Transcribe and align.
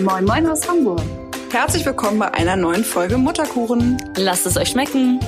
Moin 0.00 0.24
Moin 0.24 0.46
aus 0.46 0.68
Hamburg. 0.68 1.02
Herzlich 1.50 1.84
willkommen 1.84 2.20
bei 2.20 2.32
einer 2.32 2.54
neuen 2.54 2.84
Folge 2.84 3.18
Mutterkuchen. 3.18 4.00
Lasst 4.14 4.46
es 4.46 4.56
euch 4.56 4.68
schmecken. 4.68 5.18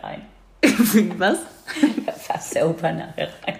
rein. 0.00 0.22
Was? 1.18 1.38
Fast 2.18 2.54
der 2.54 2.68
Opa 2.68 2.92
nachher 2.92 3.30
rein. 3.44 3.56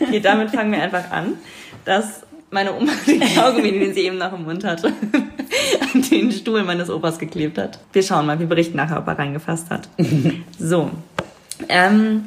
Okay, 0.00 0.20
damit 0.20 0.50
fangen 0.52 0.72
wir 0.72 0.82
einfach 0.82 1.10
an, 1.10 1.36
dass 1.84 2.22
meine 2.50 2.74
Oma 2.74 2.92
den 3.06 3.20
Kaugummi, 3.34 3.72
den 3.72 3.92
sie 3.92 4.06
eben 4.06 4.16
noch 4.16 4.32
im 4.32 4.44
Mund 4.44 4.64
hatte, 4.64 4.90
an 5.94 6.02
den 6.10 6.32
Stuhl 6.32 6.62
meines 6.64 6.90
Opas 6.90 7.18
geklebt 7.18 7.58
hat. 7.58 7.78
Wir 7.92 8.02
schauen 8.02 8.26
mal, 8.26 8.38
wir 8.38 8.46
berichten 8.46 8.76
nachher, 8.76 8.98
ob 8.98 9.06
er 9.08 9.18
reingefasst 9.18 9.70
hat. 9.70 9.88
So, 10.58 10.90
ähm, 11.68 12.24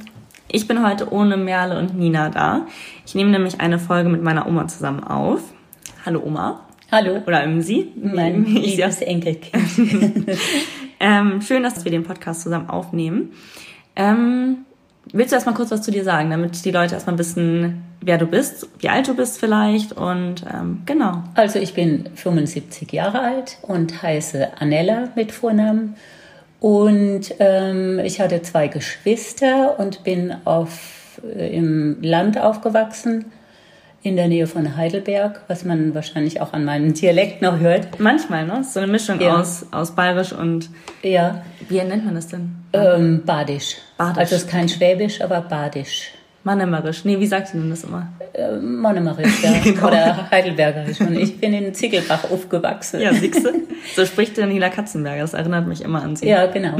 ich 0.47 0.67
bin 0.67 0.85
heute 0.85 1.11
ohne 1.11 1.37
Merle 1.37 1.77
und 1.79 1.97
Nina 1.97 2.29
da. 2.29 2.67
Ich 3.05 3.15
nehme 3.15 3.31
nämlich 3.31 3.59
eine 3.61 3.79
Folge 3.79 4.09
mit 4.09 4.21
meiner 4.23 4.47
Oma 4.47 4.67
zusammen 4.67 5.03
auf. 5.03 5.41
Hallo 6.05 6.21
Oma. 6.23 6.61
Hallo, 6.91 7.21
Oder 7.25 7.43
Imsi. 7.43 7.87
mein 7.95 8.45
Ich- 8.45 8.77
liebes 8.77 9.01
Enkelkind. 9.01 10.25
Ähm, 10.99 11.41
schön, 11.41 11.63
dass 11.63 11.83
wir 11.83 11.91
den 11.91 12.03
Podcast 12.03 12.43
zusammen 12.43 12.69
aufnehmen. 12.69 13.33
Ähm, 13.97 14.59
willst 15.11 15.31
du 15.31 15.35
erstmal 15.35 15.55
kurz 15.55 15.71
was 15.71 15.81
zu 15.81 15.91
dir 15.91 16.03
sagen, 16.03 16.29
damit 16.29 16.63
die 16.65 16.71
Leute 16.71 16.95
erstmal 16.95 17.17
wissen, 17.17 17.83
wer 18.01 18.17
du 18.17 18.25
bist, 18.25 18.67
wie 18.79 18.89
alt 18.89 19.07
du 19.07 19.15
bist 19.15 19.39
vielleicht 19.39 19.93
und 19.93 20.43
ähm, 20.51 20.81
genau. 20.85 21.23
Also 21.35 21.59
ich 21.59 21.73
bin 21.73 22.09
75 22.15 22.91
Jahre 22.91 23.19
alt 23.21 23.57
und 23.61 24.01
heiße 24.01 24.49
Anella 24.59 25.09
mit 25.15 25.31
Vornamen. 25.31 25.95
Und 26.59 27.33
ähm, 27.39 27.99
ich 27.99 28.21
hatte 28.21 28.41
zwei 28.41 28.69
Geschwister 28.69 29.77
und 29.79 30.03
bin 30.05 30.33
auf, 30.45 31.19
äh, 31.35 31.55
im 31.55 31.97
Land 32.01 32.37
aufgewachsen, 32.39 33.25
in 34.01 34.15
der 34.15 34.27
Nähe 34.29 34.47
von 34.47 34.75
Heidelberg, 34.77 35.41
was 35.47 35.65
man 35.65 35.93
wahrscheinlich 35.93 36.39
auch 36.41 36.53
an 36.53 36.63
meinem 36.65 36.93
Dialekt 36.93 37.41
noch 37.41 37.59
hört. 37.59 37.99
Manchmal, 37.99 38.45
ne? 38.45 38.63
So 38.63 38.79
eine 38.79 38.91
Mischung 38.91 39.19
Ja. 39.19 39.39
aus, 39.41 39.65
aus 39.71 39.91
Bayerisch 39.91 40.31
und 40.31 40.69
Ja, 41.01 41.41
wie 41.67 41.81
nennt 41.81 42.05
man 42.05 42.15
das 42.15 42.27
denn? 42.27 42.55
Ähm, 42.73 43.23
Badisch. 43.25 43.77
Badisch. 43.97 44.17
Also 44.17 44.35
es 44.35 44.43
ist 44.43 44.49
kein 44.49 44.67
Schwäbisch, 44.67 45.21
aber 45.21 45.41
Badisch. 45.41 46.11
Mannemerisch. 46.43 47.05
Nee, 47.05 47.19
wie 47.19 47.27
sagt 47.27 47.53
ihr 47.53 47.61
denn 47.61 47.69
das 47.69 47.85
immer? 47.85 48.11
Monomerisch, 48.61 49.43
ja. 49.43 49.53
Genau. 49.63 49.87
Oder 49.87 50.29
Heidelbergerisch. 50.29 50.99
Und 50.99 51.15
ich 51.17 51.39
bin 51.39 51.53
in 51.53 51.73
Ziegelbach 51.73 52.29
aufgewachsen. 52.29 52.99
Ja, 52.99 53.13
siehste. 53.13 53.53
so 53.95 54.05
spricht 54.05 54.35
der 54.35 54.47
Nila 54.47 54.69
Katzenberger. 54.69 55.21
Das 55.21 55.33
erinnert 55.33 55.67
mich 55.67 55.81
immer 55.81 56.03
an 56.03 56.15
sie. 56.15 56.27
Ja, 56.27 56.47
genau. 56.47 56.75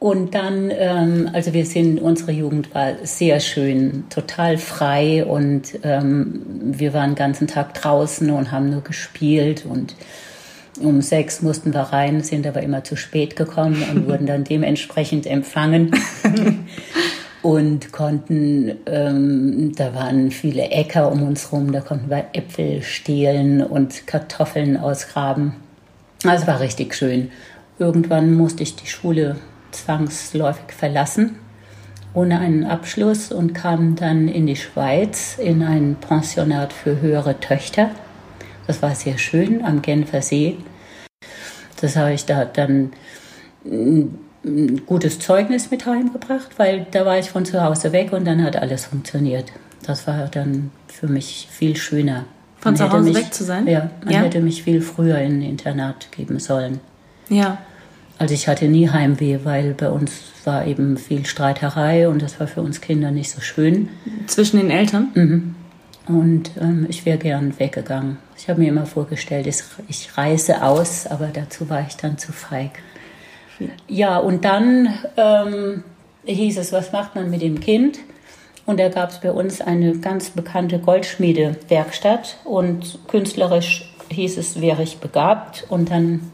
Und 0.00 0.34
dann, 0.34 0.72
ähm, 0.72 1.28
also 1.32 1.52
wir 1.52 1.66
sind, 1.66 2.00
unsere 2.00 2.32
Jugend 2.32 2.74
war 2.74 2.94
sehr 3.02 3.38
schön, 3.38 4.04
total 4.08 4.56
frei 4.56 5.26
und 5.26 5.78
ähm, 5.82 6.40
wir 6.46 6.94
waren 6.94 7.10
den 7.10 7.16
ganzen 7.16 7.46
Tag 7.46 7.74
draußen 7.74 8.30
und 8.30 8.50
haben 8.50 8.70
nur 8.70 8.82
gespielt 8.82 9.66
und 9.68 9.94
um 10.80 11.02
sechs 11.02 11.42
mussten 11.42 11.72
wir 11.72 11.80
rein, 11.80 12.22
sind 12.22 12.46
aber 12.46 12.62
immer 12.62 12.84
zu 12.84 12.96
spät 12.96 13.36
gekommen 13.36 13.82
und 13.90 14.08
wurden 14.08 14.26
dann 14.26 14.44
dementsprechend 14.48 15.26
empfangen 15.26 15.92
und 17.42 17.92
konnten, 17.92 18.72
ähm, 18.86 19.72
da 19.76 19.94
waren 19.94 20.30
viele 20.30 20.70
Äcker 20.70 21.10
um 21.10 21.22
uns 21.22 21.52
rum, 21.52 21.72
da 21.72 21.80
konnten 21.80 22.10
wir 22.10 22.26
Äpfel 22.32 22.82
stehlen 22.82 23.62
und 23.62 24.06
Kartoffeln 24.06 24.76
ausgraben. 24.76 25.54
Also 26.24 26.46
war 26.46 26.60
richtig 26.60 26.94
schön. 26.94 27.30
Irgendwann 27.78 28.34
musste 28.34 28.62
ich 28.62 28.76
die 28.76 28.86
Schule 28.86 29.36
zwangsläufig 29.70 30.72
verlassen, 30.76 31.36
ohne 32.12 32.40
einen 32.40 32.64
Abschluss 32.64 33.32
und 33.32 33.54
kam 33.54 33.94
dann 33.96 34.28
in 34.28 34.46
die 34.46 34.56
Schweiz 34.56 35.38
in 35.38 35.62
ein 35.62 35.96
Pensionat 36.00 36.72
für 36.72 37.00
höhere 37.00 37.40
Töchter. 37.40 37.90
Das 38.66 38.82
war 38.82 38.94
sehr 38.94 39.16
schön 39.16 39.64
am 39.64 39.80
Genfer 39.80 40.20
See. 40.20 40.58
Das 41.80 41.96
habe 41.96 42.12
ich 42.12 42.24
da 42.24 42.44
dann 42.44 42.90
ein 43.64 44.80
gutes 44.86 45.18
Zeugnis 45.18 45.70
mit 45.70 45.86
heimgebracht, 45.86 46.50
weil 46.58 46.86
da 46.90 47.04
war 47.04 47.18
ich 47.18 47.30
von 47.30 47.44
zu 47.44 47.62
Hause 47.62 47.92
weg 47.92 48.12
und 48.12 48.24
dann 48.26 48.42
hat 48.42 48.56
alles 48.56 48.86
funktioniert. 48.86 49.52
Das 49.86 50.06
war 50.06 50.28
dann 50.28 50.70
für 50.88 51.08
mich 51.08 51.48
viel 51.50 51.76
schöner. 51.76 52.24
Von 52.58 52.76
zu 52.76 52.90
Hause 52.90 53.04
mich, 53.04 53.16
weg 53.16 53.32
zu 53.34 53.44
sein? 53.44 53.66
Ja, 53.66 53.90
man 54.04 54.12
Ja. 54.14 54.20
hätte 54.20 54.40
mich 54.40 54.62
viel 54.62 54.82
früher 54.82 55.18
in 55.18 55.38
ein 55.38 55.42
Internat 55.42 56.08
geben 56.12 56.38
sollen. 56.38 56.80
Ja. 57.28 57.58
Also 58.18 58.34
ich 58.34 58.48
hatte 58.48 58.66
nie 58.68 58.88
Heimweh, 58.90 59.38
weil 59.44 59.72
bei 59.72 59.88
uns 59.88 60.12
war 60.44 60.66
eben 60.66 60.98
viel 60.98 61.24
Streiterei 61.24 62.06
und 62.08 62.20
das 62.20 62.38
war 62.38 62.46
für 62.46 62.60
uns 62.60 62.82
Kinder 62.82 63.10
nicht 63.10 63.30
so 63.30 63.40
schön. 63.40 63.88
Zwischen 64.26 64.58
den 64.58 64.70
Eltern? 64.70 65.54
Und 66.18 66.50
ähm, 66.60 66.86
ich 66.88 67.06
wäre 67.06 67.18
gern 67.18 67.58
weggegangen. 67.58 68.18
Ich 68.36 68.48
habe 68.48 68.60
mir 68.60 68.68
immer 68.68 68.86
vorgestellt, 68.86 69.46
ich, 69.46 70.16
reise 70.16 70.62
aus, 70.64 71.06
aber 71.06 71.28
dazu 71.28 71.68
war 71.70 71.84
ich 71.86 71.96
dann 71.96 72.18
zu 72.18 72.32
feig. 72.32 72.70
Ja, 73.86 74.18
und 74.18 74.44
dann 74.44 74.94
ähm, 75.16 75.84
hieß 76.24 76.58
es, 76.58 76.72
was 76.72 76.92
macht 76.92 77.14
man 77.14 77.30
mit 77.30 77.42
dem 77.42 77.60
Kind? 77.60 77.98
Und 78.66 78.80
da 78.80 78.88
gab 78.88 79.10
es 79.10 79.18
bei 79.18 79.30
uns 79.30 79.60
eine 79.60 79.98
ganz 79.98 80.30
bekannte 80.30 80.78
Goldschmiedewerkstatt 80.78 82.38
und 82.44 82.98
künstlerisch 83.08 83.92
hieß 84.10 84.38
es, 84.38 84.60
wäre 84.60 84.82
ich 84.82 84.98
begabt. 84.98 85.66
Und 85.68 85.90
dann 85.90 86.30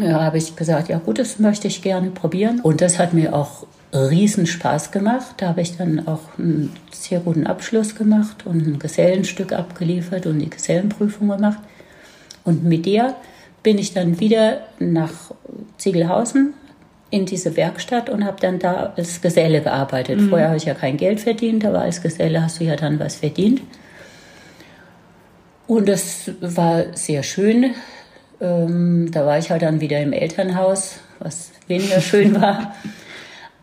ja, 0.00 0.22
habe 0.22 0.38
ich 0.38 0.56
gesagt, 0.56 0.88
ja 0.88 0.98
gut, 0.98 1.18
das 1.18 1.38
möchte 1.38 1.68
ich 1.68 1.82
gerne 1.82 2.10
probieren. 2.10 2.60
Und 2.60 2.80
das 2.80 2.98
hat 2.98 3.14
mir 3.14 3.34
auch 3.34 3.66
riesen 3.92 4.46
Spaß 4.46 4.90
gemacht. 4.90 5.34
Da 5.38 5.48
habe 5.48 5.60
ich 5.60 5.76
dann 5.76 6.06
auch 6.06 6.38
einen 6.38 6.72
sehr 6.90 7.20
guten 7.20 7.46
Abschluss 7.46 7.94
gemacht 7.94 8.46
und 8.46 8.66
ein 8.66 8.78
Gesellenstück 8.78 9.52
abgeliefert 9.52 10.26
und 10.26 10.38
die 10.38 10.50
Gesellenprüfung 10.50 11.28
gemacht. 11.28 11.58
Und 12.44 12.64
mit 12.64 12.86
der 12.86 13.16
bin 13.62 13.78
ich 13.78 13.92
dann 13.92 14.20
wieder 14.20 14.60
nach 14.78 15.12
Ziegelhausen 15.78 16.54
in 17.10 17.24
diese 17.24 17.56
Werkstatt 17.56 18.10
und 18.10 18.24
habe 18.24 18.38
dann 18.40 18.58
da 18.58 18.92
als 18.96 19.20
Geselle 19.20 19.62
gearbeitet. 19.62 20.20
Vorher 20.28 20.48
habe 20.48 20.58
ich 20.58 20.66
ja 20.66 20.74
kein 20.74 20.96
Geld 20.96 21.20
verdient, 21.20 21.64
aber 21.64 21.80
als 21.80 22.02
Geselle 22.02 22.42
hast 22.42 22.60
du 22.60 22.64
ja 22.64 22.76
dann 22.76 22.98
was 23.00 23.16
verdient. 23.16 23.62
Und 25.66 25.88
das 25.88 26.30
war 26.40 26.96
sehr 26.96 27.22
schön. 27.22 27.74
Ähm, 28.40 29.10
da 29.10 29.26
war 29.26 29.38
ich 29.38 29.50
halt 29.50 29.62
dann 29.62 29.80
wieder 29.80 30.00
im 30.00 30.12
Elternhaus, 30.12 31.00
was 31.18 31.50
weniger 31.66 32.00
schön 32.00 32.40
war. 32.40 32.74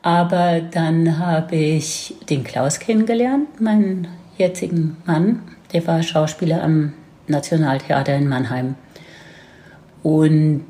Aber 0.01 0.61
dann 0.61 1.17
habe 1.17 1.55
ich 1.55 2.15
den 2.29 2.43
Klaus 2.43 2.79
kennengelernt, 2.79 3.59
meinen 3.59 4.07
jetzigen 4.37 4.97
Mann. 5.05 5.41
Der 5.73 5.87
war 5.87 6.03
Schauspieler 6.03 6.61
am 6.61 6.93
Nationaltheater 7.27 8.15
in 8.15 8.27
Mannheim. 8.27 8.75
Und 10.03 10.65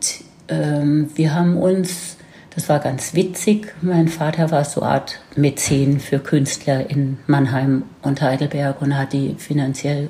ähm, 0.47 1.09
wir 1.15 1.33
haben 1.33 1.57
uns, 1.57 2.15
das 2.55 2.69
war 2.69 2.79
ganz 2.79 3.13
witzig, 3.13 3.73
mein 3.81 4.07
Vater 4.07 4.51
war 4.51 4.63
so 4.63 4.81
Art 4.83 5.19
Mäzen 5.35 5.99
für 5.99 6.19
Künstler 6.19 6.89
in 6.89 7.17
Mannheim 7.27 7.83
und 8.01 8.21
Heidelberg 8.21 8.81
und 8.81 8.97
hat 8.97 9.11
die 9.11 9.35
finanziell 9.37 10.09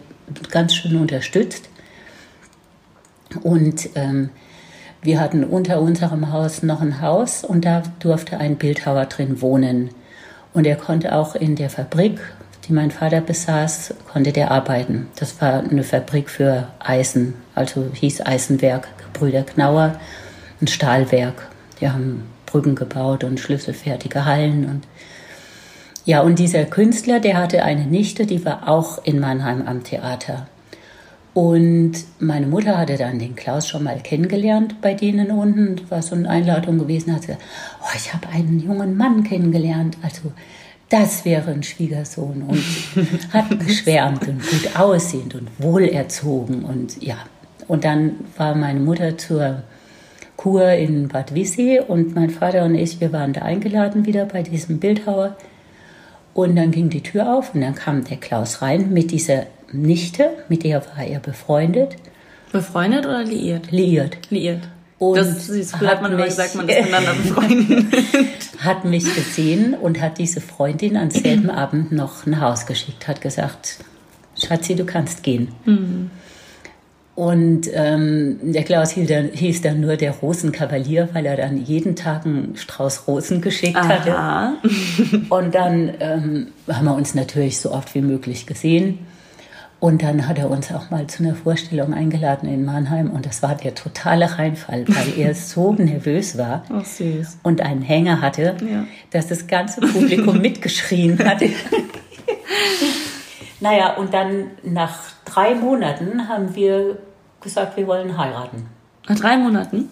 ganz 0.51 0.75
schön 0.75 0.97
unterstützt. 0.97 1.69
Und 3.43 3.89
ähm, 3.95 4.29
wir 5.01 5.19
hatten 5.19 5.43
unter 5.43 5.81
unserem 5.81 6.31
Haus 6.31 6.63
noch 6.63 6.81
ein 6.81 7.01
Haus 7.01 7.43
und 7.43 7.65
da 7.65 7.83
durfte 7.99 8.39
ein 8.39 8.55
Bildhauer 8.55 9.05
drin 9.05 9.41
wohnen. 9.41 9.89
Und 10.53 10.65
er 10.65 10.75
konnte 10.75 11.13
auch 11.13 11.35
in 11.35 11.55
der 11.55 11.69
Fabrik, 11.69 12.19
die 12.67 12.73
mein 12.73 12.91
Vater 12.91 13.21
besaß, 13.21 13.93
konnte 14.11 14.31
der 14.31 14.51
arbeiten. 14.51 15.07
Das 15.15 15.39
war 15.41 15.59
eine 15.59 15.83
Fabrik 15.83 16.29
für 16.29 16.69
Eisen, 16.79 17.35
also 17.53 17.85
hieß 17.93 18.25
Eisenwerk, 18.25 18.87
Brüder 19.13 19.43
Knauer, 19.43 19.99
ein 20.61 20.67
Stahlwerk. 20.67 21.49
Die 21.79 21.89
haben 21.89 22.23
Brücken 22.45 22.75
gebaut 22.75 23.23
und 23.23 23.39
schlüsselfertige 23.39 24.25
Hallen 24.25 24.65
und 24.65 24.87
ja, 26.07 26.21
und 26.21 26.37
dieser 26.37 26.65
Künstler, 26.65 27.19
der 27.19 27.37
hatte 27.37 27.63
eine 27.63 27.85
Nichte, 27.85 28.27
die 28.27 28.45
war 28.45 28.69
auch 28.69 29.03
in 29.03 29.19
Mannheim 29.19 29.63
am 29.67 29.83
Theater. 29.83 30.47
Und 31.35 31.95
meine 32.19 32.47
Mutter 32.47 32.77
hatte 32.77 32.95
dann 32.95 33.19
den 33.19 33.35
Klaus 33.35 33.67
schon 33.67 33.83
mal 33.83 33.99
kennengelernt 33.99 34.79
bei 34.81 34.93
denen 34.93 35.31
unten. 35.31 35.75
Das 35.75 35.91
war 35.91 36.01
so 36.01 36.15
eine 36.15 36.29
Einladung 36.29 36.79
gewesen. 36.79 37.13
Hat 37.13 37.23
sie 37.23 37.27
gesagt, 37.27 37.45
oh, 37.81 37.93
ich 37.93 38.13
habe 38.13 38.29
einen 38.29 38.57
jungen 38.61 38.95
Mann 38.95 39.25
kennengelernt. 39.25 39.97
Also 40.01 40.31
das 40.87 41.25
wäre 41.25 41.51
ein 41.51 41.61
Schwiegersohn. 41.61 42.41
Und 42.43 42.63
hat 43.33 43.59
geschwärmt 43.59 44.25
und 44.29 44.49
gut 44.49 44.79
aussehend 44.79 45.35
und 45.35 45.49
wohlerzogen. 45.59 46.63
Und 46.63 47.03
ja, 47.03 47.17
und 47.67 47.83
dann 47.83 48.11
war 48.37 48.55
meine 48.55 48.79
Mutter 48.79 49.17
zur 49.17 49.63
Kur 50.37 50.71
in 50.71 51.09
Bad 51.09 51.35
Wissee 51.35 51.81
und 51.81 52.15
mein 52.15 52.29
Vater 52.29 52.63
und 52.63 52.75
ich, 52.75 53.01
wir 53.01 53.11
waren 53.11 53.33
da 53.33 53.41
eingeladen 53.41 54.05
wieder 54.05 54.23
bei 54.23 54.41
diesem 54.41 54.79
Bildhauer. 54.79 55.35
Und 56.33 56.55
dann 56.55 56.71
ging 56.71 56.89
die 56.89 57.03
Tür 57.03 57.35
auf 57.35 57.53
und 57.53 57.59
dann 57.59 57.75
kam 57.75 58.05
der 58.05 58.17
Klaus 58.17 58.61
rein 58.61 58.93
mit 58.93 59.11
dieser 59.11 59.47
Nichte, 59.71 60.29
mit 60.49 60.63
der 60.63 60.81
war 60.95 61.03
er 61.05 61.19
befreundet, 61.19 61.95
Befreundet 62.51 63.05
oder 63.05 63.23
liiert? 63.23 63.71
liiert. 63.71 64.17
Liiert. 64.29 64.61
Und 64.97 65.17
Das 65.17 65.49
ist, 65.49 65.75
früher 65.75 65.89
hat 65.89 66.01
man 66.01 66.15
mich- 66.15 66.25
gesagt, 66.25 66.55
man 66.55 66.69
ist 66.69 66.79
miteinander 66.79 67.13
befreundet. 67.13 67.85
hat 68.59 68.85
mich 68.85 69.13
gesehen 69.13 69.73
und 69.73 69.99
hat 69.99 70.17
diese 70.19 70.39
Freundin 70.39 70.95
am 70.95 71.09
selben 71.11 71.49
Abend 71.49 71.91
noch 71.91 72.25
nach 72.25 72.39
Haus 72.41 72.65
geschickt, 72.65 73.07
hat 73.09 73.19
gesagt, 73.19 73.77
Schatzi, 74.37 74.75
du 74.75 74.85
kannst 74.85 75.21
gehen. 75.23 75.49
Und 77.15 77.69
ähm, 77.73 78.39
der 78.41 78.63
Klaus 78.63 78.91
hieß 78.91 79.61
dann 79.61 79.79
nur 79.79 79.95
der 79.95 80.11
Rosenkavalier, 80.11 81.09
weil 81.13 81.25
er 81.25 81.37
dann 81.37 81.57
jeden 81.63 81.95
Tag 81.95 82.25
einen 82.25 82.55
Strauß 82.57 83.07
Rosen 83.07 83.39
geschickt 83.41 83.77
hatte. 83.77 84.17
Aha. 84.17 84.53
Und 85.29 85.55
dann 85.55 85.93
ähm, 86.01 86.47
haben 86.69 86.85
wir 86.85 86.93
uns 86.95 87.15
natürlich 87.15 87.59
so 87.59 87.71
oft 87.71 87.95
wie 87.95 88.01
möglich 88.01 88.45
gesehen. 88.45 88.99
Und 89.85 90.01
dann 90.01 90.27
hat 90.27 90.39
er 90.39 90.49
uns 90.49 90.73
auch 90.73 90.89
mal 90.89 91.05
zu 91.05 91.21
einer 91.21 91.35
Vorstellung 91.35 91.93
eingeladen 91.93 92.49
in 92.49 92.65
Mannheim. 92.65 93.11
Und 93.11 93.27
das 93.27 93.43
war 93.43 93.53
der 93.53 93.75
totale 93.75 94.35
Reinfall, 94.35 94.83
weil 94.87 95.13
er 95.15 95.35
so 95.51 95.73
nervös 95.73 96.39
war 96.39 96.63
Oh, 96.71 96.81
und 97.43 97.61
einen 97.61 97.83
Hänger 97.83 98.19
hatte, 98.19 98.55
Ja. 98.67 98.85
dass 99.11 99.27
das 99.27 99.45
ganze 99.45 99.81
Publikum 99.81 100.37
mitgeschrien 100.41 101.19
hatte. 101.23 101.45
naja, 103.59 103.93
und 103.93 104.11
dann 104.11 104.45
nach 104.63 104.97
drei 105.23 105.53
Monaten 105.53 106.29
haben 106.29 106.55
wir 106.55 106.97
gesagt, 107.41 107.77
wir 107.77 107.85
wollen 107.85 108.17
heiraten. 108.17 108.65
Nach 109.07 109.19
drei 109.19 109.37
Monaten? 109.37 109.87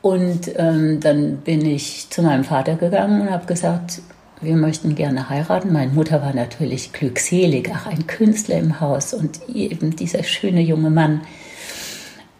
Und 0.00 0.50
ähm, 0.56 1.00
dann 1.00 1.36
bin 1.36 1.66
ich 1.66 2.08
zu 2.08 2.22
meinem 2.22 2.44
Vater 2.44 2.76
gegangen 2.76 3.20
und 3.20 3.30
habe 3.30 3.44
gesagt, 3.44 4.00
wir 4.40 4.56
möchten 4.56 4.94
gerne 4.94 5.28
heiraten. 5.30 5.72
Meine 5.72 5.92
Mutter 5.92 6.20
war 6.22 6.34
natürlich 6.34 6.92
glückselig, 6.92 7.70
ach, 7.72 7.86
ein 7.86 8.06
Künstler 8.06 8.58
im 8.58 8.80
Haus 8.80 9.14
und 9.14 9.48
eben 9.48 9.96
dieser 9.96 10.22
schöne 10.22 10.60
junge 10.60 10.90
Mann. 10.90 11.22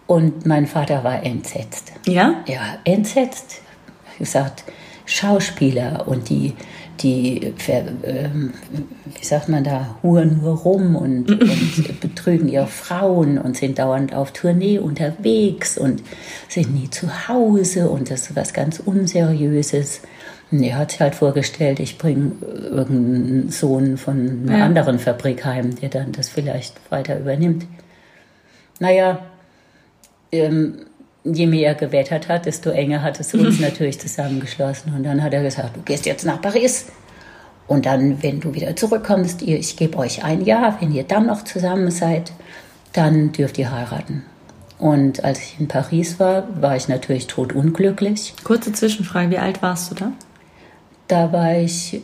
Und 0.06 0.44
mein 0.44 0.66
Vater 0.66 1.02
war 1.02 1.22
entsetzt. 1.24 1.92
Ja? 2.06 2.42
Ja, 2.46 2.78
entsetzt. 2.84 3.62
Wie 4.12 4.24
gesagt, 4.24 4.64
Schauspieler 5.06 6.06
und 6.06 6.28
die, 6.28 6.54
die 7.00 7.52
ähm, 8.04 8.52
wie 9.06 9.24
sagt 9.24 9.48
man 9.48 9.64
da, 9.64 9.96
huren 10.02 10.40
nur 10.42 10.56
rum 10.56 10.96
und, 10.96 11.30
und 11.40 12.00
betrügen 12.00 12.48
ihre 12.48 12.66
Frauen 12.66 13.38
und 13.38 13.56
sind 13.56 13.78
dauernd 13.78 14.14
auf 14.14 14.32
Tournee 14.32 14.78
unterwegs 14.78 15.78
und 15.78 16.02
sind 16.48 16.74
nie 16.74 16.90
zu 16.90 17.28
Hause 17.28 17.88
und 17.88 18.10
das 18.10 18.30
ist 18.30 18.36
was 18.36 18.52
ganz 18.52 18.78
Unseriöses. 18.78 20.00
Er 20.62 20.78
hat 20.78 20.90
sich 20.92 21.00
halt 21.00 21.14
vorgestellt, 21.14 21.80
ich 21.80 21.98
bringe 21.98 22.32
irgendeinen 22.42 23.50
Sohn 23.50 23.96
von 23.96 24.44
einer 24.46 24.58
Ja. 24.58 24.64
anderen 24.64 24.98
Fabrik 24.98 25.44
heim, 25.44 25.74
der 25.76 25.88
dann 25.88 26.12
das 26.12 26.28
vielleicht 26.28 26.74
weiter 26.90 27.18
übernimmt. 27.18 27.66
Naja, 28.80 29.20
ähm, 30.32 30.86
je 31.24 31.46
mehr 31.46 31.68
er 31.68 31.74
gewettert 31.74 32.28
hat, 32.28 32.46
desto 32.46 32.70
enger 32.70 33.02
hat 33.02 33.18
es 33.20 33.32
uns 33.34 33.60
natürlich 33.60 33.98
zusammengeschlossen. 33.98 34.94
Und 34.94 35.04
dann 35.04 35.22
hat 35.22 35.32
er 35.32 35.42
gesagt, 35.42 35.76
du 35.76 35.80
gehst 35.82 36.06
jetzt 36.06 36.24
nach 36.26 36.40
Paris. 36.40 36.86
Und 37.66 37.86
dann, 37.86 38.22
wenn 38.22 38.40
du 38.40 38.52
wieder 38.54 38.76
zurückkommst, 38.76 39.40
ihr, 39.42 39.58
ich 39.58 39.76
gebe 39.76 39.96
euch 39.98 40.22
ein 40.22 40.42
Jahr, 40.44 40.76
wenn 40.80 40.92
ihr 40.92 41.04
dann 41.04 41.26
noch 41.26 41.44
zusammen 41.44 41.90
seid, 41.90 42.32
dann 42.92 43.32
dürft 43.32 43.56
ihr 43.58 43.70
heiraten. 43.72 44.22
Und 44.78 45.24
als 45.24 45.38
ich 45.40 45.56
in 45.58 45.68
Paris 45.68 46.20
war, 46.20 46.46
war 46.60 46.76
ich 46.76 46.88
natürlich 46.88 47.26
totunglücklich. 47.26 48.34
Kurze 48.44 48.72
Zwischenfrage, 48.72 49.30
wie 49.30 49.38
alt 49.38 49.62
warst 49.62 49.90
du 49.90 49.94
da? 49.94 50.12
Da 51.08 51.32
war 51.32 51.54
ich 51.56 52.00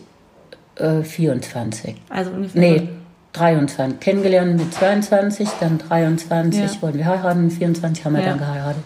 äh, 0.77 1.03
24. 1.03 1.95
Also 2.09 2.31
ungefähr. 2.33 2.61
Nee, 2.61 2.89
23. 3.33 4.01
Kennengelernt 4.01 4.57
mit 4.59 4.75
22, 4.75 5.49
dann 5.61 5.79
23 5.79 6.61
Ja. 6.61 6.83
wollten 6.83 6.99
wir 6.99 7.07
heiraten, 7.07 7.51
24 7.51 8.05
haben 8.05 8.15
wir 8.15 8.21
Ja. 8.23 8.31
dann 8.31 8.39
geheiratet. 8.39 8.83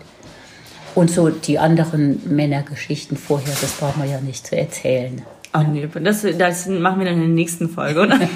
Und 0.95 1.11
so 1.11 1.29
die 1.31 1.59
anderen 1.59 2.21
Männergeschichten 2.37 3.17
vorher, 3.17 3.55
das 3.61 3.73
brauchen 3.73 4.03
wir 4.03 4.11
ja 4.11 4.21
nicht 4.21 4.47
zu 4.47 4.57
erzählen. 4.57 5.23
Oh, 5.53 5.63
nee, 5.63 5.89
das, 6.03 6.25
das 6.39 6.67
machen 6.67 6.99
wir 7.01 7.07
dann 7.07 7.15
in 7.15 7.21
der 7.21 7.29
nächsten 7.31 7.69
Folge, 7.69 8.01
oder? 8.03 8.19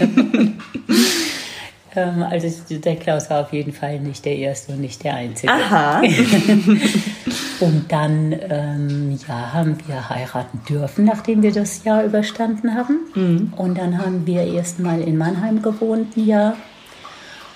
Ähm, 1.96 2.22
also 2.22 2.46
der 2.78 2.96
Klaus 2.96 3.30
war 3.30 3.40
auf 3.40 3.52
jeden 3.54 3.72
Fall 3.72 3.98
nicht 3.98 4.22
der 4.26 4.36
Erste 4.36 4.72
und 4.72 4.80
nicht 4.82 5.02
der 5.04 5.14
Einzige. 5.14 5.50
Aha. 5.50 6.02
Und 7.60 7.90
dann 7.90 8.34
ähm, 8.48 9.18
ja, 9.26 9.52
haben 9.52 9.76
wir 9.86 10.08
heiraten 10.08 10.60
dürfen, 10.68 11.04
nachdem 11.04 11.42
wir 11.42 11.52
das 11.52 11.82
Jahr 11.84 12.04
überstanden 12.04 12.74
haben. 12.74 13.52
Und 13.56 13.78
dann 13.78 13.98
haben 13.98 14.26
wir 14.26 14.42
erst 14.44 14.78
mal 14.78 15.00
in 15.00 15.16
Mannheim 15.16 15.60
gewohnt, 15.60 16.16
ein 16.16 16.26
Jahr. 16.26 16.54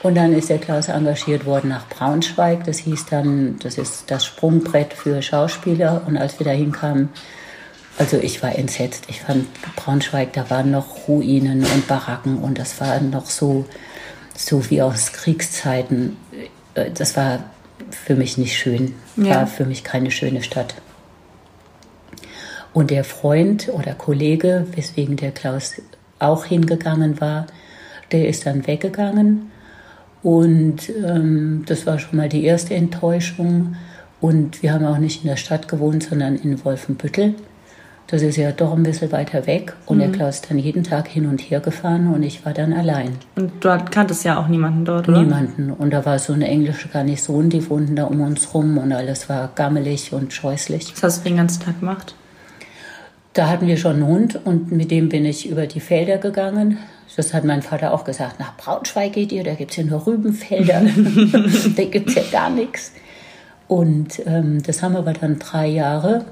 Und 0.03 0.17
dann 0.17 0.33
ist 0.33 0.49
der 0.49 0.59
Klaus 0.59 0.89
engagiert 0.89 1.47
worden 1.47 1.69
nach 1.69 1.87
Braunschweig. 1.89 2.65
Das 2.65 2.79
hieß 2.79 3.07
dann, 3.07 3.59
das 3.61 3.79
ist 3.79 4.11
das 4.11 4.25
Sprungbrett 4.25 4.93
für 4.93 5.23
Schauspieler. 5.23 6.03
Und 6.07 6.17
als 6.17 6.41
wir 6.41 6.45
da 6.47 6.51
hinkamen, 6.51 7.11
also 7.99 8.17
ich 8.17 8.43
war 8.43 8.57
entsetzt. 8.57 9.05
Ich 9.09 9.21
fand 9.21 9.47
Braunschweig, 9.77 10.33
da 10.33 10.51
waren 10.51 10.73
noch 10.73 11.07
Ruinen 11.07 11.65
und 11.65 11.87
Baracken 11.87 12.39
und 12.39 12.59
das 12.59 12.81
war 12.81 13.01
noch 13.01 13.27
so, 13.27 13.67
so 14.37 14.69
wie 14.71 14.83
aus 14.83 15.13
Kriegszeiten. 15.13 16.17
Äh, 16.75 16.91
Das 16.91 17.17
war 17.17 17.45
für 17.91 18.15
mich 18.15 18.39
nicht 18.39 18.57
schön. 18.57 18.95
Ja. 19.17 19.37
War 19.37 19.47
für 19.47 19.65
mich 19.65 19.85
keine 19.85 20.11
schöne 20.11 20.43
Stadt. 20.43 20.75
Und 22.73 22.91
der 22.91 23.05
Freund 23.05 23.69
oder 23.69 23.95
Kollege, 23.95 24.67
weswegen 24.75 25.17
der 25.17 25.31
Klaus 25.31 25.81
auch 26.19 26.45
hingegangen 26.47 27.21
war, 27.21 27.47
der 28.13 28.29
ist 28.29 28.47
dann 28.47 28.67
weggegangen. 28.67 29.51
Und 30.23 30.89
ähm, 31.05 31.65
das 31.67 31.87
war 31.87 31.99
schon 31.99 32.17
mal 32.17 32.29
die 32.29 32.45
erste 32.45 32.75
Enttäuschung. 32.75 33.77
Und 34.21 34.63
wir 34.63 34.73
haben 34.73 34.87
auch 34.87 34.99
nicht 34.99 35.23
in 35.23 35.29
der 35.29 35.37
Stadt 35.37 35.69
gewohnt, 35.69 36.05
sondern 36.05 36.37
in 36.37 36.65
Wolfenbüttel. 36.65 37.35
Das 38.07 38.21
ist 38.21 38.37
ja 38.37 38.53
doch 38.53 38.75
ein 38.75 38.83
bisschen 38.83 39.11
weiter 39.11 39.47
weg. 39.47 39.75
Und 39.87 40.01
der 40.01 40.11
Klaus 40.11 40.37
ist 40.37 40.51
dann 40.51 40.59
jeden 40.59 40.85
Tag 40.85 41.09
hin 41.09 41.27
und 41.27 41.41
her 41.41 41.61
gefahren 41.61 42.13
und 42.13 42.23
ich 42.23 42.45
war 42.45 42.53
dann 42.53 42.73
allein. 42.75 43.17
Und 43.37 43.65
du 43.65 43.85
kanntest 43.91 44.25
ja 44.25 44.39
auch 44.39 44.49
niemanden 44.49 44.85
dort, 44.85 45.09
oder? 45.09 45.23
Niemanden. 45.23 45.71
Und 45.71 45.93
da 45.93 46.05
war 46.05 46.19
so 46.19 46.35
eine 46.35 46.47
englische 46.47 46.89
Garnison, 46.89 47.49
die 47.49 47.69
wohnten 47.71 47.97
da 47.97 48.05
um 48.05 48.21
uns 48.21 48.53
rum 48.53 48.77
und 48.77 48.93
alles 48.93 49.29
war 49.31 49.51
gammelig 49.55 50.13
und 50.13 50.33
scheußlich. 50.33 50.93
Was 50.95 51.03
hast 51.03 51.25
du 51.25 51.31
den 51.31 51.39
ganzen 51.39 51.63
Tag 51.63 51.81
gemacht? 51.81 52.15
Da 53.33 53.49
hatten 53.49 53.67
wir 53.67 53.79
schon 53.79 53.95
einen 53.95 54.07
Hund 54.07 54.39
und 54.45 54.73
mit 54.73 54.91
dem 54.91 55.09
bin 55.09 55.25
ich 55.25 55.49
über 55.49 55.67
die 55.67 55.81
Felder 55.81 56.19
gegangen. 56.19 56.77
Das 57.17 57.33
hat 57.33 57.45
mein 57.45 57.63
Vater 57.63 57.95
auch 57.95 58.05
gesagt, 58.05 58.39
nach 58.41 58.57
Braunschweig 58.57 59.13
geht 59.15 59.33
ihr, 59.33 59.43
da 59.43 59.55
gibt 59.55 59.71
es 59.71 59.79
ja 59.79 59.85
nur 59.85 60.07
Rübenfelder, 60.07 60.83
da 61.77 61.85
gibt 61.85 62.11
es 62.11 62.15
ja 62.15 62.23
gar 62.31 62.51
nichts. 62.51 62.93
Und 63.69 64.21
ähm, 64.27 64.63
das 64.63 64.83
haben 64.83 64.97
aber 64.97 65.15
dann 65.15 65.39
drei 65.39 65.67
Jahre, 65.67 66.27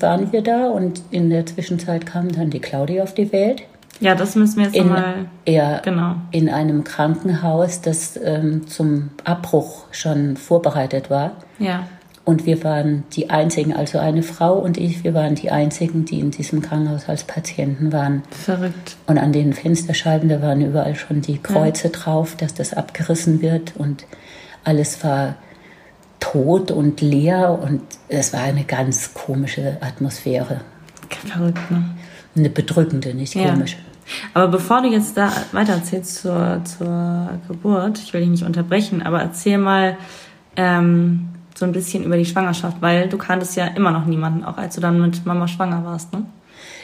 waren 0.00 0.32
wir 0.32 0.42
da 0.42 0.68
und 0.70 1.02
in 1.10 1.30
der 1.30 1.46
Zwischenzeit 1.46 2.06
kam 2.06 2.30
dann 2.32 2.50
die 2.50 2.60
Claudia 2.60 3.02
auf 3.02 3.14
die 3.14 3.32
Welt. 3.32 3.62
Ja, 4.00 4.14
das 4.14 4.34
müssen 4.34 4.56
wir 4.58 4.64
jetzt 4.64 4.76
In, 4.76 4.86
nochmal. 4.86 5.26
ja, 5.46 5.78
Genau. 5.80 6.14
in 6.30 6.48
einem 6.48 6.84
Krankenhaus, 6.84 7.82
das 7.82 8.18
ähm, 8.22 8.66
zum 8.66 9.10
Abbruch 9.24 9.84
schon 9.90 10.36
vorbereitet 10.36 11.10
war. 11.10 11.32
Ja. 11.58 11.86
Und 12.24 12.46
wir 12.46 12.62
waren 12.64 13.04
die 13.12 13.28
einzigen, 13.30 13.74
also 13.74 13.98
eine 13.98 14.22
Frau 14.22 14.54
und 14.58 14.78
ich, 14.78 15.04
wir 15.04 15.14
waren 15.14 15.34
die 15.34 15.50
einzigen, 15.50 16.04
die 16.04 16.20
in 16.20 16.30
diesem 16.30 16.62
Krankenhaus 16.62 17.08
als 17.08 17.24
Patienten 17.24 17.92
waren. 17.92 18.22
Verrückt. 18.30 18.96
Und 19.06 19.18
an 19.18 19.32
den 19.32 19.52
Fensterscheiben, 19.52 20.28
da 20.28 20.40
waren 20.40 20.60
überall 20.60 20.94
schon 20.94 21.22
die 21.22 21.38
Kreuze 21.38 21.88
drauf, 21.88 22.36
dass 22.36 22.54
das 22.54 22.72
abgerissen 22.72 23.42
wird 23.42 23.74
und 23.76 24.06
alles 24.64 25.02
war 25.02 25.34
tot 26.20 26.70
und 26.70 27.00
leer 27.00 27.58
und 27.62 27.82
es 28.08 28.32
war 28.32 28.42
eine 28.42 28.64
ganz 28.64 29.14
komische 29.14 29.78
Atmosphäre. 29.80 30.60
Verrückt, 31.26 31.70
ne? 31.70 31.84
Eine 32.36 32.50
bedrückende, 32.50 33.14
nicht 33.14 33.34
Ja. 33.34 33.50
komisch. 33.50 33.76
Aber 34.34 34.48
bevor 34.48 34.82
du 34.82 34.88
jetzt 34.88 35.16
da 35.16 35.32
weiter 35.52 35.74
erzählst 35.74 36.16
zur, 36.16 36.60
zur 36.64 37.30
Geburt, 37.48 37.98
ich 37.98 38.12
will 38.12 38.20
dich 38.20 38.30
nicht 38.30 38.44
unterbrechen, 38.44 39.02
aber 39.02 39.20
erzähl 39.20 39.58
mal 39.58 39.96
ähm, 40.56 41.28
so 41.54 41.64
ein 41.64 41.72
bisschen 41.72 42.04
über 42.04 42.16
die 42.16 42.24
Schwangerschaft, 42.24 42.78
weil 42.80 43.08
du 43.08 43.18
kanntest 43.18 43.56
ja 43.56 43.66
immer 43.66 43.90
noch 43.90 44.06
niemanden, 44.06 44.44
auch 44.44 44.56
als 44.56 44.74
du 44.74 44.80
dann 44.80 45.00
mit 45.00 45.24
Mama 45.26 45.46
schwanger 45.48 45.84
warst, 45.84 46.12
ne? 46.12 46.24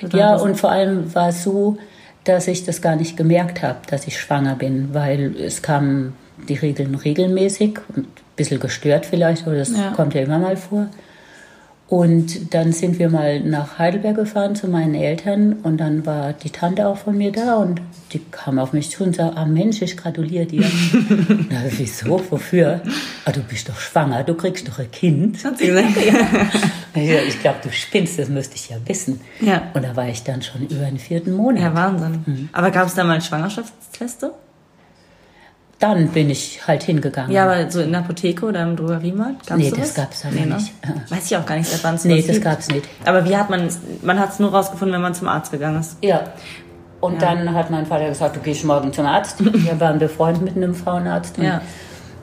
Also 0.02 0.16
Ja, 0.18 0.36
und 0.36 0.56
vor 0.58 0.70
allem 0.70 1.12
war 1.14 1.28
es 1.30 1.42
so, 1.42 1.78
dass 2.24 2.48
ich 2.48 2.64
das 2.64 2.82
gar 2.82 2.96
nicht 2.96 3.16
gemerkt 3.16 3.62
habe, 3.62 3.78
dass 3.88 4.06
ich 4.06 4.18
schwanger 4.18 4.54
bin, 4.54 4.92
weil 4.92 5.34
es 5.36 5.62
kamen 5.62 6.14
die 6.48 6.54
Regeln 6.54 6.94
regelmäßig 6.94 7.78
und 7.94 8.06
bisschen 8.36 8.60
gestört 8.60 9.06
vielleicht, 9.06 9.46
aber 9.46 9.56
das 9.56 9.70
Ja. 9.70 9.90
kommt 9.90 10.14
ja 10.14 10.20
immer 10.22 10.38
mal 10.38 10.56
vor. 10.56 10.88
Und 11.88 12.52
dann 12.52 12.72
sind 12.72 12.98
wir 12.98 13.08
mal 13.08 13.38
nach 13.38 13.78
Heidelberg 13.78 14.16
gefahren 14.16 14.56
zu 14.56 14.66
meinen 14.66 14.96
Eltern 14.96 15.52
und 15.62 15.76
dann 15.78 16.04
war 16.04 16.32
die 16.32 16.50
Tante 16.50 16.84
auch 16.88 16.96
von 16.96 17.16
mir 17.16 17.30
da 17.30 17.54
und 17.58 17.80
die 18.12 18.18
kam 18.32 18.58
auf 18.58 18.72
mich 18.72 18.90
zu 18.90 19.04
und 19.04 19.14
sagte, 19.14 19.36
ah 19.36 19.44
Mensch, 19.46 19.82
ich 19.82 19.96
gratuliere 19.96 20.46
dir. 20.46 20.64
Na, 21.48 21.60
wieso, 21.70 22.20
wofür? 22.28 22.80
Ah, 23.24 23.30
du 23.30 23.38
bist 23.40 23.68
doch 23.68 23.78
schwanger, 23.78 24.24
du 24.24 24.34
kriegst 24.34 24.66
doch 24.66 24.80
ein 24.80 24.90
Kind. 24.90 25.44
Hat 25.44 25.58
sie 25.58 25.68
gesagt. 25.68 25.90
Ja, 26.96 27.20
ich 27.28 27.38
glaube, 27.40 27.58
du 27.62 27.70
spinnst, 27.70 28.18
das 28.18 28.28
müsste 28.30 28.56
ich 28.56 28.68
ja 28.68 28.78
wissen. 28.84 29.20
Ja. 29.40 29.62
Und 29.72 29.84
da 29.84 29.94
war 29.94 30.08
ich 30.08 30.24
dann 30.24 30.42
schon 30.42 30.62
über 30.62 30.86
den 30.86 30.98
vierten 30.98 31.34
Monat. 31.34 31.62
Ja, 31.62 31.74
Wahnsinn. 31.74 32.48
Aber 32.52 32.72
gab 32.72 32.88
es 32.88 32.94
da 32.96 33.04
mal 33.04 33.20
Schwangerschaftsteste? 33.20 34.32
Dann 35.78 36.08
bin 36.08 36.30
ich 36.30 36.66
halt 36.66 36.82
hingegangen. 36.84 37.30
Ja, 37.32 37.44
aber 37.44 37.70
so 37.70 37.80
in 37.80 37.90
der 37.92 38.00
Apotheke 38.00 38.46
oder 38.46 38.62
im 38.62 38.76
Drogeriemarkt? 38.76 39.46
Gab's 39.46 39.60
Nee, 39.60 39.70
das 39.70 39.94
gab's 39.94 40.24
aber 40.24 40.34
ne? 40.34 40.54
nicht. 40.54 40.72
Weiß 41.10 41.30
ich 41.30 41.36
auch 41.36 41.44
gar 41.44 41.56
nicht, 41.56 41.68
seit 41.70 41.84
wann 41.84 41.96
es 41.96 42.04
nee, 42.04 42.22
das 42.22 42.26
gibt. 42.26 42.44
gab's 42.44 42.68
nicht. 42.68 42.88
Aber 43.04 43.28
wie 43.28 43.36
hat 43.36 43.50
man 43.50 43.68
man 44.02 44.18
hat 44.18 44.30
es 44.30 44.38
nur 44.38 44.50
rausgefunden, 44.52 44.94
wenn 44.94 45.02
man 45.02 45.14
zum 45.14 45.28
Arzt 45.28 45.52
gegangen 45.52 45.80
ist. 45.80 45.98
Ja. 46.02 46.24
Und 47.00 47.20
dann 47.20 47.52
hat 47.52 47.70
mein 47.70 47.84
Vater 47.84 48.08
gesagt, 48.08 48.36
du 48.36 48.40
gehst 48.40 48.64
morgen 48.64 48.92
zum 48.92 49.04
Arzt. 49.04 49.36
Wir 49.64 49.78
waren 49.78 49.98
befreundet 49.98 50.42
mit 50.42 50.56
einem 50.56 50.74
Frauenarzt. 50.74 51.36
Ja. 51.38 51.60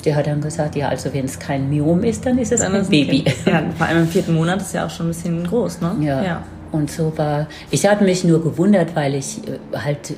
Der 0.03 0.15
hat 0.15 0.27
dann 0.27 0.41
gesagt, 0.41 0.75
ja, 0.75 0.89
also 0.89 1.13
wenn 1.13 1.25
es 1.25 1.37
kein 1.39 1.69
Myom 1.69 2.03
ist, 2.03 2.25
dann 2.25 2.37
ist 2.39 2.51
es 2.51 2.59
Dann 2.59 2.73
ein 2.73 2.81
ist 2.81 2.89
Baby. 2.89 3.23
Ja, 3.45 3.63
vor 3.77 3.87
allem 3.87 3.99
im 3.99 4.07
vierten 4.07 4.33
Monat 4.33 4.61
ist 4.61 4.73
ja 4.73 4.85
auch 4.85 4.89
schon 4.89 5.05
ein 5.05 5.09
bisschen 5.09 5.47
groß, 5.47 5.79
ne? 5.79 5.95
Ja. 6.01 6.23
ja. 6.23 6.43
Und 6.71 6.89
so 6.89 7.15
war. 7.17 7.45
Ich 7.69 7.87
hatte 7.87 8.03
mich 8.03 8.23
nur 8.23 8.43
gewundert, 8.43 8.95
weil 8.95 9.13
ich 9.13 9.37
äh, 9.47 9.77
halt 9.77 10.15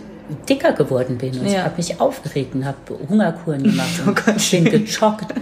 dicker 0.50 0.74
geworden 0.74 1.18
bin 1.18 1.38
und 1.40 1.46
ich 1.46 1.54
Ja. 1.54 1.64
habe 1.64 1.78
mich 1.78 2.00
aufgeregt 2.02 2.56
und 2.56 2.66
habe 2.66 2.78
Hungerkuren 3.10 3.64
gemacht 3.64 4.02
Oh 4.06 4.10
und 4.10 4.26
Gott. 4.26 4.52
bin 4.52 4.66
gejoggt 4.66 5.34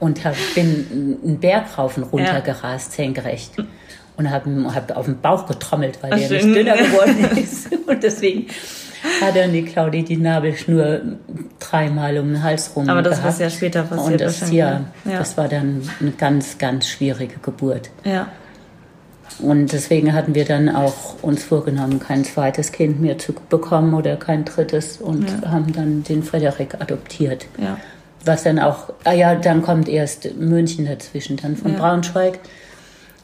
und 0.00 0.24
hab, 0.24 0.34
bin 0.54 1.18
einen 1.24 1.38
Bergraufen 1.40 2.02
runtergerast, 2.04 2.92
senkrecht. 2.92 3.52
Und 4.14 4.30
habe 4.30 4.74
hab 4.74 4.94
auf 4.94 5.06
den 5.06 5.20
Bauch 5.20 5.46
getrommelt, 5.46 5.98
weil 6.02 6.12
Ach, 6.12 6.18
der 6.18 6.30
nicht 6.30 6.44
dünner 6.54 6.76
geworden 6.76 7.38
ist. 7.38 7.68
Und 7.88 8.02
deswegen 8.02 8.46
hat 9.22 9.34
dann 9.34 9.52
die 9.54 9.64
Claudi 9.64 10.04
die 10.04 10.18
Nabelschnur 10.18 11.00
dreimal 11.58 12.18
um 12.18 12.28
den 12.34 12.42
Hals 12.42 12.70
rum 12.76 12.88
Aber 12.90 13.00
das 13.00 13.16
gehabt. 13.18 13.32
ist 13.34 13.40
ja 13.40 13.48
später 13.50 13.82
passiert 13.84 14.12
Und 14.12 14.20
das, 14.20 14.50
ja, 14.52 14.80
ne? 14.80 14.84
Ja. 15.06 15.18
das 15.18 15.38
war 15.38 15.48
dann 15.48 15.80
eine 15.98 16.10
ganz, 16.10 16.58
ganz 16.58 16.88
schwierige 16.88 17.36
Geburt. 17.42 17.88
Ja. 18.04 18.28
Und 19.40 19.72
deswegen 19.72 20.12
hatten 20.12 20.34
wir 20.34 20.44
dann 20.44 20.68
auch 20.68 21.22
uns 21.22 21.42
vorgenommen, 21.42 21.98
kein 22.00 22.24
zweites 22.24 22.72
Kind 22.72 23.00
mehr 23.00 23.18
zu 23.18 23.32
bekommen 23.48 23.94
oder 23.94 24.16
kein 24.16 24.44
drittes 24.44 24.98
und 24.98 25.28
Ja. 25.42 25.50
haben 25.50 25.72
dann 25.72 26.04
den 26.04 26.22
Frederik 26.22 26.74
adoptiert. 26.80 27.46
Ja. 27.58 27.78
Was 28.24 28.44
dann 28.44 28.58
auch, 28.58 28.92
ah 29.04 29.12
ja, 29.12 29.34
dann 29.34 29.62
kommt 29.62 29.88
erst 29.88 30.36
München 30.36 30.86
dazwischen. 30.86 31.36
Dann 31.36 31.56
von 31.56 31.72
Ja. 31.72 31.78
Braunschweig 31.78 32.38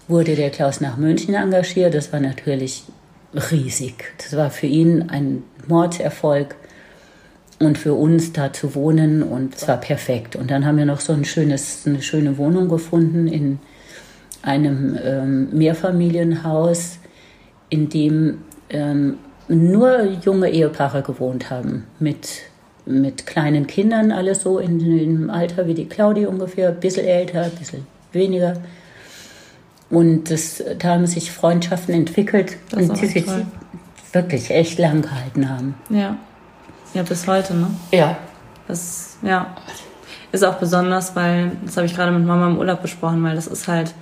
wurde 0.09 0.35
der 0.35 0.51
Klaus 0.51 0.81
nach 0.81 0.97
München 0.97 1.35
engagiert. 1.35 1.95
Das 1.95 2.13
war 2.13 2.21
natürlich 2.21 2.85
riesig. 3.53 4.05
Das 4.19 4.37
war 4.37 4.51
für 4.51 4.67
ihn 4.67 5.11
ein 5.11 5.43
Mordserfolg 5.69 6.57
und 7.61 7.77
für 7.77 7.95
uns 7.95 8.33
da 8.33 8.53
zu 8.53 8.75
wohnen 8.75 9.23
und 9.23 9.55
es 9.55 9.69
war 9.69 9.77
perfekt. 9.79 10.35
Und 10.37 10.51
dann 10.51 10.65
haben 10.65 10.79
wir 10.79 10.87
noch 10.87 11.01
so 11.01 11.13
ein 11.13 11.25
schönes, 11.25 11.83
eine 11.87 12.03
schöne 12.03 12.39
Wohnung 12.39 12.69
gefunden 12.69 13.27
in 13.29 13.59
einem 14.43 14.99
ähm, 15.03 15.49
Mehrfamilienhaus, 15.53 16.99
in 17.71 17.89
dem 17.89 18.39
ähm, 18.71 19.19
nur 19.49 20.05
junge 20.25 20.51
Ehepaare 20.51 21.03
gewohnt 21.03 21.51
haben, 21.51 21.85
mit, 21.99 22.29
mit 22.87 23.27
kleinen 23.27 23.67
Kindern, 23.67 24.13
alles 24.13 24.43
so 24.43 24.59
in 24.59 24.79
dem 24.79 25.31
Alter 25.31 25.67
wie 25.67 25.75
die 25.75 25.87
Claudi 25.87 26.27
ungefähr, 26.27 26.69
ein 26.69 26.81
bisschen 26.81 27.07
älter, 27.07 27.43
ein 27.43 27.51
bisschen 27.53 27.87
weniger. 28.13 28.55
Und 29.91 30.31
das, 30.31 30.63
da 30.79 30.89
haben 30.91 31.07
sich 31.07 31.33
Freundschaften 31.33 31.95
entwickelt, 31.95 32.57
Das 32.71 32.89
und 32.91 33.01
die 33.01 33.07
sich 33.07 33.25
toll. 33.25 33.47
wirklich 34.13 34.51
echt 34.51 34.79
lang 34.79 35.01
gehalten 35.03 35.49
haben. 35.49 35.75
Ja. 35.89 36.17
Ja, 36.95 37.03
bis 37.03 37.27
heute, 37.27 37.55
ne? 37.55 37.71
Ja. 37.93 38.17
Das, 38.67 39.17
ja. 39.23 39.57
Ist 40.31 40.45
auch 40.45 40.57
besonders, 40.57 41.17
weil, 41.17 41.53
das 41.65 41.77
habe 41.79 41.87
ich 41.87 41.95
gerade 41.95 42.13
mit 42.13 42.27
Mama 42.27 42.49
im 42.49 42.59
Urlaub 42.59 42.83
besprochen, 42.83 43.23
weil 43.25 43.35
das 43.35 43.47
ist 43.47 43.67
halt, 43.67 43.95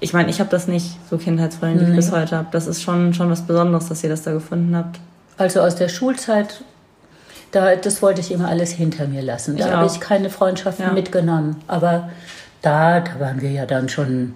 ich 0.00 0.12
meine, 0.12 0.30
ich 0.30 0.40
habe 0.40 0.50
das 0.50 0.66
nicht, 0.66 0.96
so 1.10 1.18
Kindheitsfreunde, 1.18 1.78
die 1.78 1.84
ich 1.84 1.90
Nee. 1.90 1.96
bis 1.96 2.10
heute 2.12 2.36
habe. 2.36 2.48
Das 2.52 2.66
ist 2.66 2.82
schon, 2.82 3.12
schon 3.14 3.30
was 3.30 3.42
Besonderes, 3.42 3.88
dass 3.88 4.02
ihr 4.02 4.10
das 4.10 4.22
da 4.22 4.32
gefunden 4.32 4.74
habt. 4.76 4.98
Also 5.38 5.60
aus 5.60 5.74
der 5.76 5.88
Schulzeit, 5.88 6.62
da, 7.52 7.76
das 7.76 8.00
wollte 8.02 8.20
ich 8.20 8.30
immer 8.32 8.48
alles 8.48 8.70
hinter 8.72 9.06
mir 9.06 9.22
lassen. 9.22 9.56
Da 9.56 9.70
habe 9.70 9.86
ich 9.86 10.00
keine 10.00 10.30
Freundschaften 10.30 10.86
Ja. 10.86 10.92
mitgenommen. 10.92 11.56
Aber 11.66 12.10
da, 12.62 13.00
da 13.00 13.18
waren 13.20 13.40
wir 13.40 13.50
ja 13.50 13.66
dann 13.66 13.88
schon, 13.88 14.34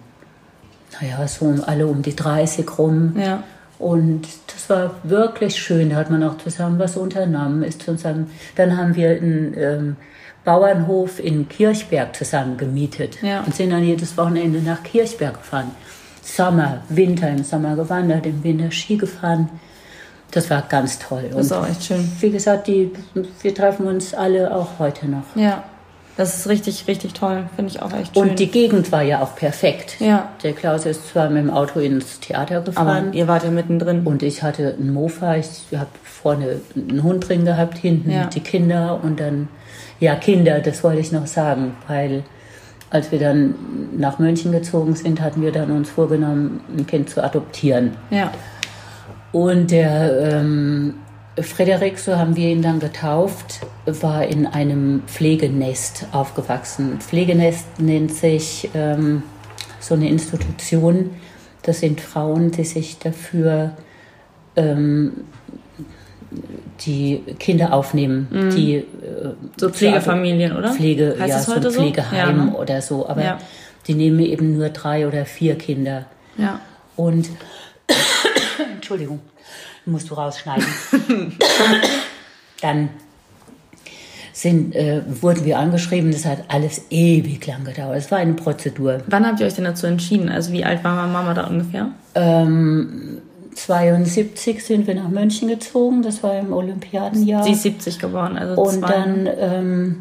naja, 1.01 1.27
so 1.29 1.55
alle 1.67 1.87
um 1.87 2.03
die 2.03 2.15
30 2.17 2.79
rum. 2.79 3.17
Ja. 3.19 3.43
Und 3.79 4.23
das 4.55 4.71
war 4.71 4.93
wirklich 5.03 5.57
schön. 5.57 5.91
Da 5.91 5.97
hat 5.97 6.11
man 6.11 6.23
auch 6.25 6.39
zusammen 6.39 6.79
was 6.79 6.97
unternommen. 6.97 7.63
Ist 7.63 7.83
zusammen. 7.83 8.31
Dann 8.57 8.77
haben 8.77 8.95
wir 8.95 9.11
einen 9.11 9.55
ähm, 9.57 9.97
Bauernhof 10.45 11.19
in 11.21 11.49
Kirchberg 11.49 12.15
zusammen 12.15 12.57
gemietet 12.57 13.19
Ja. 13.23 13.41
und 13.43 13.55
sind 13.55 13.71
dann 13.71 13.83
jedes 13.85 14.17
Wochenende 14.17 14.61
nach 14.61 14.83
Kirchberg 14.83 15.35
gefahren. 15.35 15.71
Sommer, 16.23 16.83
Winter, 16.89 17.29
im 17.29 17.45
Sommer 17.45 17.77
gewandert, 17.77 18.27
im 18.27 18.43
Winter 18.45 18.71
Ski 18.71 18.97
gefahren. 18.97 19.49
Das 20.31 20.51
war 20.51 20.63
ganz 20.63 20.99
toll. 20.99 21.31
Das 21.33 21.47
ist 21.47 21.53
auch 21.53 21.67
echt 21.69 21.85
schön. 21.85 22.11
wie 22.21 22.31
gesagt, 22.31 22.67
die, 22.67 22.91
wir 23.43 23.55
treffen 23.55 23.87
uns 23.87 24.15
alle 24.15 24.55
auch 24.55 24.79
heute 24.79 25.07
noch. 25.07 25.25
Ja. 25.37 25.65
Das 26.17 26.39
ist 26.39 26.49
richtig, 26.49 26.87
richtig 26.87 27.13
toll. 27.15 27.45
Finde 27.57 27.73
ich 27.73 27.83
auch 27.83 27.93
echt 27.93 28.15
schön. 28.15 28.31
Und 28.31 28.39
die 28.39 28.49
Gegend 28.51 28.93
war 28.93 29.03
ja 29.03 29.21
auch 29.21 29.35
perfekt. 29.35 29.97
Ja. 30.01 30.29
Der 30.45 30.53
Klaus 30.53 30.87
ist 30.87 31.09
zwar 31.09 31.29
mit 31.29 31.43
dem 31.43 31.51
Auto 31.51 31.81
ins 31.81 32.21
Theater 32.21 32.61
gefahren. 32.61 33.07
aber 33.09 33.15
ihr 33.15 33.27
wart 33.27 33.43
ja 33.43 33.51
mittendrin. 33.51 34.03
Und 34.05 34.23
ich 34.23 34.43
hatte 34.43 34.77
einen 34.79 34.93
Mofa, 34.93 35.35
ich 35.37 35.49
habe 35.77 35.89
vorne 36.05 36.61
einen 36.77 37.03
Hund 37.03 37.29
drin 37.29 37.45
gehabt, 37.45 37.79
hinten 37.79 38.11
Ja. 38.11 38.27
die 38.27 38.41
Kinder 38.41 39.01
und 39.03 39.19
dann, 39.19 39.49
ja, 39.99 40.15
Kinder, 40.15 40.61
das 40.61 40.85
wollte 40.85 41.01
ich 41.01 41.11
noch 41.11 41.27
sagen, 41.27 41.75
weil 41.89 42.23
als 42.91 43.11
wir 43.11 43.19
dann 43.19 43.55
nach 43.97 44.21
München 44.21 44.53
gezogen 44.53 44.95
sind, 44.95 45.21
hatten 45.21 45.43
wir 45.43 45.51
dann 45.51 45.73
uns 45.73 45.91
vorgenommen, 45.91 46.61
ein 46.79 46.87
Kind 46.87 47.11
zu 47.11 47.25
adoptieren. 47.25 47.97
Ja. 48.11 48.31
Und 49.33 49.73
der 49.73 50.33
ähm, 50.33 50.95
Frederik, 51.41 51.99
so 51.99 52.17
haben 52.17 52.37
wir 52.37 52.49
ihn 52.51 52.63
dann 52.63 52.79
getauft, 52.79 53.67
war 53.87 54.25
in 54.27 54.47
einem 54.47 55.03
Pflegenest 55.07 56.07
aufgewachsen. 56.13 56.99
Pflegenest 57.01 57.67
nennt 57.79 58.13
sich 58.15 58.71
ähm, 58.75 59.23
so 59.81 59.95
eine 59.95 60.09
Institution. 60.09 61.11
Das 61.63 61.81
sind 61.81 62.01
Frauen, 62.01 62.51
die 62.51 62.65
sich 62.65 62.99
dafür 62.99 63.73
ähm, 64.57 65.13
die 66.81 67.23
Kinder 67.39 67.73
aufnehmen, 67.73 68.27
die 68.57 68.77
äh, 68.77 68.85
So 69.57 69.71
Pflegefamilien, 69.71 70.57
oder? 70.57 70.73
Pflege, 70.73 71.17
Heißt 71.19 71.29
ja, 71.31 71.39
so 71.41 71.53
ein 71.53 71.59
heute 71.59 71.71
so? 71.71 71.81
Pflegeheim 71.81 72.37
Ja, 72.39 72.45
ne? 72.47 72.53
oder 72.57 72.83
so, 72.83 73.09
aber 73.09 73.23
Ja. 73.23 73.39
die 73.87 73.95
nehmen 73.95 74.19
eben 74.21 74.57
nur 74.57 74.71
drei 74.71 75.07
oder 75.07 75.27
vier 75.27 75.57
Kinder. 75.57 76.07
Ja. 76.37 76.61
Und 76.97 77.29
Entschuldigung, 78.75 79.21
musst 79.87 80.11
du 80.11 80.15
rausschneiden. 80.15 80.65
Dann 82.61 82.89
sind, 84.45 84.77
äh, 84.77 85.03
wurden 85.21 85.45
wir 85.45 85.59
angeschrieben, 85.59 86.13
das 86.13 86.25
hat 86.25 86.45
alles 86.49 86.83
ewig 86.91 87.45
lang 87.47 87.65
gedauert. 87.65 87.97
Es 87.99 88.11
war 88.13 88.19
eine 88.19 88.35
Prozedur. 88.35 88.99
Wann 89.09 89.27
habt 89.27 89.41
ihr 89.41 89.47
euch 89.47 89.55
denn 89.55 89.65
dazu 89.65 89.87
entschieden? 89.89 90.29
Also 90.29 90.53
wie 90.53 90.65
alt 90.65 90.85
war 90.85 90.95
Mama 91.09 91.35
da 91.35 91.49
ungefähr? 91.49 91.89
Ähm, 92.15 93.19
72 93.55 94.65
sind 94.65 94.87
wir 94.87 94.95
nach 94.95 95.09
München 95.09 95.49
gezogen, 95.49 96.03
das 96.03 96.23
war 96.23 96.39
im 96.39 96.53
Olympiadenjahr. 96.53 97.43
Sie 97.45 97.53
ist 97.53 97.63
70 97.63 97.99
geworden, 97.99 98.37
also 98.39 98.61
Und 98.63 98.81
zwei. 98.81 98.89
dann, 98.93 99.29
ähm, 99.39 99.97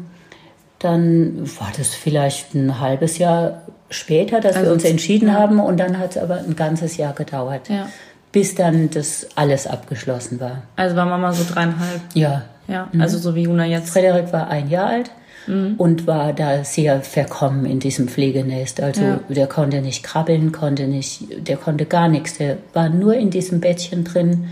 dann 0.78 1.40
war 1.58 1.72
das 1.76 1.88
vielleicht 1.94 2.54
ein 2.54 2.78
halbes 2.80 3.18
Jahr 3.18 3.62
später, 3.90 4.40
dass 4.40 4.56
Also 4.56 4.68
wir 4.68 4.72
uns 4.74 4.84
entschieden 4.84 5.28
ja. 5.28 5.34
haben. 5.34 5.60
Und 5.60 5.78
dann 5.80 5.98
hat 5.98 6.16
es 6.16 6.22
aber 6.22 6.36
ein 6.38 6.56
ganzes 6.56 6.96
Jahr 6.96 7.12
gedauert, 7.12 7.68
Ja. 7.68 7.88
bis 8.32 8.54
dann 8.54 8.90
das 8.90 9.26
alles 9.36 9.66
abgeschlossen 9.66 10.40
war. 10.40 10.62
Also 10.76 10.96
war 10.96 11.06
Mama 11.06 11.32
so 11.32 11.44
dreieinhalb. 11.50 12.00
Ja, 12.14 12.42
Ja, 12.68 12.88
also 12.98 13.18
so 13.18 13.34
wie 13.34 13.42
Juna 13.42 13.66
jetzt. 13.66 13.90
Frederik 13.90 14.32
war 14.32 14.48
ein 14.48 14.68
Jahr 14.70 14.86
alt 14.88 15.10
Mhm. 15.46 15.74
und 15.76 16.06
war 16.06 16.32
da 16.32 16.64
sehr 16.64 17.02
verkommen 17.02 17.66
in 17.66 17.78
diesem 17.78 18.08
Pflegenest. 18.08 18.80
Also 18.80 19.02
Ja. 19.02 19.20
der 19.28 19.46
konnte 19.46 19.82
nicht 19.82 20.02
krabbeln, 20.02 20.52
konnte 20.52 20.86
nicht, 20.86 21.46
der 21.48 21.56
konnte 21.58 21.84
gar 21.84 22.08
nichts. 22.08 22.38
Der 22.38 22.56
war 22.72 22.88
nur 22.88 23.14
in 23.14 23.28
diesem 23.30 23.60
Bettchen 23.60 24.04
drin, 24.04 24.46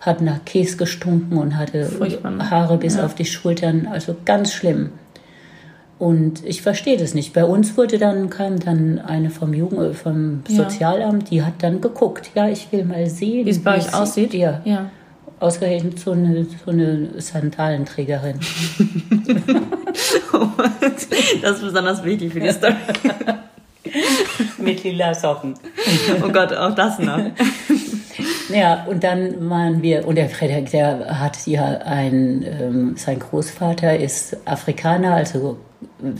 hat 0.00 0.20
nach 0.20 0.44
Käse 0.44 0.76
gestunken 0.76 1.36
und 1.38 1.56
hatte 1.56 1.84
Furchtbar, 1.86 2.32
ne? 2.32 2.50
Haare 2.50 2.76
bis 2.78 2.96
Ja. 2.96 3.04
auf 3.04 3.14
die 3.14 3.24
Schultern. 3.24 3.86
Also 3.88 4.16
ganz 4.24 4.52
schlimm. 4.52 4.90
Und 6.00 6.44
ich 6.44 6.62
verstehe 6.62 6.96
das 6.96 7.14
nicht. 7.14 7.32
Bei 7.32 7.44
uns 7.44 7.76
wurde 7.76 7.96
dann, 7.98 8.28
kam 8.28 8.58
dann 8.58 8.98
eine 8.98 9.30
vom 9.30 9.54
Jugend, 9.54 9.94
vom 9.94 10.42
Ja. 10.48 10.64
Sozialamt, 10.64 11.30
die 11.30 11.44
hat 11.44 11.54
dann 11.60 11.80
geguckt. 11.80 12.30
Ja, 12.34 12.48
ich 12.48 12.72
will 12.72 12.84
mal 12.84 13.06
sehen. 13.06 13.46
Wie 13.46 13.50
es 13.50 13.62
bei 13.62 13.76
euch 13.76 13.84
sie- 13.84 13.94
aussieht? 13.94 14.34
Ja. 14.34 14.60
Ja. 14.64 14.90
Ausgerechnet 15.42 15.98
so 15.98 16.12
eine, 16.12 16.44
so 16.44 16.70
eine 16.70 17.20
Sandalenträgerin. 17.20 18.38
Das 21.42 21.56
ist 21.56 21.62
besonders 21.62 22.04
wichtig 22.04 22.32
für 22.32 22.40
die 22.40 22.52
Story. 22.52 22.74
Mit 24.58 24.84
lila 24.84 25.12
Socken. 25.14 25.54
Oh 26.24 26.28
Gott, 26.28 26.52
auch 26.52 26.74
das 26.74 26.98
noch. 26.98 27.18
Ja, 28.52 28.84
und 28.84 29.02
dann 29.02 29.48
waren 29.48 29.82
wir, 29.82 30.06
und 30.06 30.16
der 30.16 30.28
Frederik, 30.28 30.70
der 30.70 31.18
hat 31.18 31.46
ja 31.46 31.78
ein, 31.84 32.44
ähm, 32.44 32.96
sein 32.96 33.18
Großvater 33.18 33.96
ist 33.96 34.36
Afrikaner, 34.46 35.14
also 35.14 35.58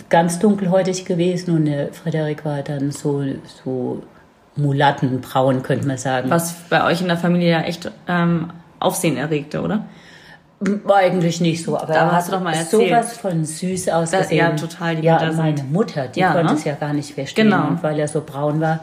ganz 0.09 0.39
dunkelhäutig 0.39 1.05
gewesen 1.05 1.55
und 1.55 1.67
der 1.67 1.93
Frederik 1.93 2.47
war 2.47 2.63
dann 2.63 2.91
so, 2.91 3.23
so 3.63 4.03
mulattenbraun, 4.57 5.63
könnte 5.63 5.87
man 5.87 5.99
sagen. 5.99 6.31
Was 6.31 6.55
bei 6.71 6.85
euch 6.85 7.03
in 7.03 7.09
der 7.09 7.19
Familie 7.19 7.51
ja 7.51 7.61
echt 7.63 7.91
ähm, 8.09 8.51
Aufsehen 8.85 9.17
erregte, 9.17 9.61
oder? 9.63 9.87
Eigentlich 10.89 11.41
nicht 11.41 11.65
so, 11.65 11.77
aber 11.77 11.93
Da 11.93 12.13
hast 12.13 12.29
du 12.29 12.33
doch 12.33 12.41
mal 12.43 12.55
erzählt. 12.55 12.89
sowas 12.91 13.17
von 13.17 13.45
süß 13.45 13.89
ausgesehen. 13.89 14.39
ja, 14.39 14.51
total, 14.55 14.95
die 14.97 15.03
ja, 15.07 15.15
Mütter 15.15 15.33
meine 15.33 15.57
sind- 15.57 15.73
Mutter, 15.73 16.07
die 16.09 16.21
Ja, 16.21 16.33
konnte 16.35 16.53
ne? 16.53 16.59
es 16.59 16.65
ja 16.65 16.75
gar 16.75 16.93
nicht 16.93 17.13
verstehen. 17.15 17.47
Genau. 17.51 17.67
Und 17.69 17.83
weil 17.83 17.99
er 17.99 18.07
so 18.07 18.23
braun 18.25 18.61
war, 18.61 18.79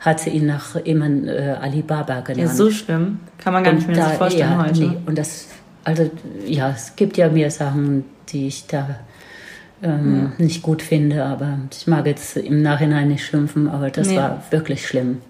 hat 0.00 0.20
sie 0.20 0.30
ihn 0.30 0.44
nach 0.46 0.76
immer 0.76 1.06
äh, 1.06 1.52
Alibaba 1.60 2.20
genannt. 2.20 2.48
Ja, 2.48 2.54
so 2.54 2.70
schlimm. 2.70 3.20
Kann 3.38 3.54
man 3.54 3.64
gar 3.64 3.72
nicht 3.72 3.86
mehr 3.86 3.96
da- 3.96 4.08
sich 4.10 4.18
vorstellen 4.18 4.50
ja, 4.50 4.62
heute. 4.62 4.80
nee. 4.80 4.96
Und 5.06 5.16
das, 5.16 5.46
also 5.84 6.10
ja, 6.46 6.70
es 6.70 6.96
gibt 6.96 7.16
ja 7.16 7.28
mehr 7.30 7.50
Sachen, 7.50 8.04
die 8.28 8.48
ich 8.48 8.66
da 8.66 8.96
ähm, 9.82 10.32
nicht 10.38 10.62
gut 10.62 10.82
finde, 10.82 11.24
aber 11.24 11.58
ich 11.72 11.86
mag 11.86 12.04
jetzt 12.06 12.36
im 12.36 12.60
Nachhinein 12.62 13.08
nicht 13.08 13.24
schimpfen, 13.24 13.68
aber 13.68 13.90
das 13.90 14.08
Nee. 14.08 14.16
war 14.16 14.42
wirklich 14.50 14.86
schlimm. 14.86 15.22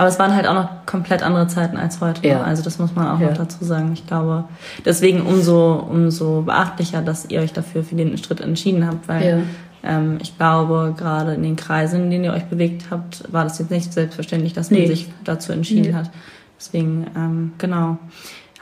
Aber 0.00 0.08
es 0.08 0.18
waren 0.18 0.34
halt 0.34 0.46
auch 0.46 0.54
noch 0.54 0.86
komplett 0.86 1.22
andere 1.22 1.46
Zeiten 1.46 1.76
als 1.76 2.00
heute. 2.00 2.26
Ja. 2.26 2.38
Ne? 2.38 2.44
Also 2.44 2.62
das 2.62 2.78
muss 2.78 2.94
man 2.94 3.06
auch 3.06 3.20
Ja. 3.20 3.28
noch 3.28 3.36
dazu 3.36 3.62
sagen. 3.62 3.90
Ich 3.92 4.06
glaube, 4.06 4.44
deswegen 4.86 5.20
umso, 5.20 5.74
umso 5.74 6.40
beachtlicher, 6.40 7.02
dass 7.02 7.26
ihr 7.28 7.40
euch 7.40 7.52
dafür 7.52 7.84
für 7.84 7.96
den 7.96 8.16
Schritt 8.16 8.40
entschieden 8.40 8.86
habt, 8.86 9.08
weil 9.08 9.42
ähm, 9.84 10.16
ich 10.22 10.38
glaube, 10.38 10.94
gerade 10.96 11.34
in 11.34 11.42
den 11.42 11.56
Kreisen, 11.56 12.04
in 12.04 12.10
denen 12.10 12.24
ihr 12.24 12.32
euch 12.32 12.44
bewegt 12.46 12.84
habt, 12.90 13.30
war 13.30 13.44
das 13.44 13.58
jetzt 13.58 13.70
nicht 13.70 13.92
selbstverständlich, 13.92 14.54
dass 14.54 14.70
man 14.70 14.80
Nee. 14.80 14.86
sich 14.86 15.08
dazu 15.24 15.52
entschieden 15.52 15.90
Nee. 15.90 15.94
hat. 15.94 16.10
Deswegen, 16.58 17.06
ähm, 17.14 17.52
genau. 17.58 17.98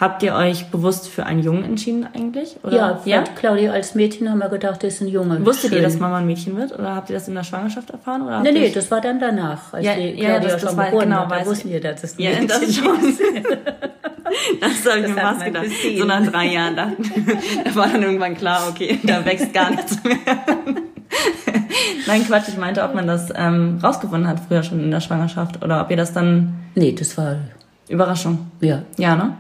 Habt 0.01 0.23
ihr 0.23 0.33
euch 0.35 0.67
bewusst 0.71 1.09
für 1.09 1.27
einen 1.27 1.43
Jungen 1.43 1.65
entschieden 1.65 2.07
eigentlich? 2.15 2.57
Oder? 2.63 2.77
Ja, 2.77 3.01
ja? 3.05 3.17
ja? 3.17 3.25
Claudia 3.35 3.73
als 3.73 3.97
Mädchen 3.97 4.31
haben 4.31 4.39
wir 4.39 4.49
gedacht, 4.49 4.85
das 4.85 4.95
ist 4.95 5.01
ein 5.01 5.09
Junge. 5.09 5.45
Wusstet 5.45 5.73
ihr, 5.73 5.79
Schön. 5.79 5.83
dass 5.85 5.99
Mama 5.99 6.19
ein 6.19 6.27
Mädchen 6.27 6.57
wird? 6.57 6.73
Oder 6.79 6.95
habt 6.95 7.11
ihr 7.11 7.15
das 7.15 7.27
in 7.27 7.35
der 7.35 7.43
Schwangerschaft 7.43 7.91
erfahren? 7.91 8.23
Oder 8.23 8.41
Nee, 8.43 8.51
ihr 8.51 8.61
nee, 8.61 8.71
das 8.71 8.91
war 8.93 9.01
dann 9.01 9.19
danach. 9.19 9.73
Als 9.75 9.85
Ja, 9.85 9.95
die 9.97 10.11
ja, 10.11 10.29
Claudia 10.29 10.39
das- 10.39 10.53
das 10.53 10.71
schon 10.71 10.77
war- 10.79 10.85
geboren 10.87 11.05
genau, 11.09 11.29
hat, 11.29 11.33
da 11.33 11.47
wussten 11.47 11.69
wir, 11.71 11.81
dass 11.81 12.05
es 12.05 12.17
ein 12.17 12.23
Ja, 12.23 12.31
Mädchen 12.31 12.47
das 12.49 12.63
ist. 12.63 12.81
Das 14.61 14.71
habe 14.93 15.01
ich 15.01 15.07
Das 15.07 15.15
mir 15.15 15.21
fast 15.21 15.45
gedacht. 15.45 15.67
So 15.99 16.05
nach 16.05 16.27
drei 16.31 16.47
Jahren 16.53 16.77
dachten 16.77 17.03
da 17.65 17.75
war 17.75 17.89
dann 17.89 18.03
irgendwann 18.03 18.37
klar, 18.37 18.61
okay, 18.71 18.99
da 19.03 19.25
wächst 19.25 19.53
gar 19.55 19.71
nichts 19.71 19.97
mehr. 20.05 20.17
Nein, 22.07 22.25
Quatsch, 22.27 22.49
ich 22.49 22.57
meinte, 22.59 22.83
ob 22.85 22.95
man 22.95 23.07
das 23.07 23.33
ähm, 23.35 23.79
rausgefunden 23.83 24.29
hat 24.29 24.39
früher 24.47 24.63
schon 24.63 24.81
in 24.81 24.91
der 24.91 25.01
Schwangerschaft 25.01 25.65
oder 25.65 25.81
ob 25.81 25.91
ihr 25.91 25.97
das 25.97 26.13
dann 26.13 26.55
Nee, 26.75 26.93
das 26.93 27.17
war, 27.17 27.37
Überraschung. 27.89 28.51
ja. 28.61 28.83
Ja, 28.99 29.17
ne? 29.17 29.35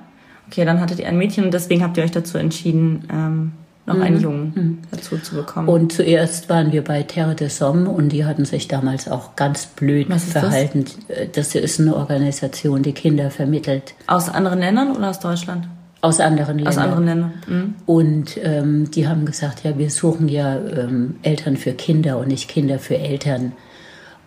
Okay, 0.50 0.64
dann 0.64 0.80
hattet 0.80 0.98
ihr 0.98 1.08
ein 1.08 1.18
Mädchen 1.18 1.44
und 1.44 1.54
deswegen 1.54 1.82
habt 1.82 1.96
ihr 1.96 2.04
euch 2.04 2.10
dazu 2.10 2.38
entschieden, 2.38 3.04
ähm, 3.12 3.52
noch 3.86 4.00
einen 4.00 4.20
Jungen 4.20 4.78
dazu 4.90 5.16
zu 5.16 5.36
bekommen. 5.36 5.66
Mhm. 5.66 5.72
Und 5.72 5.92
zuerst 5.92 6.48
waren 6.50 6.72
wir 6.72 6.84
bei 6.84 7.02
Terre 7.02 7.34
de 7.34 7.48
Somme 7.48 7.88
und 7.88 8.10
die 8.10 8.24
hatten 8.24 8.44
sich 8.44 8.68
damals 8.68 9.08
auch 9.08 9.34
ganz 9.34 9.66
blöd 9.66 10.10
ist 10.10 10.34
das? 10.34 10.42
verhalten. 10.42 10.84
Das? 11.32 11.54
ist 11.54 11.80
eine 11.80 11.96
Organisation, 11.96 12.82
die 12.82 12.92
Kinder 12.92 13.30
vermittelt 13.30 13.94
aus 14.06 14.28
anderen 14.28 14.58
Ländern 14.58 14.94
oder 14.94 15.08
aus 15.08 15.20
Deutschland? 15.20 15.66
aus 16.00 16.20
anderen 16.20 16.58
Ländern. 16.58 16.72
Aus 16.72 16.78
anderen 16.78 17.04
Ländern. 17.04 17.32
Mhm. 17.46 17.74
Und 17.86 18.38
ähm, 18.42 18.90
die 18.90 19.08
haben 19.08 19.24
gesagt, 19.24 19.64
ja, 19.64 19.76
wir 19.76 19.90
suchen 19.90 20.28
ja 20.28 20.56
ähm, 20.56 21.16
Eltern 21.22 21.56
für 21.56 21.72
Kinder 21.72 22.18
und 22.18 22.28
nicht 22.28 22.48
Kinder 22.48 22.78
für 22.78 22.98
Eltern. 22.98 23.52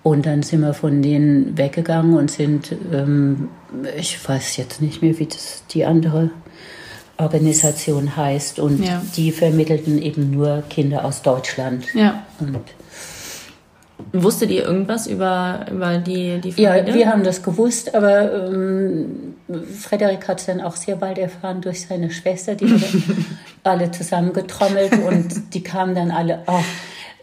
Und 0.03 0.25
dann 0.25 0.41
sind 0.41 0.61
wir 0.61 0.73
von 0.73 1.01
denen 1.01 1.57
weggegangen 1.57 2.17
und 2.17 2.31
sind, 2.31 2.75
ähm, 2.91 3.49
ich 3.95 4.17
weiß 4.27 4.57
jetzt 4.57 4.81
nicht 4.81 5.01
mehr, 5.03 5.19
wie 5.19 5.27
das 5.27 5.63
die 5.69 5.85
andere 5.85 6.31
Organisation 7.17 8.15
heißt. 8.15 8.59
Und 8.59 8.83
Ja. 8.83 9.01
die 9.15 9.31
vermittelten 9.31 10.01
eben 10.01 10.31
nur 10.31 10.63
Kinder 10.69 11.05
aus 11.05 11.21
Deutschland. 11.21 11.85
Ja. 11.93 12.25
Und 12.39 12.57
Wusstet 14.13 14.49
ihr 14.49 14.63
irgendwas 14.63 15.05
über, 15.05 15.65
über 15.71 15.99
die, 15.99 16.41
die 16.41 16.49
ja, 16.61 16.71
Familie? 16.73 16.93
wir 16.95 17.07
haben 17.09 17.23
das 17.23 17.43
gewusst, 17.43 17.93
aber 17.93 18.47
ähm, 18.47 19.35
Frederik 19.79 20.27
hat 20.27 20.39
es 20.39 20.47
dann 20.47 20.59
auch 20.59 20.75
sehr 20.75 20.95
bald 20.95 21.19
erfahren 21.19 21.61
durch 21.61 21.85
seine 21.85 22.09
Schwester, 22.09 22.55
die 22.55 22.65
alle 23.63 23.91
zusammengetrommelt 23.91 24.93
und 25.07 25.53
die 25.53 25.61
kamen 25.61 25.93
dann 25.93 26.09
alle, 26.09 26.39
oh, 26.47 26.59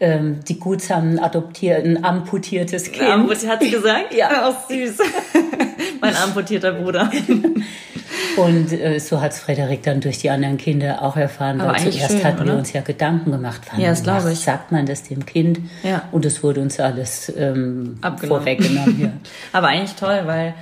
ähm, 0.01 0.41
die 0.47 0.59
gutsamen 0.59 1.19
adoptierten, 1.19 2.05
amputiertes 2.05 2.93
Kind. 2.93 3.09
Amput, 3.11 3.47
hat 3.49 3.63
sie 3.63 3.71
gesagt? 3.71 4.13
Ja. 4.17 4.29
Ach, 4.33 4.69
süß. 4.69 4.99
mein 6.01 6.15
amputierter 6.17 6.73
Bruder. 6.73 7.11
Und 8.37 8.73
äh, 8.73 8.99
so 9.01 9.21
hat 9.21 9.33
es 9.33 9.41
Frederik 9.41 9.83
dann 9.83 10.01
durch 10.01 10.19
die 10.19 10.31
anderen 10.31 10.57
Kinder 10.59 11.03
auch 11.03 11.17
erfahren, 11.17 11.61
Aber 11.61 11.73
weil 11.73 11.91
zuerst 11.91 12.13
schön, 12.13 12.25
hatten 12.25 12.39
wir 12.45 12.53
oder? 12.53 12.59
uns 12.59 12.73
ja 12.73 12.81
Gedanken 12.83 13.33
gemacht, 13.33 13.63
wann 13.71 13.81
Ja, 13.81 13.91
das 13.91 14.07
was 14.07 14.27
ich. 14.33 14.39
sagt 14.41 14.71
man 14.71 14.87
das 14.87 15.03
dem 15.03 15.27
Kind? 15.27 15.59
Ja. 15.83 16.03
Und 16.13 16.25
es 16.25 16.43
wurde 16.43 16.61
uns 16.61 16.79
alles 16.79 17.33
ähm, 17.37 17.99
Abgenommen. 18.01 18.43
vorweggenommen. 18.43 19.01
Ja. 19.01 19.11
Aber 19.53 19.69
eigentlich 19.69 19.95
toll, 19.97 20.21
weil 20.27 20.55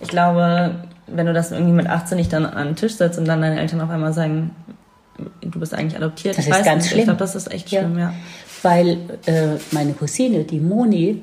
ich 0.00 0.08
glaube, 0.08 0.74
wenn 1.06 1.26
du 1.26 1.32
das 1.32 1.52
irgendwie 1.52 1.72
mit 1.72 1.86
18 1.86 2.16
nicht 2.18 2.32
dann 2.32 2.44
an 2.46 2.68
den 2.68 2.76
Tisch 2.76 2.94
setzt 2.94 3.18
und 3.18 3.26
dann 3.26 3.40
deine 3.42 3.60
Eltern 3.60 3.80
auf 3.80 3.90
einmal 3.90 4.12
sagen, 4.12 4.50
du 5.40 5.60
bist 5.60 5.72
eigentlich 5.74 5.96
adoptiert. 5.96 6.36
Das 6.36 6.44
ich 6.46 6.50
ist 6.50 6.58
weiß 6.58 6.64
ganz 6.64 6.76
nicht. 6.82 6.86
Ich 6.86 6.92
schlimm. 6.92 7.04
glaube, 7.04 7.18
das 7.20 7.34
ist 7.36 7.52
echt 7.52 7.70
Ja. 7.70 7.80
schlimm, 7.80 7.98
ja. 7.98 8.12
Weil 8.62 8.98
äh, 9.26 9.56
meine 9.70 9.92
Cousine, 9.92 10.44
die 10.44 10.60
Moni, 10.60 11.22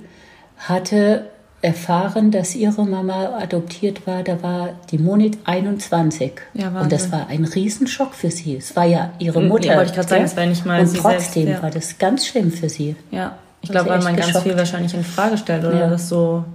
hatte 0.58 1.28
erfahren, 1.62 2.32
dass 2.32 2.56
ihre 2.56 2.86
Mama 2.86 3.38
adoptiert 3.41 4.06
war. 4.06 4.23
Da 4.23 4.41
war 4.43 4.69
die 4.91 4.97
Moni 4.97 5.32
21. 5.43 6.34
Ja, 6.54 6.69
und 6.69 6.91
das 6.91 7.12
war 7.12 7.28
ein 7.28 7.45
Riesenschock 7.45 8.13
für 8.13 8.30
sie. 8.32 8.58
Es 8.58 8.76
war 8.76 8.86
ja 8.86 9.12
ihre 9.19 9.41
Mutter. 9.41 9.67
ja, 9.67 9.76
wollte 9.78 9.89
ich 9.89 9.95
grad 9.95 10.10
sagen, 10.10 10.23
es 10.23 10.38
war 10.38 10.45
nicht 10.45 10.65
mal 10.65 10.82
Und 10.82 10.95
trotzdem 10.95 11.43
selbst, 11.45 11.58
ja. 11.58 11.63
war 11.63 11.71
das 11.71 11.97
ganz 11.97 12.28
schlimm 12.28 12.52
für 12.52 12.69
sie. 12.69 12.95
Ja. 13.12 13.38
Ich 13.62 13.71
glaube, 13.71 13.89
weil 13.89 14.02
man 14.04 14.15
ganz 14.15 14.28
geschockt. 14.28 14.45
viel 14.47 14.58
wahrscheinlich 14.58 14.93
in 14.93 15.04
Frage 15.04 15.38
stellt 15.38 15.65
oder 15.65 15.80
Ja. 15.80 15.89
das 15.89 16.08
so, 16.10 16.45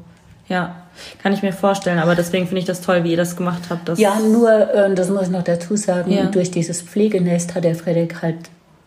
ja, 0.49 0.77
kann 1.21 1.33
ich 1.33 1.43
mir 1.43 1.53
vorstellen. 1.53 1.99
Aber 1.99 2.15
deswegen 2.15 2.47
finde 2.47 2.61
ich 2.61 2.65
das 2.67 2.81
toll, 2.81 3.03
wie 3.03 3.11
ihr 3.11 3.17
das 3.17 3.37
gemacht 3.37 3.63
habt. 3.71 3.99
Ja, 3.99 4.19
nur, 4.21 4.51
äh, 4.73 4.95
das 4.95 5.09
muss 5.11 5.23
ich 5.25 5.31
noch 5.31 5.43
dazu 5.43 5.77
sagen, 5.77 6.29
durch 6.31 6.51
dieses 6.53 6.81
Pflegenest 6.81 7.55
hat 7.57 7.65
der 7.65 7.75
Frederik 7.75 8.23
halt 8.23 8.37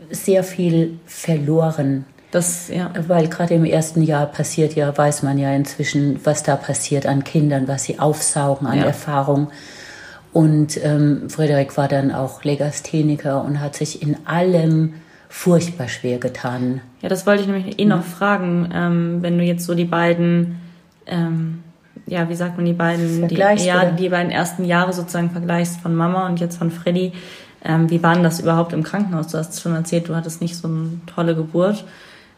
sehr 0.09 0.43
viel 0.43 0.99
verloren. 1.05 2.05
das, 2.31 2.69
ja. 2.69 2.91
Weil 3.07 3.27
gerade 3.27 3.53
im 3.53 3.65
ersten 3.65 4.01
Jahr 4.01 4.25
passiert 4.25 4.75
ja, 4.75 4.95
weiß 4.97 5.23
man 5.23 5.37
ja 5.37 5.53
inzwischen, 5.53 6.19
was 6.25 6.43
da 6.43 6.55
passiert 6.55 7.05
an 7.05 7.23
Kindern, 7.23 7.67
was 7.67 7.83
sie 7.85 7.99
aufsaugen 7.99 8.67
an 8.67 8.79
Ja. 8.79 8.85
Erfahrung. 8.85 9.47
Und 10.33 10.83
ähm, 10.83 11.29
Frederik 11.29 11.77
war 11.77 11.87
dann 11.87 12.11
auch 12.11 12.43
Legastheniker 12.43 13.41
und 13.45 13.61
hat 13.61 13.75
sich 13.75 14.01
in 14.01 14.17
allem 14.25 14.95
furchtbar 15.29 15.87
schwer 15.87 16.17
getan. 16.17 16.81
Ja, 17.01 17.07
das 17.07 17.25
wollte 17.25 17.43
ich 17.43 17.47
nämlich 17.47 17.79
eh 17.79 17.85
noch 17.85 18.03
fragen, 18.03 18.69
ähm, 18.73 19.17
wenn 19.21 19.37
du 19.37 19.45
jetzt 19.45 19.65
so 19.65 19.73
die 19.75 19.85
beiden, 19.85 20.57
ähm, 21.07 21.63
ja, 22.05 22.27
wie 22.27 22.35
sagt 22.35 22.57
man, 22.57 22.65
die 22.65 22.73
beiden, 22.73 23.27
die, 23.29 23.35
ja, 23.35 23.85
die 23.85 24.09
beiden 24.09 24.31
ersten 24.31 24.65
Jahre 24.65 24.91
sozusagen 24.91 25.29
vergleichst 25.29 25.79
von 25.79 25.95
Mama 25.95 26.27
und 26.27 26.39
jetzt 26.41 26.57
von 26.57 26.69
Freddy. 26.69 27.13
Ähm, 27.65 27.89
wie 27.89 28.01
war 28.03 28.13
denn 28.13 28.23
das 28.23 28.39
überhaupt 28.39 28.73
im 28.73 28.83
Krankenhaus? 28.83 29.27
Du 29.27 29.37
hast 29.37 29.59
schon 29.59 29.73
erzählt, 29.73 30.07
du 30.07 30.15
hattest 30.15 30.39
nicht 30.39 30.55
so 30.55 30.67
eine 30.67 30.99
tolle 31.07 31.35
Geburt. 31.35 31.83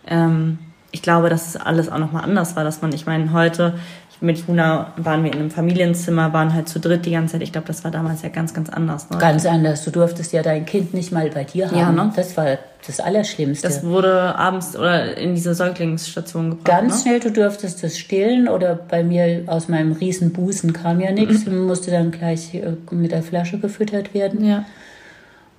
Ähm, 0.08 0.58
ich 0.92 1.02
glaube, 1.02 1.30
dass 1.30 1.50
es 1.50 1.58
alles 1.58 1.90
auch 1.90 2.00
nochmal 2.00 2.24
anders 2.24 2.56
war, 2.56 2.64
dass 2.64 2.82
man, 2.82 2.94
ich 2.94 3.06
meine, 3.06 3.34
heute 3.34 3.74
mit 4.20 4.48
Juna 4.48 4.94
waren 4.98 5.24
wir 5.24 5.32
in 5.32 5.40
einem 5.40 5.52
Familienzimmer, 5.52 6.34
waren 6.34 6.54
halt 6.54 6.68
zu 6.68 6.80
dritt 6.80 7.06
die 7.06 7.12
ganze 7.12 7.34
Zeit. 7.34 7.44
Ich 7.44 7.52
glaube, 7.52 7.68
das 7.68 7.84
war 7.84 7.92
damals 7.92 8.24
ja 8.24 8.30
ganz, 8.30 8.54
ganz 8.54 8.70
anders. 8.70 9.10
Ne? 9.10 9.18
Ganz 9.20 9.46
anders. 9.46 9.84
Du 9.84 9.92
durftest 9.92 10.34
ja 10.34 10.42
dein 10.42 10.66
Kind 10.66 10.94
nicht 10.94 11.12
mal 11.12 11.30
bei 11.30 11.44
dir 11.44 11.68
haben. 11.68 11.78
Ja, 11.78 11.92
ne? 11.92 12.12
Das 12.16 12.36
war 12.36 12.58
das 12.86 13.00
Allerschlimmste. 13.00 13.68
Das 13.68 13.84
wurde 13.84 14.36
abends 14.36 14.76
oder 14.76 15.18
in 15.18 15.36
diese 15.36 15.54
Säuglingsstation 15.54 16.52
gebracht. 16.52 16.66
Ganz 16.66 16.96
ne? 16.96 17.02
schnell, 17.02 17.20
du 17.20 17.32
durftest 17.32 17.84
es 17.84 18.00
stillen 18.00 18.48
oder 18.48 18.76
bei 18.76 19.04
mir 19.04 19.44
aus 19.46 19.68
meinem 19.68 19.92
riesen 19.92 20.34
Busen 20.34 20.74
kam 20.74 21.00
ja 21.00 21.12
nichts. 21.12 21.46
Mhm. 21.46 21.66
Musste 21.68 21.92
dann 21.92 22.10
gleich 22.10 22.56
äh, 22.56 22.74
mit 22.90 23.12
der 23.12 23.22
Flasche 23.22 23.60
gefüttert 23.60 24.16
werden. 24.16 24.44
Ja. 24.44 24.66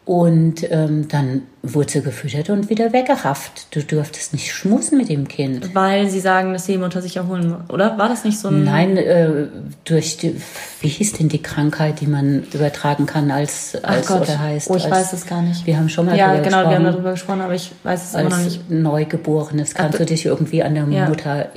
Und 0.08 0.66
ähm, 0.70 1.06
dann 1.08 1.42
wurde 1.62 1.90
sie 1.90 2.00
gefüttert 2.00 2.48
und 2.48 2.70
wieder 2.70 2.94
weggerafft. 2.94 3.66
Du 3.76 3.82
durftest 3.82 4.32
nicht 4.32 4.54
schmusen 4.54 4.96
mit 4.96 5.10
dem 5.10 5.28
Kind. 5.28 5.74
Weil 5.74 6.08
sie 6.08 6.20
sagen, 6.20 6.54
dass 6.54 6.64
die 6.64 6.78
Mutter 6.78 7.02
sich 7.02 7.18
erholen 7.18 7.50
muss. 7.50 7.68
Oder 7.68 7.98
war 7.98 8.08
das 8.08 8.24
nicht 8.24 8.38
so 8.38 8.48
ein. 8.48 8.64
Nein, 8.64 8.96
äh, 8.96 9.48
durch 9.84 10.16
die, 10.16 10.40
wie 10.80 10.88
hieß 10.88 11.12
denn 11.12 11.28
die 11.28 11.42
Krankheit, 11.42 12.00
die 12.00 12.06
man 12.06 12.44
übertragen 12.54 13.04
kann 13.04 13.30
als, 13.30 13.76
Ach 13.82 13.90
als 13.90 14.06
Gott. 14.06 14.22
oder 14.22 14.38
heißt? 14.38 14.70
Oh, 14.70 14.76
ich 14.76 14.86
als, 14.86 14.92
weiß 14.92 15.12
es 15.12 15.26
gar 15.26 15.42
nicht. 15.42 15.66
Wir 15.66 15.76
haben 15.76 15.90
schon 15.90 16.06
mal 16.06 16.16
ja, 16.16 16.28
drüber 16.32 16.42
genau, 16.42 16.56
wir 16.56 16.64
haben 16.64 16.70
gesprochen. 16.70 16.92
darüber 16.94 17.10
gesprochen, 17.10 17.40
aber 17.42 17.54
ich 17.54 17.72
weiß 17.82 18.04
es 18.04 18.14
immer 18.14 18.30
noch 18.30 18.36
als 18.38 18.44
nicht. 18.46 18.70
Neugeborenes 18.70 19.74
kannst 19.74 20.00
du 20.00 20.06
dich 20.06 20.24
irgendwie 20.24 20.62
an 20.62 20.74
der 20.74 20.88
Ja. 20.88 21.06
Mutter 21.06 21.48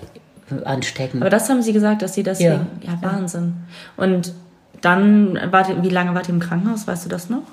äh, 0.52 0.66
anstecken. 0.66 1.22
Aber 1.22 1.30
das 1.30 1.48
haben 1.50 1.62
sie 1.62 1.72
gesagt, 1.72 2.02
dass 2.02 2.16
sie 2.16 2.24
deswegen. 2.24 2.68
Ja, 2.82 2.98
Wahnsinn. 3.00 3.54
Und 3.96 4.34
dann, 4.82 5.40
wart, 5.52 5.82
wie 5.82 5.90
lange 5.90 6.14
wart 6.16 6.28
ihr 6.28 6.34
im 6.34 6.42
Krankenhaus? 6.42 6.86
Weißt 6.86 7.06
du 7.06 7.10
das 7.10 7.30
noch? 7.30 7.44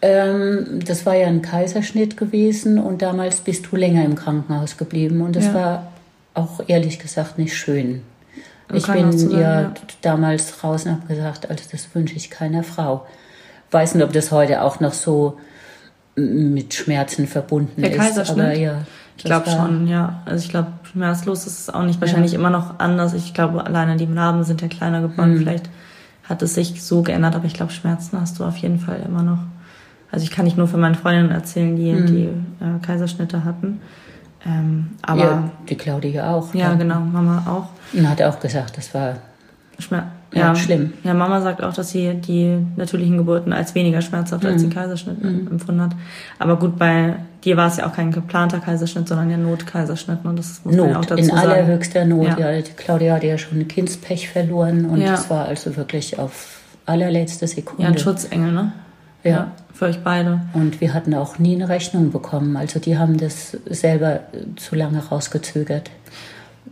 Ähm, 0.00 0.80
das 0.84 1.06
war 1.06 1.14
ja 1.16 1.26
ein 1.26 1.42
Kaiserschnitt 1.42 2.16
gewesen 2.16 2.78
und 2.78 3.02
damals 3.02 3.40
bist 3.40 3.66
du 3.70 3.76
länger 3.76 4.04
im 4.04 4.14
Krankenhaus 4.14 4.76
geblieben 4.76 5.20
und 5.22 5.34
das 5.34 5.46
Ja. 5.46 5.54
war 5.54 5.92
auch 6.34 6.60
ehrlich 6.68 6.98
gesagt 7.00 7.36
nicht 7.38 7.56
schön. 7.56 8.02
Im 8.68 8.76
ich 8.76 8.86
bin 8.86 9.10
sein, 9.16 9.30
ja, 9.32 9.60
ja. 9.62 9.74
damals 10.02 10.62
raus 10.62 10.84
und 10.84 10.92
habe 10.92 11.06
gesagt, 11.08 11.50
also 11.50 11.64
das 11.72 11.88
wünsche 11.94 12.14
ich 12.14 12.30
keiner 12.30 12.62
Frau. 12.62 13.06
Weiß 13.70 13.94
nicht, 13.94 14.04
ob 14.04 14.12
das 14.12 14.30
heute 14.30 14.62
auch 14.62 14.78
noch 14.78 14.92
so 14.92 15.36
mit 16.14 16.74
Schmerzen 16.74 17.26
verbunden 17.26 17.80
Der 17.80 17.90
ist. 17.90 17.96
Kaiserschnitt? 17.98 18.38
Aber 18.44 18.54
ja, 18.54 18.82
Ich 19.16 19.24
glaube 19.24 19.50
schon, 19.50 19.88
ja. 19.88 20.22
Also 20.26 20.44
ich 20.44 20.50
glaube, 20.50 20.68
schmerzlos 20.92 21.46
ist 21.46 21.60
es 21.60 21.70
auch 21.70 21.82
nicht. 21.82 22.00
Wahrscheinlich 22.00 22.34
immer 22.34 22.50
noch 22.50 22.78
anders. 22.78 23.14
Ich 23.14 23.34
glaube, 23.34 23.64
alleine 23.66 23.96
die 23.96 24.06
Narben 24.06 24.44
sind 24.44 24.60
ja 24.62 24.68
kleiner 24.68 25.00
geworden. 25.00 25.34
Mhm. 25.34 25.38
Vielleicht 25.38 25.70
hat 26.24 26.42
es 26.42 26.54
sich 26.54 26.82
so 26.82 27.02
geändert, 27.02 27.34
aber 27.34 27.46
ich 27.46 27.54
glaube, 27.54 27.72
Schmerzen 27.72 28.20
hast 28.20 28.38
du 28.38 28.44
auf 28.44 28.56
jeden 28.58 28.78
Fall 28.78 29.00
immer 29.04 29.22
noch. 29.22 29.38
Also 30.10 30.24
ich 30.24 30.30
kann 30.30 30.44
nicht 30.44 30.56
nur 30.56 30.68
für 30.68 30.78
meine 30.78 30.94
Freundinnen 30.94 31.30
erzählen, 31.30 31.76
die, 31.76 31.92
Mhm. 31.92 32.06
die 32.06 32.24
äh, 32.64 32.84
Kaiserschnitte 32.86 33.44
hatten. 33.44 33.80
Ähm, 34.46 34.90
aber 35.02 35.20
ja, 35.20 35.50
die 35.68 35.74
Claudia 35.74 36.32
auch. 36.34 36.54
ja, 36.54 36.74
genau, 36.74 37.00
Mama 37.00 37.42
auch. 37.46 37.96
Und 37.96 38.08
hat 38.08 38.22
auch 38.22 38.38
gesagt, 38.40 38.76
das 38.78 38.94
war 38.94 39.14
Schmer 39.80 40.04
Ja, 40.32 40.54
schlimm. 40.54 40.92
Ja, 41.04 41.14
Mama 41.14 41.40
sagt 41.40 41.62
auch, 41.62 41.72
dass 41.72 41.90
sie 41.90 42.14
die 42.14 42.58
natürlichen 42.76 43.16
Geburten 43.16 43.52
als 43.52 43.74
weniger 43.74 44.00
schmerzhaft 44.02 44.44
als 44.44 44.62
Mhm. 44.62 44.66
den 44.70 44.74
Kaiserschnitt 44.74 45.22
empfunden 45.24 45.80
hat. 45.80 45.92
Aber 46.38 46.56
gut, 46.56 46.78
bei 46.78 47.14
dir 47.44 47.56
war 47.56 47.68
es 47.68 47.76
ja 47.78 47.86
auch 47.86 47.92
kein 47.94 48.10
geplanter 48.10 48.58
Kaiserschnitt, 48.58 49.08
sondern 49.08 49.30
ja 49.30 49.36
Notkaiserschnitt. 49.36 50.18
Und 50.24 50.38
das 50.38 50.60
muss 50.64 50.76
man 50.76 50.84
ja 50.86 50.92
auch 50.92 51.00
Not, 51.00 51.10
dazu 51.12 51.20
in 51.22 51.26
sagen. 51.28 51.38
allerhöchster 51.40 52.04
Not. 52.04 52.38
Ja. 52.38 52.50
Ja. 52.52 52.60
die 52.60 52.72
Claudia 52.72 53.14
hatte 53.14 53.26
ja 53.26 53.38
schon 53.38 53.66
Kindspech 53.68 54.28
verloren 54.28 54.84
und 54.86 55.00
Ja. 55.00 55.12
das 55.12 55.30
war 55.30 55.46
also 55.46 55.76
wirklich 55.76 56.18
auf 56.18 56.60
allerletzte 56.86 57.46
Sekunde. 57.46 57.82
Ja, 57.84 57.88
ein 57.88 57.98
Schutzengel, 57.98 58.52
ne? 58.52 58.72
Ja. 59.24 59.52
Für 59.74 59.86
euch 59.86 60.02
beide. 60.02 60.40
Und 60.54 60.80
wir 60.80 60.94
hatten 60.94 61.14
auch 61.14 61.38
nie 61.38 61.54
eine 61.54 61.68
Rechnung 61.68 62.10
bekommen. 62.10 62.56
Also 62.56 62.80
die 62.80 62.98
haben 62.98 63.16
das 63.18 63.56
selber 63.66 64.14
äh, 64.14 64.20
zu 64.56 64.74
lange 64.74 65.00
rausgezögert. 65.06 65.90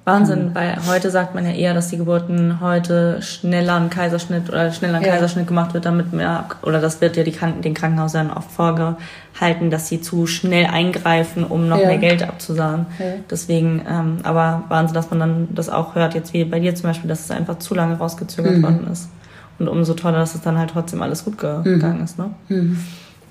Wahnsinn, 0.05 0.51
weil 0.55 0.77
heute 0.89 1.11
sagt 1.11 1.35
man 1.35 1.45
ja 1.45 1.53
eher, 1.53 1.75
dass 1.75 1.89
die 1.89 1.97
Geburten 1.97 2.61
heute 2.61 3.21
schneller 3.23 3.75
ein 3.77 3.91
Kaiserschnitt 3.91 4.49
oder 4.49 4.71
schneller 4.71 4.99
ein 4.99 5.03
Ja. 5.05 5.13
Kaiserschnitt 5.13 5.49
gemacht 5.49 5.75
wird, 5.75 5.85
damit 5.85 6.13
mehr, 6.13 6.45
oder 6.63 6.81
das 6.81 7.01
wird 7.01 7.17
ja 7.17 7.25
die 7.25 7.33
den 7.33 7.75
Krankenhäusern 7.75 8.31
auch 8.31 8.43
vorgehalten, 8.43 9.71
dass 9.71 9.89
sie 9.89 10.01
zu 10.01 10.27
schnell 10.27 10.67
eingreifen, 10.67 11.45
um 11.45 11.69
noch 11.69 11.81
Ja. 11.81 11.89
mehr 11.89 11.99
Geld 11.99 12.23
abzusahnen. 12.23 12.87
Ja. 12.99 13.05
Deswegen, 13.29 13.83
ähm, 13.89 14.19
aber 14.23 14.65
Wahnsinn, 14.69 14.95
dass 14.95 15.11
man 15.11 15.19
dann 15.19 15.49
das 15.55 15.69
auch 15.69 15.95
hört, 15.97 16.15
jetzt 16.15 16.33
wie 16.33 16.45
bei 16.45 16.61
dir 16.61 16.75
zum 16.75 16.91
Beispiel, 16.91 17.09
dass 17.09 17.21
es 17.25 17.31
einfach 17.33 17.59
zu 17.59 17.75
lange 17.75 17.97
rausgezögert 17.99 18.63
worden 18.63 18.87
ist. 18.93 19.09
Und 19.59 19.69
umso 19.69 19.95
toller, 19.95 20.19
dass 20.19 20.35
es 20.35 20.43
dann 20.43 20.59
halt 20.59 20.71
trotzdem 20.71 21.01
alles 21.03 21.25
gut 21.25 21.39
gegangen 21.39 22.03
ist, 22.05 22.19
ne? 22.19 22.31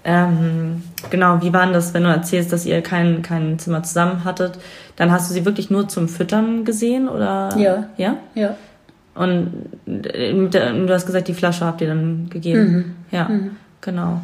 Ähm, 0.07 0.83
genau, 1.09 1.41
wie 1.41 1.51
war 1.51 1.65
das, 1.71 1.93
wenn 1.95 2.03
du 2.03 2.09
erzählst, 2.09 2.53
dass 2.53 2.65
ihr 2.65 2.81
kein, 2.81 3.23
kein 3.23 3.57
Zimmer 3.57 3.81
zusammen 3.83 4.23
hattet? 4.23 4.59
Dann 4.97 5.11
hast 5.11 5.29
du 5.29 5.33
sie 5.33 5.45
wirklich 5.45 5.71
nur 5.71 5.87
zum 5.87 6.07
Füttern 6.07 6.63
gesehen 6.63 7.09
oder? 7.09 7.49
Ja. 7.57 7.85
Ja? 7.97 8.17
Ja. 8.35 8.55
Und 9.15 9.51
äh, 9.87 10.47
der- 10.49 10.73
du 10.73 10.93
hast 10.93 11.05
gesagt, 11.07 11.27
die 11.27 11.33
Flasche 11.33 11.65
habt 11.65 11.81
ihr 11.81 11.87
dann 11.87 12.27
gegeben. 12.29 12.95
Ja, 13.11 13.29
genau. 13.81 14.21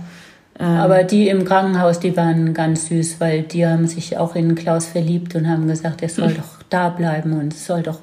Ähm, 0.59 0.67
Aber 0.67 1.03
die 1.03 1.29
im 1.29 1.45
Krankenhaus, 1.45 1.99
die 1.99 2.15
waren 2.15 2.53
ganz 2.53 2.87
süß, 2.87 3.19
weil 3.19 3.41
die 3.43 3.65
haben 3.65 3.87
sich 3.87 4.17
auch 4.17 4.35
in 4.35 4.53
Klaus 4.53 4.85
verliebt 4.85 5.33
und 5.33 5.49
haben 5.49 5.67
gesagt, 5.67 6.03
er 6.03 6.09
soll 6.09 6.27
Hm. 6.29 6.35
doch 6.37 6.63
da 6.69 6.89
bleiben 6.89 7.33
und 7.39 7.53
es 7.53 7.65
soll 7.65 7.81
doch 7.81 7.99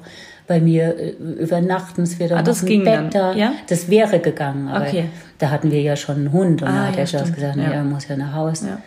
bei 0.49 0.59
mir 0.59 0.97
äh, 0.99 1.11
übernachten, 1.41 2.01
es 2.03 2.19
wird 2.19 2.31
doch 2.31 2.37
Ah, 2.39 2.41
das 2.41 2.65
ging 2.65 2.83
Bett 2.83 2.95
dann, 2.95 3.09
da. 3.11 3.33
ja? 3.33 3.53
Das 3.69 3.87
wäre 3.89 4.19
gegangen, 4.19 4.67
aber 4.67 4.85
Okay. 4.87 5.05
da 5.37 5.51
hatten 5.51 5.71
wir 5.71 5.81
ja 5.81 5.95
schon 5.95 6.15
einen 6.17 6.31
Hund 6.33 6.61
und 6.61 6.67
Ah, 6.67 6.71
da 6.71 6.81
hat 6.87 6.89
ja, 6.91 6.95
der 6.97 7.07
stimmt. 7.07 7.35
gesagt, 7.35 7.55
Ja. 7.55 7.63
er 7.71 7.83
muss 7.83 8.07
ja 8.09 8.17
nach 8.17 8.33
Hause. 8.33 8.67
Ja. 8.67 8.77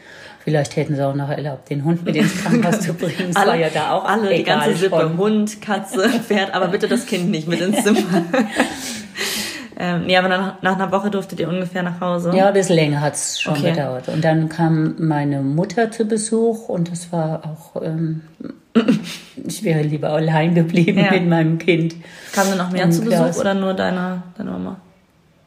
Vielleicht 0.45 0.75
hätten 0.75 0.97
sie 0.97 1.07
auch 1.07 1.15
noch 1.15 1.31
erlaubt, 1.31 1.71
den 1.71 1.85
Hund 1.85 2.05
mit 2.05 2.17
ins 2.17 2.35
Krankenhaus 2.43 2.81
zu 2.81 2.93
bringen. 2.95 3.31
Es 3.31 3.37
war 3.37 3.55
ja 3.57 3.69
da 3.73 3.93
auch 3.93 4.05
alle, 4.05 4.35
die 4.35 4.43
ganze 4.43 4.75
Sippe, 4.75 5.01
schon. 5.01 5.17
Hund, 5.17 5.63
Katze, 5.63 6.09
Pferd, 6.27 6.53
aber 6.53 6.67
bitte 6.69 6.89
das 6.89 7.07
Kind 7.07 7.31
nicht 7.31 7.47
mit 7.47 7.61
ins 7.61 7.83
Zimmer. 7.85 8.01
ähm, 9.79 10.03
nee, 10.07 10.17
aber 10.17 10.29
nach, 10.29 10.61
nach 10.63 10.75
einer 10.75 10.91
Woche 10.93 11.11
durftet 11.11 11.39
ihr 11.41 11.49
ungefähr 11.49 11.83
nach 11.85 12.01
Hause. 12.01 12.33
Ja, 12.35 12.49
ein 12.49 12.53
bisschen 12.55 12.75
länger 12.77 13.01
hat 13.01 13.15
es 13.15 13.41
schon 13.41 13.55
Okay. 13.55 13.71
gedauert. 13.71 14.09
Und 14.09 14.25
dann 14.25 14.49
kam 14.49 14.97
meine 14.99 15.41
Mutter 15.43 15.91
zu 15.93 16.05
Besuch 16.07 16.69
und 16.69 16.91
das 16.91 17.13
war 17.13 17.43
auch, 17.45 17.81
ähm, 17.83 18.23
ich 19.47 19.63
wäre 19.65 19.83
lieber 19.83 20.11
allein 20.11 20.55
geblieben 20.55 20.99
Ja. 20.99 21.11
mit 21.13 21.29
meinem 21.29 21.59
Kind. 21.59 21.95
Kam 22.33 22.49
dann 22.49 22.59
noch 22.59 22.71
mehr 22.71 22.85
Ähm, 22.85 22.93
zu 22.93 23.01
Besuch 23.03 23.17
Klaus. 23.17 23.39
oder 23.39 23.55
nur 23.55 23.75
deine, 23.75 24.23
deine 24.37 24.51
Mama? 24.51 24.77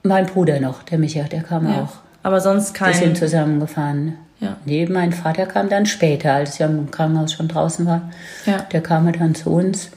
Mein 0.04 0.26
Bruder 0.28 0.60
noch, 0.60 0.84
der 0.84 0.98
Micha, 1.00 1.24
der 1.24 1.42
kam 1.44 1.68
Ja. 1.68 1.82
auch. 1.84 1.94
Aber 2.24 2.40
sonst 2.42 2.80
Wir 2.80 2.94
sind 2.94 3.04
kein. 3.04 3.16
zusammengefahren. 3.16 4.14
Ja. 4.40 4.58
Nee, 4.66 4.86
mein 4.88 5.14
Vater 5.14 5.46
kam 5.46 5.70
dann 5.70 5.86
später, 5.86 6.34
als 6.34 6.56
ich 6.56 6.64
am 6.64 6.92
Krankenhaus 6.92 7.34
schon 7.34 7.48
draußen 7.48 7.86
war. 7.86 8.10
Ja. 8.46 8.58
Der 8.72 8.82
kam 8.82 9.12
dann 9.12 9.34
zu 9.36 9.50
uns. 9.52 9.92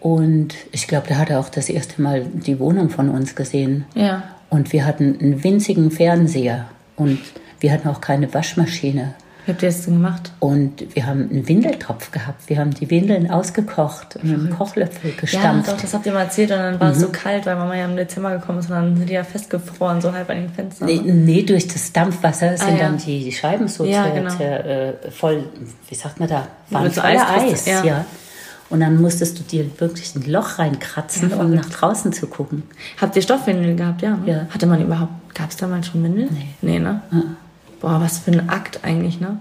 Und 0.00 0.54
ich 0.72 0.86
glaube, 0.86 1.08
der 1.08 1.18
hatte 1.18 1.38
auch 1.38 1.48
das 1.48 1.68
erste 1.68 2.00
Mal 2.00 2.24
die 2.24 2.58
Wohnung 2.60 2.88
von 2.88 3.08
uns 3.10 3.34
gesehen. 3.34 3.84
Ja. 3.94 4.22
Und 4.48 4.72
wir 4.72 4.86
hatten 4.86 5.18
einen 5.20 5.42
winzigen 5.44 5.90
Fernseher. 5.90 6.66
Und 6.96 7.18
wir 7.60 7.72
hatten 7.72 7.88
auch 7.88 8.00
keine 8.00 8.32
Waschmaschine. 8.32 9.14
Wie 9.48 9.52
habt 9.52 9.62
ihr 9.62 9.70
das 9.70 9.86
denn 9.86 9.94
gemacht? 9.94 10.30
Und 10.40 10.94
wir 10.94 11.06
haben 11.06 11.30
einen 11.30 11.48
Windeltopf 11.48 12.10
gehabt. 12.10 12.50
Wir 12.50 12.58
haben 12.58 12.74
die 12.74 12.90
Windeln 12.90 13.30
ausgekocht 13.30 14.16
und 14.16 14.24
mit 14.24 14.34
einem 14.38 14.50
Kochlöffel 14.50 15.10
Ja, 15.12 15.16
gestampft. 15.22 15.70
doch, 15.70 15.80
das 15.80 15.94
habt 15.94 16.04
ihr 16.04 16.12
mal 16.12 16.24
erzählt 16.24 16.50
und 16.50 16.58
dann 16.58 16.78
war 16.78 16.88
Mhm. 16.88 16.92
es 16.92 17.00
so 17.00 17.08
kalt, 17.08 17.46
weil 17.46 17.56
Mama 17.56 17.74
ja 17.74 17.86
im 17.86 17.96
Dezember 17.96 18.32
gekommen 18.36 18.58
ist 18.58 18.66
und 18.68 18.72
dann 18.76 18.94
sind 18.98 19.08
die 19.08 19.14
ja 19.14 19.24
festgefroren, 19.24 20.02
so 20.02 20.12
halb 20.12 20.28
an 20.28 20.36
den 20.36 20.50
Fenstern. 20.50 20.86
Nee, 20.86 21.00
nee, 21.02 21.42
durch 21.44 21.66
das 21.66 21.90
Dampfwasser 21.94 22.58
sind 22.58 22.68
Ah, 22.68 22.72
ja. 22.72 22.78
dann 22.78 22.98
die, 22.98 23.24
die 23.24 23.32
Scheiben 23.32 23.68
so 23.68 23.86
Ja, 23.86 24.06
genau. 24.10 24.34
äh, 24.38 24.92
voll, 25.10 25.44
wie 25.88 25.94
sagt 25.94 26.20
man 26.20 26.28
da, 26.28 26.46
waren 26.68 26.90
so 26.90 27.00
voller 27.00 27.30
Eis. 27.40 27.64
ja. 27.64 27.82
Ja. 27.82 28.04
Und 28.68 28.80
dann 28.80 29.00
musstest 29.00 29.38
du 29.38 29.44
dir 29.44 29.64
wirklich 29.80 30.14
ein 30.14 30.30
Loch 30.30 30.58
reinkratzen, 30.58 31.30
Ja, 31.30 31.36
um 31.38 31.54
nach 31.54 31.70
draußen 31.70 32.12
zu 32.12 32.26
gucken. 32.26 32.64
Habt 33.00 33.16
ihr 33.16 33.22
Stoffwindeln 33.22 33.78
gehabt, 33.78 34.02
ja? 34.02 34.10
Ne? 34.18 34.30
Ja. 34.30 34.46
Hatte 34.50 34.66
man 34.66 34.82
überhaupt, 34.84 35.34
gab 35.34 35.48
es 35.48 35.56
damals 35.56 35.86
schon 35.86 36.02
Windeln? 36.04 36.28
Nee. 36.30 36.48
Nee, 36.60 36.78
ne? 36.78 37.00
Boah, 37.80 38.00
was 38.00 38.18
für 38.18 38.32
ein 38.32 38.48
Akt 38.48 38.80
eigentlich, 38.82 39.20
ne? 39.20 39.38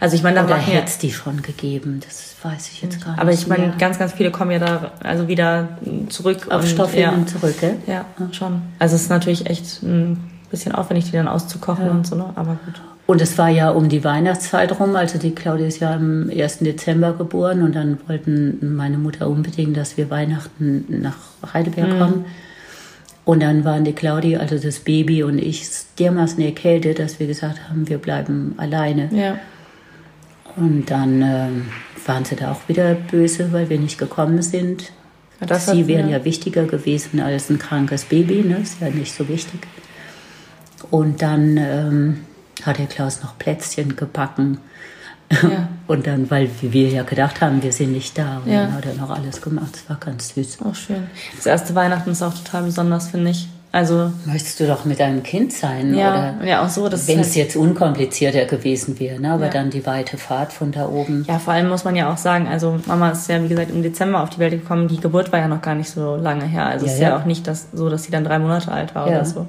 Also 0.00 0.16
ich 0.16 0.22
meine, 0.22 0.42
da 0.42 0.48
ja, 0.48 0.56
hätte 0.56 0.86
es 0.86 0.96
die 0.96 1.12
schon 1.12 1.42
gegeben, 1.42 2.00
das 2.02 2.34
weiß 2.42 2.70
ich 2.72 2.80
jetzt 2.80 3.04
gar 3.04 3.10
nicht 3.10 3.20
aber 3.20 3.32
ich 3.32 3.46
meine, 3.46 3.66
mehr. 3.66 3.76
ganz, 3.78 3.98
ganz 3.98 4.14
viele 4.14 4.30
kommen 4.30 4.50
ja 4.50 4.58
da 4.58 4.92
also 5.02 5.28
wieder 5.28 5.68
zurück 6.08 6.46
auf 6.50 6.62
und, 6.62 6.68
Stoffwindeln 6.68 7.20
ja. 7.20 7.26
zurück, 7.26 7.54
gell? 7.60 7.76
Ja, 7.86 8.06
schon. 8.32 8.62
Also 8.78 8.96
es 8.96 9.02
ist 9.02 9.10
natürlich 9.10 9.46
echt 9.46 9.82
ein 9.82 10.18
bisschen 10.50 10.74
aufwendig, 10.74 11.04
die 11.04 11.12
dann 11.12 11.28
auszukochen 11.28 11.90
und 11.90 12.06
so, 12.06 12.16
ne? 12.16 12.32
Aber 12.34 12.58
gut. 12.64 12.80
Und 13.06 13.20
es 13.20 13.36
war 13.36 13.48
ja 13.48 13.70
um 13.70 13.88
die 13.88 14.04
Weihnachtszeit 14.04 14.78
rum, 14.78 14.94
also 14.96 15.18
die 15.18 15.34
Claudia 15.34 15.66
ist 15.66 15.80
ja 15.80 15.92
am 15.94 16.30
1. 16.30 16.60
Dezember 16.60 17.12
geboren 17.12 17.62
und 17.62 17.74
dann 17.74 17.98
wollten 18.06 18.76
meine 18.76 18.98
Mutter 18.98 19.28
unbedingt, 19.28 19.76
dass 19.76 19.96
wir 19.96 20.10
Weihnachten 20.10 20.84
nach 20.88 21.16
Heidelberg 21.52 21.98
kommen. 21.98 22.24
Und 23.30 23.44
dann 23.44 23.64
waren 23.64 23.84
die 23.84 23.92
Claudia, 23.92 24.40
also 24.40 24.58
das 24.58 24.80
Baby 24.80 25.22
und 25.22 25.38
ich 25.38 25.62
dermaßen 26.00 26.42
erkältet, 26.42 26.98
dass 26.98 27.20
wir 27.20 27.28
gesagt 27.28 27.68
haben, 27.68 27.88
wir 27.88 27.98
bleiben 27.98 28.54
alleine. 28.56 29.08
Ja. 29.12 29.38
Und 30.56 30.90
dann 30.90 31.22
ähm, 31.22 31.66
waren 32.06 32.24
sie 32.24 32.34
da 32.34 32.50
auch 32.50 32.66
wieder 32.66 32.94
böse, 32.94 33.52
weil 33.52 33.70
wir 33.70 33.78
nicht 33.78 33.98
gekommen 33.98 34.42
sind. 34.42 34.90
Ja, 35.48 35.60
sie 35.60 35.86
wären 35.86 36.08
wieder- 36.08 36.18
ja 36.18 36.24
wichtiger 36.24 36.64
gewesen 36.64 37.20
als 37.20 37.50
ein 37.50 37.60
krankes 37.60 38.04
Baby, 38.06 38.42
ne? 38.42 38.56
Ist 38.56 38.80
ja 38.80 38.90
nicht 38.90 39.14
so 39.14 39.28
wichtig. 39.28 39.60
Und 40.90 41.22
dann 41.22 41.56
ähm, 41.56 42.20
hat 42.64 42.78
der 42.78 42.86
Klaus 42.86 43.22
noch 43.22 43.38
Plätzchen 43.38 43.94
gebacken. 43.94 44.58
Ja. 45.30 45.68
Und 45.86 46.06
dann, 46.06 46.30
weil 46.30 46.48
wir 46.60 46.88
ja 46.88 47.02
gedacht 47.02 47.40
haben, 47.40 47.62
wir 47.62 47.72
sind 47.72 47.92
nicht 47.92 48.16
da. 48.16 48.40
Und 48.44 48.52
Ja. 48.52 48.62
dann 48.66 48.74
hat 48.74 48.86
er 48.86 48.94
noch 48.94 49.10
alles 49.10 49.42
gemacht. 49.42 49.70
Es 49.74 49.88
war 49.88 49.96
ganz 49.98 50.34
süß. 50.34 50.58
Auch 50.64 50.74
schön. 50.74 51.04
Das 51.36 51.46
erste 51.46 51.74
Weihnachten 51.74 52.10
ist 52.10 52.22
auch 52.22 52.32
total 52.34 52.62
besonders, 52.64 53.08
finde 53.08 53.30
ich. 53.30 53.48
Also, 53.72 54.12
Möchtest 54.24 54.58
du 54.58 54.66
doch 54.66 54.84
mit 54.84 54.98
deinem 54.98 55.22
Kind 55.22 55.52
sein? 55.52 55.94
ja, 55.94 56.34
Oder 56.40 56.44
ja, 56.46 56.64
auch 56.64 56.68
so, 56.68 56.84
wenn 56.86 56.92
es 56.92 57.08
es 57.08 57.16
halt, 57.16 57.34
jetzt 57.36 57.56
unkomplizierter 57.56 58.44
gewesen 58.46 58.98
wäre, 58.98 59.20
ne? 59.20 59.32
aber 59.32 59.44
Ja. 59.46 59.50
dann 59.52 59.70
die 59.70 59.86
weite 59.86 60.16
Fahrt 60.18 60.52
von 60.52 60.72
da 60.72 60.88
oben. 60.88 61.24
Ja, 61.28 61.38
vor 61.38 61.52
allem 61.54 61.68
muss 61.68 61.84
man 61.84 61.94
ja 61.94 62.12
auch 62.12 62.16
sagen, 62.16 62.48
also 62.48 62.80
Mama 62.86 63.10
ist 63.10 63.28
ja, 63.28 63.40
wie 63.42 63.46
gesagt, 63.48 63.70
im 63.70 63.82
Dezember 63.84 64.22
auf 64.24 64.30
die 64.30 64.38
Welt 64.40 64.50
gekommen. 64.52 64.88
Die 64.88 64.98
Geburt 65.00 65.30
war 65.32 65.38
ja 65.38 65.46
noch 65.46 65.62
gar 65.62 65.76
nicht 65.76 65.88
so 65.90 66.16
lange 66.16 66.46
her. 66.46 66.66
Also 66.66 66.86
es 66.86 66.92
Ja, 66.92 66.96
ist 66.96 67.02
ja, 67.02 67.08
ja. 67.10 67.16
auch 67.20 67.24
nicht 67.26 67.46
das, 67.46 67.68
so, 67.72 67.88
dass 67.88 68.02
sie 68.02 68.10
dann 68.10 68.24
drei 68.24 68.40
Monate 68.40 68.72
alt 68.72 68.96
war 68.96 69.06
oder 69.06 69.24
so. 69.24 69.46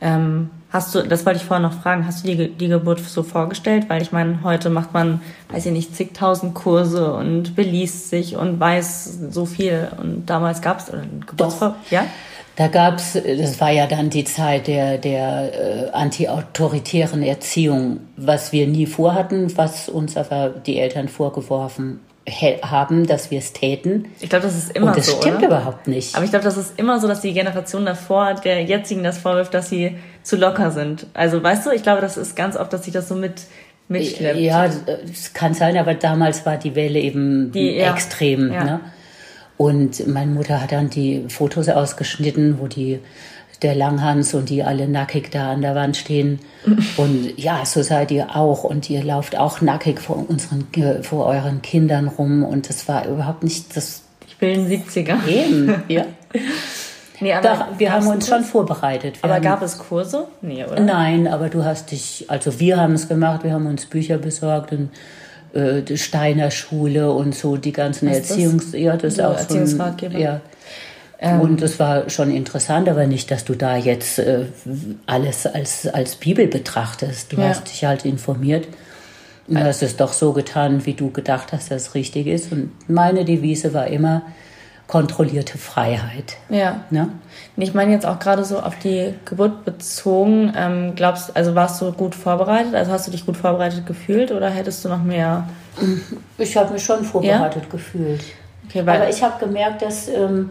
Ähm, 0.00 0.50
hast 0.74 0.94
du, 0.94 1.02
das 1.02 1.24
wollte 1.24 1.38
ich 1.38 1.44
vorher 1.44 1.66
noch 1.66 1.80
fragen, 1.80 2.04
hast 2.04 2.26
du 2.26 2.34
dir 2.34 2.48
die 2.48 2.68
Geburt 2.68 2.98
so 2.98 3.22
vorgestellt? 3.22 3.88
Weil 3.88 4.02
ich 4.02 4.10
meine, 4.10 4.42
heute 4.42 4.70
macht 4.70 4.92
man, 4.92 5.22
weiß 5.50 5.66
ich 5.66 5.72
nicht, 5.72 5.94
zigtausend 5.94 6.52
Kurse 6.54 7.14
und 7.14 7.54
beliest 7.54 8.10
sich 8.10 8.36
und 8.36 8.58
weiß 8.58 9.18
so 9.30 9.46
viel. 9.46 9.88
Und 9.98 10.26
damals 10.26 10.60
gab 10.60 10.80
es 10.80 10.92
Geburtsvor... 11.26 11.76
Ja? 11.90 12.04
Da 12.56 12.68
gab's, 12.68 13.14
das 13.14 13.60
war 13.60 13.70
ja 13.70 13.88
dann 13.88 14.10
die 14.10 14.22
Zeit 14.22 14.68
der, 14.68 14.96
der 14.98 15.88
äh, 15.88 15.90
anti-autoritären 15.90 17.24
Erziehung, 17.24 17.98
was 18.16 18.52
wir 18.52 18.68
nie 18.68 18.86
vorhatten, 18.86 19.56
was 19.56 19.88
uns 19.88 20.16
aber 20.16 20.50
die 20.50 20.78
Eltern 20.78 21.08
vorgeworfen 21.08 21.98
haben, 22.62 23.06
dass 23.06 23.30
wir 23.30 23.38
es 23.38 23.52
täten. 23.52 24.06
Ich 24.20 24.30
glaube, 24.30 24.44
das 24.46 24.56
ist 24.56 24.72
immer 24.74 24.88
Und 24.88 24.96
das 24.96 25.06
so, 25.06 25.16
stimmt 25.20 25.38
oder? 25.38 25.46
überhaupt 25.48 25.86
nicht. 25.88 26.14
Aber 26.14 26.24
ich 26.24 26.30
glaube, 26.30 26.44
das 26.44 26.56
ist 26.56 26.78
immer 26.78 26.98
so, 26.98 27.06
dass 27.06 27.20
die 27.20 27.32
Generation 27.34 27.84
davor 27.84 28.34
der 28.34 28.62
jetzigen 28.64 29.04
das 29.04 29.18
vorwirft, 29.18 29.52
dass 29.52 29.68
sie 29.68 29.96
zu 30.22 30.36
locker 30.36 30.70
sind. 30.70 31.06
Also 31.12 31.42
weißt 31.42 31.66
du, 31.66 31.70
ich 31.70 31.82
glaube, 31.82 32.00
das 32.00 32.16
ist 32.16 32.34
ganz 32.34 32.56
oft, 32.56 32.72
dass 32.72 32.84
sich 32.84 32.94
das 32.94 33.08
so 33.08 33.14
mit 33.14 33.42
mitschleppt. 33.88 34.38
Ja, 34.40 34.64
es 34.64 35.34
kann 35.34 35.52
sein, 35.52 35.76
aber 35.76 35.92
damals 35.94 36.46
war 36.46 36.56
die 36.56 36.74
Welle 36.74 36.98
eben 36.98 37.52
Die- 37.52 37.76
ja. 37.76 37.92
extrem. 37.92 38.50
Ja. 38.50 38.64
Ne? 38.64 38.80
Und 39.58 40.06
meine 40.08 40.30
Mutter 40.32 40.60
hat 40.62 40.72
dann 40.72 40.88
die 40.90 41.26
Fotos 41.28 41.68
ausgeschnitten, 41.68 42.58
wo 42.58 42.66
die 42.66 42.98
der 43.62 43.74
Langhans 43.74 44.34
und 44.34 44.50
die 44.50 44.62
alle 44.62 44.88
nackig 44.88 45.30
da 45.30 45.52
an 45.52 45.62
der 45.62 45.74
Wand 45.74 45.96
stehen. 45.96 46.40
Und 46.96 47.38
ja, 47.38 47.64
so 47.64 47.82
seid 47.82 48.10
ihr 48.10 48.36
auch. 48.36 48.64
Und 48.64 48.88
ihr 48.88 49.04
lauft 49.04 49.36
auch 49.36 49.60
nackig 49.60 50.00
vor 50.00 50.24
unseren, 50.28 50.66
vor 51.02 51.26
euren 51.26 51.62
Kindern 51.62 52.08
rum. 52.08 52.42
Und 52.42 52.68
das 52.68 52.88
war 52.88 53.06
überhaupt 53.06 53.44
nicht 53.44 53.76
das 53.76 54.02
Ich 54.26 54.42
einen 54.46 54.66
70er. 54.66 55.26
eben. 55.26 55.82
ja. 55.88 56.04
Nee, 57.20 57.32
aber 57.32 57.48
Doch, 57.48 57.78
wir 57.78 57.92
haben 57.92 58.06
uns 58.06 58.28
schon 58.28 58.44
vorbereitet. 58.44 59.22
Wir 59.22 59.24
Aber 59.24 59.34
haben, 59.34 59.42
gab 59.42 59.62
es 59.62 59.78
Kurse? 59.78 60.26
Nee, 60.42 60.64
oder? 60.64 60.80
Nein, 60.80 61.28
aber 61.28 61.48
du 61.48 61.64
hast 61.64 61.90
dich, 61.90 62.26
also 62.28 62.58
wir 62.58 62.78
haben 62.78 62.94
es 62.94 63.08
gemacht, 63.08 63.44
wir 63.44 63.52
haben 63.52 63.66
uns 63.66 63.86
Bücher 63.86 64.18
besorgt 64.18 64.72
und 64.72 64.90
äh, 65.54 65.82
die 65.82 65.96
Steiner 65.96 66.50
Schule 66.50 67.12
und 67.12 67.34
so 67.34 67.56
die 67.56 67.72
ganzen 67.72 68.08
das? 68.08 68.30
Erziehungs... 68.30 68.72
Ja, 68.72 68.96
das 68.96 69.14
ist 69.14 69.16
So 69.18 69.24
auch 69.24 69.38
so 69.38 69.56
ein? 69.56 70.18
Ja. 70.18 70.40
Und 71.40 71.62
es 71.62 71.78
war 71.78 72.10
schon 72.10 72.30
interessant, 72.30 72.88
aber 72.88 73.06
nicht, 73.06 73.30
dass 73.30 73.44
du 73.44 73.54
da 73.54 73.76
jetzt 73.76 74.18
äh, 74.18 74.46
alles 75.06 75.46
als, 75.46 75.86
als 75.86 76.16
Bibel 76.16 76.46
betrachtest. 76.46 77.32
Du 77.32 77.36
Ja. 77.40 77.48
hast 77.48 77.64
dich 77.70 77.84
halt 77.84 78.04
informiert 78.04 78.68
und 79.46 79.58
hast 79.62 79.82
es 79.82 79.96
doch 79.96 80.12
so 80.12 80.32
getan, 80.32 80.84
wie 80.86 80.94
du 80.94 81.10
gedacht 81.10 81.52
hast, 81.52 81.70
dass 81.70 81.82
es 81.88 81.94
richtig 81.94 82.26
ist. 82.26 82.52
Und 82.52 82.70
meine 82.88 83.24
Devise 83.24 83.72
war 83.74 83.86
immer 83.86 84.22
kontrollierte 84.86 85.56
Freiheit. 85.56 86.36
Ja. 86.50 86.84
Ne? 86.90 87.08
Ich 87.56 87.72
meine 87.72 87.92
jetzt 87.92 88.04
auch 88.04 88.18
gerade 88.18 88.44
so 88.44 88.58
auf 88.60 88.78
die 88.78 89.14
Geburt 89.24 89.64
bezogen. 89.64 90.52
Ähm, 90.56 90.92
glaubst, 90.94 91.34
also 91.36 91.54
warst 91.54 91.80
du 91.80 91.90
gut 91.92 92.14
vorbereitet? 92.14 92.74
Also 92.74 92.92
hast 92.92 93.06
du 93.06 93.10
dich 93.10 93.24
gut 93.24 93.36
vorbereitet 93.36 93.86
gefühlt 93.86 94.30
oder 94.30 94.50
hättest 94.50 94.84
du 94.84 94.88
noch 94.90 95.02
mehr? 95.02 95.48
Ich 96.36 96.56
habe 96.56 96.72
mich 96.74 96.84
schon 96.84 97.04
vorbereitet 97.04 97.70
gefühlt. 97.70 98.22
Okay, 98.68 98.84
weil 98.86 99.00
Aber 99.00 99.08
ich 99.10 99.22
habe 99.22 99.44
gemerkt, 99.44 99.82
dass 99.82 100.08
ähm, 100.08 100.50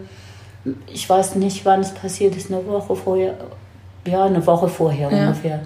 ich 0.88 1.10
weiß 1.10 1.36
nicht, 1.36 1.66
wann 1.66 1.82
es 1.82 1.94
passiert 1.94 2.36
ist, 2.36 2.52
eine 2.52 2.66
Woche 2.66 2.96
vorher, 2.96 3.34
ja, 4.08 4.26
eine 4.26 4.46
Woche 4.46 4.68
vorher 4.68 5.12
Ja. 5.12 5.18
ungefähr. 5.28 5.60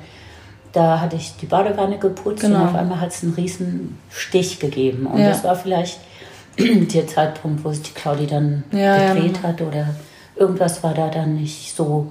Da 0.74 1.00
hatte 1.00 1.16
ich 1.16 1.36
die 1.38 1.46
Badewanne 1.46 1.98
geputzt 1.98 2.42
Genau. 2.42 2.62
und 2.62 2.68
auf 2.70 2.76
einmal 2.76 3.02
hat 3.02 3.10
es 3.12 3.24
einen 3.24 3.34
riesen 3.34 3.98
Stich 4.10 4.60
gegeben. 4.60 5.08
Und 5.08 5.20
Ja. 5.22 5.30
das 5.30 5.44
war 5.44 5.56
vielleicht 5.56 6.00
der 6.60 7.08
Zeitpunkt, 7.08 7.64
wo 7.64 7.72
sich 7.72 7.84
die 7.84 7.94
Claudi 7.94 8.28
dann 8.28 8.64
Ja, 8.72 9.14
gedreht 9.14 9.42
hat 9.44 9.62
oder 9.62 9.90
irgendwas 10.36 10.84
war 10.84 10.94
da 10.94 11.08
dann 11.10 11.36
nicht 11.36 11.76
so, 11.76 12.08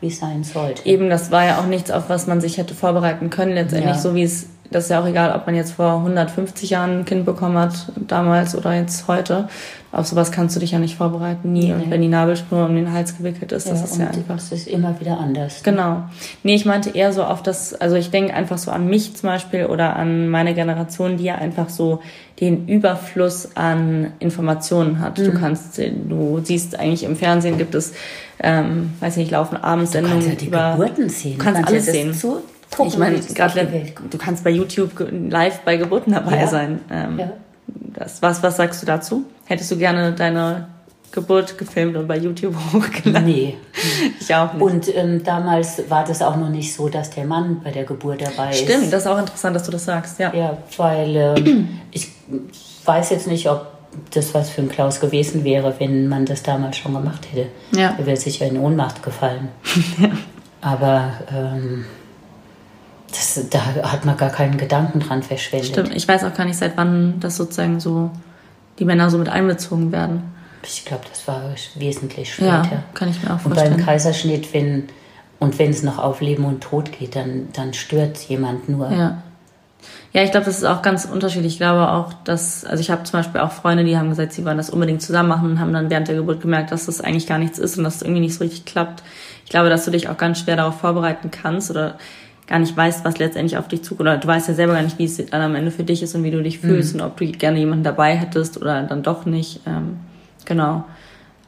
wie 0.00 0.08
es 0.08 0.18
sein 0.18 0.44
sollte. 0.44 0.84
eben, 0.86 1.08
das 1.10 1.30
war 1.30 1.44
ja 1.46 1.58
auch 1.60 1.66
nichts, 1.66 1.90
auf 1.90 2.08
was 2.08 2.26
man 2.26 2.40
sich 2.40 2.58
hätte 2.58 2.74
vorbereiten 2.74 3.30
können. 3.30 3.52
Letztendlich 3.52 3.96
so 3.96 4.14
wie 4.14 4.22
es, 4.22 4.46
das 4.70 4.84
ist 4.84 4.90
ja 4.90 5.00
auch 5.02 5.06
egal, 5.06 5.34
ob 5.34 5.46
man 5.46 5.54
jetzt 5.54 5.72
vor 5.72 5.94
150 5.96 6.70
Jahren 6.70 7.00
ein 7.00 7.04
Kind 7.04 7.24
bekommen 7.26 7.58
hat, 7.58 7.74
damals 7.96 8.54
oder 8.56 8.72
jetzt 8.74 9.08
heute. 9.08 9.48
Auf 9.92 10.06
sowas 10.06 10.30
kannst 10.30 10.54
du 10.54 10.60
dich 10.60 10.70
ja 10.70 10.78
nicht 10.78 10.96
vorbereiten, 10.96 11.52
nie. 11.52 11.72
Und 11.72 11.78
Nee. 11.80 11.86
wenn 11.88 12.00
die 12.00 12.06
Nabelschnur 12.06 12.66
um 12.66 12.76
den 12.76 12.92
Hals 12.92 13.18
gewickelt 13.18 13.50
ist, 13.50 13.68
das 13.68 13.80
ja, 13.80 13.84
ist 13.86 13.98
ja 13.98 14.06
und 14.06 14.16
einfach 14.18 14.36
es 14.36 14.52
ist 14.52 14.68
immer 14.68 15.00
wieder 15.00 15.18
anders. 15.18 15.64
Genau. 15.64 16.04
Nee, 16.44 16.54
ich 16.54 16.64
meinte 16.64 16.90
eher 16.90 17.12
so 17.12 17.24
auf 17.24 17.42
das, 17.42 17.74
also 17.74 17.96
ich 17.96 18.10
denke 18.10 18.32
einfach 18.32 18.58
so 18.58 18.70
an 18.70 18.86
mich 18.86 19.16
zum 19.16 19.28
Beispiel 19.28 19.66
oder 19.66 19.96
an 19.96 20.28
meine 20.28 20.54
Generation, 20.54 21.16
die 21.16 21.24
ja 21.24 21.34
einfach 21.34 21.68
so 21.68 21.98
den 22.38 22.68
Überfluss 22.68 23.56
an 23.56 24.12
Informationen 24.20 25.00
hat. 25.00 25.18
Mhm. 25.18 25.24
Du 25.24 25.32
kannst, 25.32 25.78
du 25.78 26.40
siehst 26.44 26.78
eigentlich 26.78 27.02
im 27.02 27.16
Fernsehen 27.16 27.58
gibt 27.58 27.74
es, 27.74 27.92
ähm, 28.40 28.92
weiß 29.00 29.16
nicht, 29.16 29.32
laufen 29.32 29.56
Du 29.56 29.64
Abendsendungen 29.64 30.18
kannst 30.20 30.28
ja 30.30 30.34
die 30.36 30.46
über. 30.46 30.72
Geburten 30.78 31.08
sehen. 31.08 31.36
Du 31.36 31.44
kannst 31.44 31.60
ja 31.62 31.66
alles 31.66 31.86
das 31.86 31.94
sehen. 31.94 32.14
Zu 32.14 32.36
gucken, 32.70 32.92
ich 32.92 32.98
meine, 32.98 33.18
gerade 33.18 33.66
du 34.10 34.18
kannst 34.18 34.44
bei 34.44 34.50
YouTube 34.50 34.92
live 35.30 35.60
bei 35.60 35.76
Geburten 35.76 36.12
dabei 36.12 36.40
Ja. 36.40 36.46
sein. 36.46 36.80
Ähm, 36.90 37.18
Ja. 37.18 37.32
das, 37.94 38.22
was, 38.22 38.42
was 38.42 38.56
sagst 38.56 38.82
du 38.82 38.86
dazu? 38.86 39.24
Hättest 39.46 39.70
du 39.70 39.76
gerne 39.76 40.12
deine 40.12 40.68
Geburt 41.12 41.58
gefilmt 41.58 41.96
und 41.96 42.06
bei 42.06 42.16
YouTube 42.18 42.54
hochgeladen? 42.72 43.26
Nee. 43.28 43.56
Ich 44.20 44.32
auch 44.34 44.52
nicht. 44.52 44.62
Und 44.62 44.96
ähm, 44.96 45.22
damals 45.24 45.82
war 45.90 46.04
das 46.04 46.22
auch 46.22 46.36
noch 46.36 46.48
nicht 46.50 46.72
so, 46.72 46.88
dass 46.88 47.10
der 47.10 47.24
Mann 47.24 47.60
bei 47.64 47.70
der 47.72 47.84
Geburt 47.84 48.22
dabei 48.22 48.50
ist. 48.50 48.60
Stimmt, 48.60 48.92
das 48.92 49.02
ist 49.02 49.08
auch 49.08 49.18
interessant, 49.18 49.56
dass 49.56 49.64
du 49.64 49.72
das 49.72 49.84
sagst, 49.84 50.18
ja. 50.20 50.32
Ja, 50.34 50.56
weil 50.76 51.16
ähm, 51.16 51.68
ich 51.90 52.08
weiß 52.84 53.10
jetzt 53.10 53.26
nicht, 53.26 53.50
ob 53.50 53.66
das 54.14 54.32
was 54.34 54.50
für 54.50 54.62
ein 54.62 54.68
Klaus 54.68 55.00
gewesen 55.00 55.42
wäre, 55.42 55.74
wenn 55.80 56.06
man 56.06 56.24
das 56.24 56.44
damals 56.44 56.76
schon 56.76 56.94
gemacht 56.94 57.26
hätte. 57.32 57.48
Ja. 57.72 57.96
Er 57.98 58.06
wäre 58.06 58.16
sicher 58.16 58.46
in 58.46 58.56
Ohnmacht 58.56 59.02
gefallen. 59.02 59.48
Aber 60.60 61.12
ähm, 61.34 61.84
das, 63.10 63.40
da 63.50 63.64
hat 63.90 64.04
man 64.04 64.16
gar 64.16 64.30
keinen 64.30 64.56
Gedanken 64.56 65.00
dran 65.00 65.22
verschwendet. 65.22 65.68
Stimmt, 65.70 65.94
ich 65.94 66.06
weiß 66.06 66.24
auch 66.24 66.34
gar 66.34 66.44
nicht, 66.44 66.56
seit 66.56 66.76
wann 66.76 67.20
das 67.20 67.36
sozusagen 67.36 67.80
so, 67.80 68.10
die 68.78 68.84
Männer 68.84 69.10
so 69.10 69.18
mit 69.18 69.28
einbezogen 69.28 69.92
werden. 69.92 70.22
Ich 70.62 70.84
glaube, 70.84 71.04
das 71.08 71.26
war 71.26 71.42
wesentlich 71.76 72.36
Ja, 72.38 72.62
später. 72.64 72.82
kann 72.94 73.08
ich 73.08 73.22
mir 73.22 73.30
auch 73.30 73.44
Und 73.44 73.54
vorstellen. 73.54 73.76
beim 73.76 73.84
Kaiserschnitt, 73.84 74.52
wenn 74.52 74.88
und 75.38 75.58
wenn 75.58 75.70
es 75.70 75.82
noch 75.82 75.98
auf 75.98 76.20
Leben 76.20 76.44
und 76.44 76.60
Tod 76.62 76.92
geht, 76.92 77.16
dann, 77.16 77.48
dann 77.54 77.72
stört 77.72 78.18
jemand 78.18 78.68
nur. 78.68 78.90
Ja. 78.92 79.22
Ja, 80.12 80.22
ich 80.22 80.32
glaube, 80.32 80.44
das 80.44 80.58
ist 80.58 80.64
auch 80.64 80.82
ganz 80.82 81.06
unterschiedlich. 81.06 81.54
Ich 81.54 81.58
glaube 81.58 81.88
auch, 81.92 82.12
dass, 82.24 82.64
also 82.66 82.80
ich 82.80 82.90
habe 82.90 83.04
zum 83.04 83.20
Beispiel 83.20 83.40
auch 83.40 83.52
Freunde, 83.52 83.84
die 83.84 83.96
haben 83.96 84.10
gesagt, 84.10 84.32
sie 84.34 84.44
wollen 84.44 84.58
das 84.58 84.68
unbedingt 84.68 85.00
zusammen 85.00 85.28
machen 85.30 85.52
und 85.52 85.60
haben 85.60 85.72
dann 85.72 85.88
während 85.88 86.08
der 86.08 86.16
Geburt 86.16 86.42
gemerkt, 86.42 86.72
dass 86.72 86.86
das 86.86 87.00
eigentlich 87.00 87.26
gar 87.26 87.38
nichts 87.38 87.58
ist 87.58 87.78
und 87.78 87.84
dass 87.84 87.96
es 87.96 88.02
irgendwie 88.02 88.20
nicht 88.20 88.34
so 88.34 88.44
richtig 88.44 88.66
klappt. 88.66 89.02
Ich 89.44 89.50
glaube, 89.50 89.70
dass 89.70 89.84
du 89.86 89.90
dich 89.92 90.08
auch 90.08 90.16
ganz 90.18 90.40
schwer 90.40 90.56
darauf 90.56 90.80
vorbereiten 90.80 91.30
kannst 91.30 91.70
oder 91.70 91.96
gar 92.50 92.58
nicht 92.58 92.76
weißt, 92.76 93.04
was 93.04 93.16
letztendlich 93.18 93.56
auf 93.56 93.68
dich 93.68 93.82
zukommt. 93.82 94.00
Oder 94.00 94.18
du 94.18 94.26
weißt 94.28 94.48
ja 94.48 94.54
selber 94.54 94.74
gar 94.74 94.82
nicht, 94.82 94.98
wie 94.98 95.04
es 95.04 95.16
dann 95.16 95.40
am 95.40 95.54
Ende 95.54 95.70
für 95.70 95.84
dich 95.84 96.02
ist 96.02 96.14
und 96.14 96.24
wie 96.24 96.30
du 96.32 96.42
dich 96.42 96.58
fühlst 96.58 96.94
und 96.94 97.00
ob 97.00 97.16
du 97.16 97.26
gerne 97.26 97.58
jemanden 97.58 97.84
dabei 97.84 98.14
hättest 98.16 98.60
oder 98.60 98.82
dann 98.82 99.02
doch 99.02 99.24
nicht. 99.24 99.60
Ähm, 99.66 99.98
genau. 100.44 100.84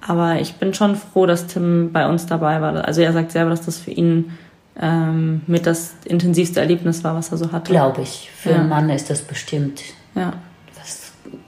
Aber 0.07 0.41
ich 0.41 0.55
bin 0.55 0.73
schon 0.75 0.97
froh, 0.97 1.27
dass 1.27 1.49
Tim 1.49 1.93
bei 1.93 2.09
uns 2.09 2.27
dabei 2.27 2.61
war. 2.62 2.85
Also 2.87 3.03
er 3.03 3.12
sagt 3.12 3.33
selber, 3.33 3.51
dass 3.51 3.67
das 3.67 3.79
für 3.79 3.91
ihn 3.91 4.33
ähm, 4.81 5.43
mit 5.47 5.67
das 5.67 5.95
intensivste 6.05 6.61
Erlebnis 6.61 7.05
war, 7.05 7.15
was 7.15 7.31
er 7.31 7.37
so 7.37 7.53
hatte. 7.53 7.71
Glaube 7.73 8.03
ich. 8.03 8.31
Für 8.35 8.51
Ja. 8.51 8.57
einen 8.61 8.69
Mann 8.69 8.88
ist 8.88 9.11
das 9.11 9.23
bestimmt 9.23 9.83
Ja. 10.15 10.33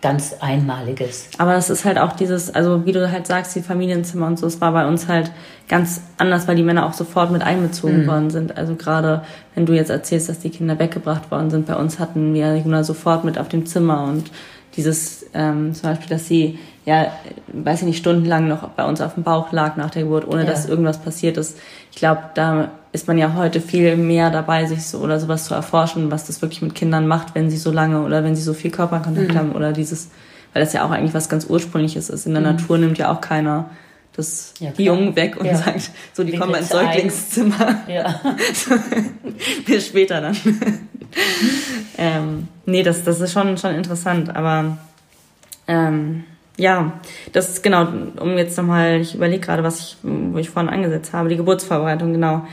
Ganz 0.01 0.37
Einmaliges. 0.41 1.29
Aber 1.39 1.53
das 1.53 1.71
ist 1.71 1.85
halt 1.85 1.99
auch 1.99 2.13
dieses, 2.13 2.55
also 2.55 2.85
wie 2.87 2.93
du 2.93 3.11
halt 3.11 3.27
sagst, 3.27 3.55
die 3.57 3.63
Familienzimmer 3.63 4.27
und 4.27 4.39
so, 4.39 4.47
es 4.47 4.61
war 4.61 4.73
bei 4.73 4.87
uns 4.87 5.09
halt 5.09 5.31
ganz 5.69 6.03
anders, 6.19 6.47
weil 6.47 6.57
die 6.57 6.63
Männer 6.63 6.87
auch 6.87 6.93
sofort 6.93 7.31
mit 7.31 7.43
einbezogen 7.43 8.07
worden 8.07 8.31
sind. 8.31 8.57
Also 8.57 8.75
gerade 8.75 9.23
wenn 9.55 9.67
du 9.67 9.73
jetzt 9.75 9.91
erzählst, 9.91 10.29
dass 10.29 10.39
die 10.41 10.51
Kinder 10.51 10.79
weggebracht 10.79 11.31
worden 11.31 11.51
sind, 11.51 11.67
bei 11.67 11.77
uns 11.77 11.99
hatten 11.99 12.35
wir 12.35 12.57
Juna 12.57 12.85
sofort 12.85 13.25
mit 13.25 13.39
auf 13.39 13.49
dem 13.49 13.67
Zimmer 13.67 14.05
und 14.05 14.31
dieses 14.77 15.27
ähm, 15.35 15.73
zum 15.75 15.91
Beispiel, 15.91 16.09
dass 16.09 16.27
sie 16.27 16.59
ja, 16.85 17.07
weiß 17.49 17.81
ich 17.81 17.87
nicht, 17.87 17.99
stundenlang 17.99 18.47
noch 18.47 18.69
bei 18.71 18.85
uns 18.85 19.01
auf 19.01 19.15
dem 19.15 19.23
Bauch 19.23 19.53
lag 19.53 19.77
nach 19.77 19.91
der 19.91 20.03
Geburt, 20.03 20.29
ohne 20.29 20.43
Ja. 20.43 20.51
dass 20.51 20.67
irgendwas 20.69 20.99
passiert 20.99 21.39
ist. 21.39 21.59
Ich 21.91 21.97
glaube, 21.97 22.21
da 22.35 22.73
ist 22.95 23.09
man 23.09 23.19
ja 23.19 23.35
heute 23.35 23.61
viel 23.61 23.97
mehr 23.97 24.31
dabei, 24.31 24.67
sich 24.67 24.87
so 24.87 24.99
oder 24.99 25.19
sowas 25.19 25.45
zu 25.47 25.55
erforschen, 25.55 26.11
was 26.13 26.27
das 26.29 26.41
wirklich 26.43 26.63
mit 26.63 26.75
Kindern 26.77 27.07
macht, 27.09 27.35
wenn 27.35 27.51
sie 27.51 27.57
so 27.57 27.71
lange 27.73 28.03
oder 28.03 28.23
wenn 28.23 28.37
sie 28.37 28.43
so 28.43 28.55
viel 28.55 28.71
Körperkontakt 28.71 29.35
Mhm. 29.35 29.37
haben 29.39 29.53
oder 29.53 29.73
dieses, 29.73 30.11
weil 30.53 30.63
das 30.65 30.73
ja 30.73 30.85
auch 30.87 30.91
eigentlich 30.93 31.13
was 31.13 31.29
ganz 31.29 31.45
Ursprüngliches 31.51 32.09
ist. 32.09 32.25
In 32.27 32.33
der 32.35 32.43
Natur 32.43 32.79
nimmt 32.79 32.97
ja 32.97 33.13
auch 33.13 33.21
keiner 33.21 33.69
das 34.17 34.55
Ja, 34.61 34.71
die. 34.71 34.85
Jungen 34.85 35.17
weg 35.17 35.37
und 35.41 35.47
Ja. 35.47 35.57
sagt, 35.57 35.91
so, 36.13 36.23
die 36.23 36.39
kommen 36.39 36.55
ins. 36.55 36.69
Säuglingszimmer. 36.69 37.79
Ja. 37.89 38.21
Bis 39.67 39.89
später 39.89 40.21
dann. 40.21 40.37
ähm, 41.99 42.49
nee, 42.65 42.83
das, 42.85 43.03
das 43.05 43.21
ist 43.21 43.33
schon, 43.33 43.57
schon 43.59 43.75
interessant, 43.75 44.35
aber 44.35 44.79
ähm, 45.67 46.25
ja, 46.57 46.93
das 47.33 47.49
ist 47.49 47.63
genau, 47.65 47.89
um 48.21 48.39
jetzt 48.39 48.57
nochmal, 48.57 49.01
ich 49.01 49.15
überlege 49.17 49.41
gerade, 49.45 49.65
was 49.65 49.81
ich, 49.81 49.97
wo 50.03 50.39
ich 50.39 50.51
vorhin 50.51 50.73
angesetzt 50.73 51.13
habe, 51.13 51.29
die 51.29 51.37
Geburtsvorbereitung, 51.37 52.13
genau. 52.13 52.47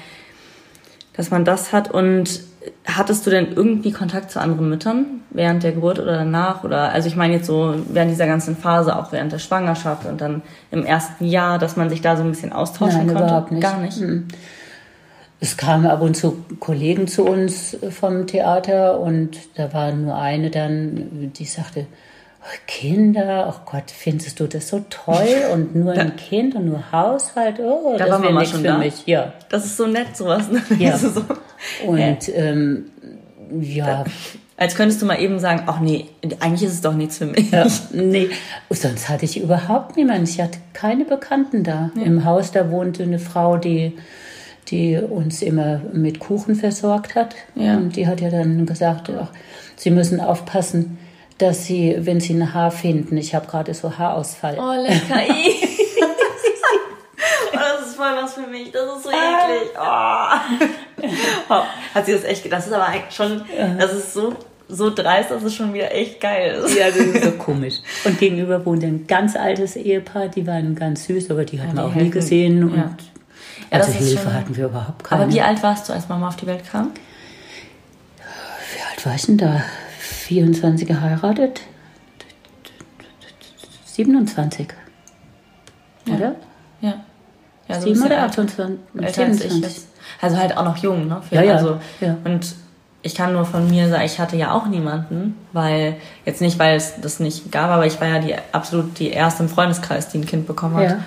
Dass 1.13 1.29
man 1.29 1.45
das 1.45 1.73
hat 1.73 1.91
und 1.91 2.41
hattest 2.85 3.25
du 3.25 3.29
denn 3.31 3.53
irgendwie 3.53 3.91
Kontakt 3.91 4.31
zu 4.31 4.39
anderen 4.39 4.69
Müttern 4.69 5.05
während 5.31 5.63
der 5.63 5.71
Geburt 5.71 5.99
oder 5.99 6.13
danach? 6.17 6.63
Oder 6.63 6.91
also 6.91 7.07
ich 7.07 7.15
meine 7.15 7.33
jetzt 7.33 7.47
so 7.47 7.75
während 7.89 8.11
dieser 8.11 8.27
ganzen 8.27 8.55
Phase, 8.55 8.95
auch 8.95 9.11
während 9.11 9.31
der 9.31 9.39
Schwangerschaft 9.39 10.05
und 10.05 10.21
dann 10.21 10.41
im 10.71 10.85
ersten 10.85 11.25
Jahr, 11.25 11.59
dass 11.59 11.75
man 11.75 11.89
sich 11.89 12.01
da 12.01 12.15
so 12.15 12.23
ein 12.23 12.29
bisschen 12.29 12.53
austauschen 12.53 12.99
Nein, 12.99 13.07
konnte? 13.07 13.23
überhaupt 13.23 13.51
nicht. 13.51 13.61
Gar 13.63 13.79
nicht. 13.79 13.99
Mhm. 13.99 14.27
Es 15.39 15.57
kamen 15.57 15.87
ab 15.87 16.01
und 16.01 16.15
zu 16.15 16.45
Kollegen 16.59 17.07
zu 17.07 17.25
uns 17.25 17.75
vom 17.89 18.27
Theater 18.27 18.99
und 18.99 19.37
da 19.55 19.73
war 19.73 19.91
nur 19.91 20.15
eine 20.15 20.51
dann, 20.51 21.31
die 21.35 21.45
sagte, 21.45 21.87
"Oh, 21.89 21.95
Kinder, 22.67 23.53
oh 23.55 23.69
Gott, 23.71 23.91
findest 23.91 24.39
du 24.39 24.47
das 24.47 24.69
so 24.69 24.83
toll 24.89 25.27
und 25.53 25.75
nur 25.75 25.93
ein 25.93 26.15
Kind 26.15 26.55
und 26.55 26.65
nur 26.65 26.91
Haushalt, 26.91 27.59
oh, 27.59 27.95
Da 27.97 28.05
das 28.07 28.21
wäre 28.21 28.33
nichts 28.33 28.57
für 28.57 28.63
da. 28.63 28.77
mich. 28.77 29.05
Ja. 29.05 29.33
Das 29.49 29.65
ist 29.65 29.77
so 29.77 29.85
nett, 29.87 30.15
sowas. 30.17 30.49
Ne? 30.49 30.61
Ja. 30.79 30.97
So, 30.97 31.23
Und 31.85 32.29
ähm, 32.33 32.85
ja, 33.59 34.05
als 34.57 34.75
könntest 34.75 35.01
du 35.01 35.05
mal 35.05 35.19
eben 35.19 35.39
sagen, 35.39 35.63
ach 35.67 35.79
nee, 35.79 36.05
eigentlich 36.39 36.63
ist 36.63 36.73
es 36.73 36.81
doch 36.81 36.93
nichts 36.93 37.17
für 37.17 37.25
mich. 37.25 37.51
Ja, 37.51 37.67
nee, 37.91 38.29
sonst 38.69 39.09
hatte 39.09 39.25
ich 39.25 39.39
überhaupt 39.41 39.95
niemanden. 39.97 40.23
Ich 40.23 40.39
hatte 40.39 40.59
keine 40.73 41.05
Bekannten 41.05 41.63
da. 41.63 41.91
Im 41.95 42.25
Haus, 42.25 42.51
da 42.51 42.69
wohnte 42.71 43.03
eine 43.03 43.19
Frau, 43.19 43.57
die, 43.57 43.97
die 44.67 44.97
uns 44.97 45.41
immer 45.41 45.81
mit 45.93 46.19
Kuchen 46.19 46.55
versorgt 46.55 47.15
hat. 47.15 47.35
Ja. 47.55 47.77
Und 47.77 47.95
die 47.95 48.07
hat 48.07 48.21
ja 48.21 48.29
dann 48.29 48.65
gesagt, 48.65 49.09
ach, 49.19 49.29
sie 49.75 49.91
müssen 49.91 50.19
aufpassen, 50.19 50.97
dass 51.41 51.65
sie, 51.65 51.95
wenn 51.99 52.19
sie 52.19 52.33
ein 52.33 52.53
Haar 52.53 52.71
finden, 52.71 53.17
ich 53.17 53.33
habe 53.35 53.47
gerade 53.47 53.73
so 53.73 53.97
Haarausfall. 53.97 54.57
Oh, 54.59 54.81
lecker. 54.81 55.33
Oh, 57.53 57.57
das 57.77 57.87
ist 57.89 57.95
voll 57.95 58.11
was 58.15 58.33
für 58.33 58.47
mich. 58.47 58.71
Das 58.71 58.83
ist 58.97 59.03
so 59.03 59.09
eklig. 59.09 59.69
Oh. 59.77 61.07
Oh, 61.49 61.61
Hat 61.93 62.05
sie 62.05 62.13
das 62.13 62.23
echt 62.23 62.43
gedacht? 62.43 62.61
Das 62.61 62.67
ist 62.67 62.73
aber 62.73 62.85
eigentlich 62.87 63.15
schon, 63.15 63.41
das 63.77 63.93
ist 63.93 64.13
so, 64.13 64.35
so 64.69 64.89
dreist, 64.89 65.29
dass 65.31 65.43
es 65.43 65.53
schon 65.53 65.73
wieder 65.73 65.93
echt 65.93 66.19
geil 66.21 66.55
ist. 66.55 66.75
Ja, 66.77 66.87
das 66.87 66.95
ist 66.97 67.23
so 67.23 67.31
komisch. 67.37 67.75
Und 68.05 68.17
gegenüber 68.17 68.65
wohnt 68.65 68.83
ein 68.83 69.05
ganz 69.05 69.35
altes 69.35 69.75
Ehepaar, 69.75 70.29
die 70.29 70.47
waren 70.47 70.75
ganz 70.75 71.05
süß, 71.05 71.29
aber 71.29 71.43
die 71.45 71.59
hatten 71.61 71.77
Ja, 71.77 71.83
wir 71.83 71.87
auch 71.87 71.89
nie 71.93 71.95
helfen. 71.95 72.11
gesehen. 72.11 72.63
Und 72.63 72.75
Ja. 72.77 72.95
Ja, 73.71 73.77
also 73.79 73.91
ist 73.91 73.97
Hilfe 73.97 74.23
schon- 74.23 74.33
hatten 74.33 74.55
wir 74.57 74.65
überhaupt 74.65 75.03
keine. 75.03 75.23
Aber 75.23 75.33
wie 75.33 75.41
alt 75.41 75.61
warst 75.61 75.87
du, 75.89 75.93
als 75.93 76.07
Mama 76.09 76.29
auf 76.29 76.37
die 76.37 76.47
Welt 76.47 76.63
kam? 76.71 76.91
Wie 78.17 78.81
alt 78.89 79.05
war 79.05 79.15
ich 79.15 79.25
denn 79.25 79.37
da? 79.37 79.61
24 80.21 80.87
geheiratet? 80.87 81.61
27. 83.85 84.67
Oder? 86.07 86.35
Ja. 86.81 86.93
ja 87.67 87.75
so 87.75 87.81
7 87.81 87.81
ein 87.81 87.83
bisschen 87.93 88.05
oder 88.05 88.21
alt- 88.21 88.29
28? 88.31 88.79
älter 88.95 89.05
als 89.23 89.35
ich 89.35 89.41
27. 89.51 89.61
jetzt. 89.63 89.87
Also 90.21 90.37
halt 90.37 90.57
auch 90.57 90.63
noch 90.65 90.77
jung, 90.77 91.07
ne? 91.07 91.21
Für- 91.27 91.35
Ja, 91.35 91.41
ja, 91.43 91.55
Also, 91.55 91.79
ja. 91.99 92.17
Und 92.23 92.55
ich 93.03 93.15
kann 93.15 93.33
nur 93.33 93.45
von 93.45 93.67
mir 93.69 93.89
sagen, 93.89 94.03
ich 94.05 94.19
hatte 94.19 94.35
ja 94.37 94.51
auch 94.53 94.67
niemanden, 94.67 95.35
weil, 95.53 95.95
jetzt 96.25 96.41
nicht, 96.41 96.59
weil 96.59 96.75
es 96.75 96.93
das 97.01 97.19
nicht 97.19 97.51
gab, 97.51 97.69
aber 97.69 97.85
ich 97.85 97.99
war 97.99 98.07
ja 98.07 98.19
die 98.19 98.35
absolut 98.51 98.99
die 98.99 99.09
erste 99.09 99.43
im 99.43 99.49
Freundeskreis, 99.49 100.09
die 100.09 100.19
ein 100.19 100.25
Kind 100.25 100.45
bekommen 100.47 100.75
hat. 100.75 100.83
Ja. 100.83 100.99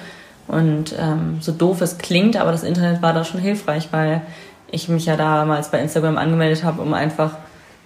Und 0.49 0.95
ähm, 0.99 1.39
so 1.41 1.53
doof 1.53 1.81
es 1.81 1.99
klingt, 1.99 2.37
aber 2.37 2.53
das 2.53 2.65
Internet 2.65 3.01
war 3.01 3.13
da 3.13 3.25
schon 3.25 3.41
hilfreich, 3.41 3.89
weil 3.93 4.23
ich 4.71 4.89
mich 4.89 5.07
ja 5.07 5.17
damals 5.17 5.71
bei 5.71 5.81
Instagram 5.81 6.19
angemeldet 6.19 6.65
habe, 6.65 6.83
um 6.83 6.93
einfach, 6.95 7.37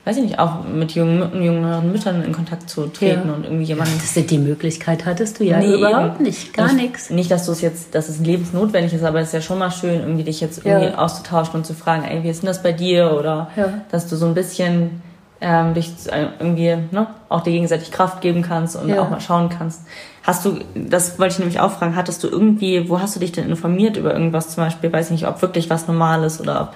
weiß 0.08 0.16
ich 0.16 0.22
nicht, 0.22 0.38
auch 0.38 0.64
mit 0.64 0.92
jungen, 0.92 1.42
jüngeren 1.42 1.92
Müttern 1.92 2.22
in 2.24 2.32
Kontakt 2.32 2.70
zu 2.70 2.86
treten 2.86 3.28
Ja. 3.28 3.34
und 3.34 3.44
irgendwie 3.44 3.64
jemanden 3.64 3.92
Das, 3.98 4.14
die 4.26 4.38
Möglichkeit 4.38 5.04
hattest 5.04 5.38
du 5.38 5.44
ja 5.44 5.58
Nee, 5.58 5.74
überhaupt 5.74 6.20
nicht. 6.20 6.54
Gar 6.54 6.72
nicht, 6.72 6.76
nichts. 6.82 7.10
Nicht, 7.10 7.30
dass 7.30 7.44
du 7.44 7.52
es 7.52 7.60
jetzt, 7.60 7.94
dass 7.94 8.08
es 8.08 8.18
lebensnotwendig 8.18 8.94
ist, 8.94 9.04
aber 9.04 9.20
es 9.20 9.26
ist 9.28 9.34
ja 9.34 9.40
schon 9.42 9.58
mal 9.58 9.70
schön, 9.70 10.00
irgendwie 10.00 10.24
dich 10.24 10.40
jetzt 10.40 10.64
irgendwie 10.64 10.86
Ja. 10.86 10.98
auszutauschen 10.98 11.56
und 11.56 11.66
zu 11.66 11.74
fragen, 11.74 12.04
ey, 12.04 12.22
wie 12.22 12.30
ist 12.30 12.40
denn 12.42 12.46
das 12.46 12.62
bei 12.62 12.72
dir? 12.72 13.12
Oder 13.18 13.50
Ja. 13.54 13.82
dass 13.90 14.06
du 14.08 14.16
so 14.16 14.24
ein 14.24 14.32
bisschen 14.32 15.02
ähm, 15.42 15.74
dich 15.74 15.92
äh, 16.10 16.28
irgendwie 16.40 16.74
ne, 16.90 17.06
auch 17.28 17.42
dir 17.42 17.52
gegenseitig 17.52 17.90
Kraft 17.90 18.22
geben 18.22 18.40
kannst 18.40 18.76
und 18.76 18.88
Ja. 18.88 19.02
auch 19.02 19.10
mal 19.10 19.20
schauen 19.20 19.50
kannst. 19.50 19.82
Hast 20.22 20.44
du, 20.46 20.58
das 20.74 21.18
wollte 21.18 21.34
ich 21.34 21.38
nämlich 21.38 21.60
auch 21.60 21.70
fragen, 21.72 21.96
hattest 21.96 22.24
du 22.24 22.28
irgendwie, 22.28 22.88
wo 22.88 22.98
hast 23.00 23.14
du 23.14 23.20
dich 23.20 23.32
denn 23.32 23.46
informiert 23.48 23.98
über 23.98 24.12
irgendwas 24.14 24.48
zum 24.54 24.64
Beispiel? 24.64 24.90
Weiß 24.90 25.10
nicht, 25.10 25.26
ob 25.28 25.42
wirklich 25.42 25.68
was 25.68 25.86
Normales 25.86 26.40
oder 26.40 26.62
ob, 26.62 26.72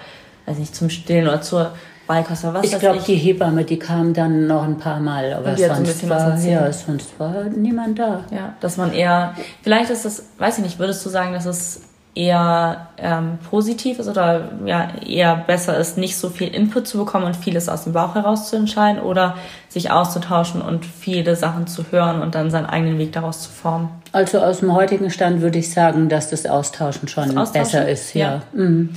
weiß 0.47 0.59
nicht, 0.59 0.77
zum 0.77 0.91
Stillen 0.91 1.27
oder 1.27 1.41
zur 1.41 1.73
Oder 2.09 2.55
was 2.55 2.65
Ich 2.65 2.79
glaube, 2.79 2.99
die 3.07 3.15
Hebamme, 3.15 3.65
die 3.65 3.79
kam 3.79 4.13
dann 4.13 4.47
noch 4.47 4.65
ein 4.65 4.79
paar 4.79 5.01
Mal, 5.01 5.33
aber 5.33 5.57
sonst, 5.57 6.09
war, 6.09 6.39
ja, 6.39 6.73
sonst 6.73 7.19
war 7.19 7.45
niemand 7.45 7.99
da. 7.99 8.25
Ja, 8.31 8.55
dass 8.61 8.77
man 8.77 8.93
eher, 8.93 9.35
vielleicht 9.63 9.91
ist 9.91 10.05
das, 10.05 10.25
weiß 10.39 10.59
ich 10.59 10.65
nicht, 10.65 10.79
würdest 10.79 11.05
du 11.07 11.11
sagen, 11.11 11.33
dass 11.33 11.47
es 11.47 11.83
eher 12.15 12.89
ähm, 12.99 13.39
positiv 13.49 13.99
ist 13.99 14.09
oder 14.09 14.51
ja 14.67 14.91
eher 15.07 15.35
besser 15.37 15.79
ist, 15.79 15.97
nicht 15.97 16.17
so 16.19 16.29
viel 16.29 16.49
Input 16.49 16.87
zu 16.87 16.99
bekommen 16.99 17.25
und 17.25 17.37
vieles 17.37 17.71
aus 17.71 17.85
dem 17.85 17.95
Bauch 17.95 18.15
heraus 18.15 18.51
zu 18.51 18.57
entscheiden 18.57 19.01
oder 19.01 19.37
sich 19.69 19.91
auszutauschen 19.91 20.61
und 20.61 20.85
viele 20.85 21.37
Sachen 21.37 21.67
zu 21.67 21.87
hören 21.91 22.21
und 22.21 22.35
dann 22.35 22.51
seinen 22.51 22.67
eigenen 22.67 22.99
Weg 22.99 23.13
daraus 23.13 23.43
zu 23.43 23.51
formen? 23.51 23.89
Also 24.13 24.41
aus 24.41 24.61
dem 24.61 24.75
heutigen 24.75 25.11
Stand 25.11 25.41
würde 25.41 25.59
ich 25.59 25.73
sagen, 25.73 26.11
dass 26.11 26.29
das 26.29 26.45
Austauschen 26.45 27.09
schon 27.09 27.29
Das 27.29 27.37
Austauschen? 27.37 27.63
besser 27.63 27.89
ist. 27.89 28.15
Ja. 28.15 28.35
Ja. 28.35 28.43
Mhm. 28.53 28.91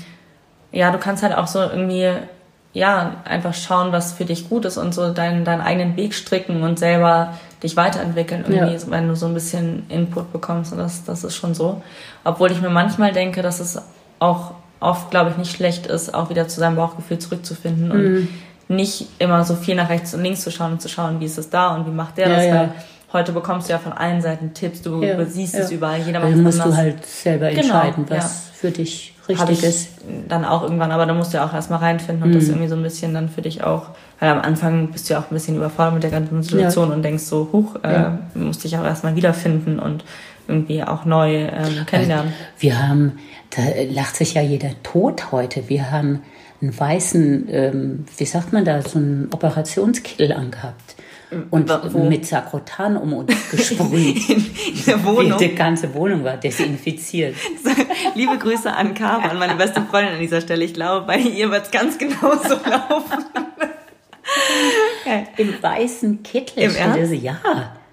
Ja, 0.73 0.91
du 0.91 0.97
kannst 0.97 1.23
halt 1.23 1.37
auch 1.37 1.47
so 1.47 1.61
irgendwie, 1.61 2.11
ja, 2.75 3.15
einfach 3.23 3.53
schauen, 3.53 3.91
was 3.93 4.11
für 4.13 4.25
dich 4.25 4.49
gut 4.49 4.65
ist 4.65 4.77
und 4.77 4.93
so 4.93 5.11
deinen, 5.13 5.45
deinen 5.45 5.61
eigenen 5.61 5.95
Weg 5.95 6.13
stricken 6.13 6.61
und 6.61 6.77
selber 6.77 7.33
dich 7.63 7.75
weiterentwickeln, 7.77 8.43
irgendwie, 8.47 8.73
Ja. 8.75 8.81
wenn 8.89 9.07
du 9.07 9.15
so 9.15 9.25
ein 9.25 9.33
bisschen 9.33 9.85
Input 9.89 10.31
bekommst. 10.33 10.73
Und 10.73 10.79
das, 10.79 11.03
das 11.05 11.23
ist 11.23 11.35
schon 11.35 11.55
so. 11.55 11.81
Obwohl 12.25 12.51
ich 12.51 12.61
mir 12.61 12.69
manchmal 12.69 13.13
denke, 13.13 13.41
dass 13.41 13.59
es 13.61 13.81
auch 14.19 14.51
oft, 14.81 15.09
glaube 15.09 15.31
ich, 15.31 15.37
nicht 15.37 15.55
schlecht 15.55 15.87
ist, 15.87 16.13
auch 16.13 16.29
wieder 16.29 16.47
zu 16.49 16.59
seinem 16.59 16.75
Bauchgefühl 16.75 17.17
zurückzufinden 17.17 17.91
und 17.91 18.03
Mhm. 18.13 18.27
nicht 18.67 19.07
immer 19.19 19.43
so 19.45 19.55
viel 19.55 19.75
nach 19.75 19.89
rechts 19.89 20.13
und 20.13 20.21
links 20.21 20.41
zu 20.41 20.51
schauen 20.51 20.73
und 20.73 20.81
zu 20.81 20.89
schauen, 20.89 21.19
wie 21.21 21.25
ist 21.25 21.37
es 21.37 21.49
da 21.49 21.73
und 21.75 21.87
wie 21.87 21.91
macht 21.91 22.17
der 22.17 22.27
Ja, 22.27 22.35
das, 22.35 22.45
ja. 22.45 22.53
weil 22.55 22.69
heute 23.13 23.31
bekommst 23.31 23.69
du 23.69 23.73
ja 23.73 23.79
von 23.79 23.93
allen 23.93 24.21
Seiten 24.21 24.53
Tipps, 24.53 24.81
du 24.81 25.01
siehst 25.27 25.55
es 25.55 25.71
überall, 25.71 26.01
jeder 26.01 26.19
macht 26.19 26.33
es 26.33 26.37
musst 26.39 26.59
anders. 26.59 26.75
du 26.75 26.81
halt 26.83 27.05
selber 27.05 27.49
Genau, 27.51 27.61
entscheiden, 27.61 28.05
was 28.09 28.17
ja. 28.17 28.29
für 28.53 28.71
dich 28.71 29.14
richtig 29.29 29.49
ich 29.59 29.63
ist. 29.63 29.89
dann 30.27 30.45
auch 30.45 30.63
irgendwann, 30.63 30.91
aber 30.91 31.05
da 31.05 31.13
musst 31.13 31.33
du 31.33 31.37
ja 31.37 31.45
auch 31.45 31.53
erstmal 31.53 31.79
reinfinden 31.79 32.23
und 32.23 32.29
Mhm. 32.29 32.33
das 32.35 32.47
irgendwie 32.49 32.67
so 32.67 32.75
ein 32.75 32.83
bisschen 32.83 33.13
dann 33.13 33.29
für 33.29 33.41
dich 33.41 33.63
auch, 33.63 33.87
weil 34.19 34.29
am 34.29 34.39
Anfang 34.41 34.89
bist 34.91 35.09
du 35.09 35.13
ja 35.13 35.19
auch 35.19 35.31
ein 35.31 35.33
bisschen 35.33 35.55
überfordert 35.55 35.93
mit 35.95 36.03
der 36.03 36.11
ganzen 36.11 36.43
Situation 36.43 36.91
und 36.91 37.03
denkst 37.03 37.23
so, 37.23 37.49
huch, 37.51 37.75
äh, 37.83 37.93
Ja. 37.93 38.19
musst 38.35 38.63
dich 38.63 38.77
auch 38.77 38.83
erstmal 38.83 39.15
wiederfinden 39.15 39.79
und 39.79 40.03
irgendwie 40.47 40.83
auch 40.83 41.05
neu 41.05 41.35
ähm, 41.47 41.85
kennenlernen. 41.87 42.33
Wir 42.59 42.87
haben, 42.87 43.13
da 43.55 43.61
lacht 43.91 44.15
sich 44.15 44.35
ja 44.35 44.41
jeder 44.43 44.69
tot 44.83 45.31
heute. 45.31 45.67
Wir 45.69 45.89
haben 45.89 46.21
einen 46.61 46.79
weißen, 46.79 47.47
ähm, 47.49 48.05
wie 48.17 48.25
sagt 48.25 48.53
man 48.53 48.63
da, 48.63 48.81
so 48.81 48.99
einen 48.99 49.27
Operationskittel 49.31 50.31
angehabt. 50.31 50.84
Und 51.51 51.69
Wo? 51.93 52.03
mit 52.03 52.25
Sakrotan 52.25 52.97
um 52.97 53.13
uns 53.13 53.33
gesprüht. 53.51 54.29
In 54.29 54.45
der 54.87 55.03
Wohnung. 55.03 55.37
Die, 55.37 55.49
die 55.49 55.55
ganze 55.55 55.93
Wohnung 55.93 56.23
war 56.23 56.37
desinfiziert. 56.37 57.35
Liebe 58.15 58.37
Grüße 58.37 58.71
an 58.71 58.93
Caro, 58.93 59.27
an 59.29 59.37
meine 59.39 59.55
beste 59.55 59.81
Freundin 59.81 60.13
an 60.15 60.19
dieser 60.19 60.41
Stelle. 60.41 60.63
Ich 60.65 60.73
glaube, 60.73 61.05
bei 61.07 61.17
ihr 61.17 61.49
wird 61.51 61.65
es 61.65 61.71
ganz 61.71 61.97
genauso 61.97 62.49
laufen. 62.69 63.25
Geil. 65.03 65.27
Im 65.37 65.61
weißen 65.61 66.23
Kittel. 66.23 66.63
Im 66.63 66.75
Ernst? 66.75 67.13
Ja. 67.13 67.37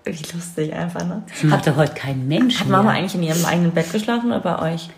Wie 0.04 0.10
lustig 0.34 0.72
einfach, 0.72 1.04
ne? 1.06 1.22
Das 1.48 1.62
doch 1.62 1.76
heute 1.76 1.94
kein 1.94 2.26
Mensch 2.26 2.58
Hat 2.60 2.68
Mama 2.68 2.90
mehr. 2.90 3.00
eigentlich 3.00 3.14
in 3.14 3.22
ihrem 3.22 3.44
eigenen 3.44 3.70
Bett 3.72 3.92
geschlafen 3.92 4.26
oder 4.32 4.40
bei 4.40 4.72
euch? 4.74 4.88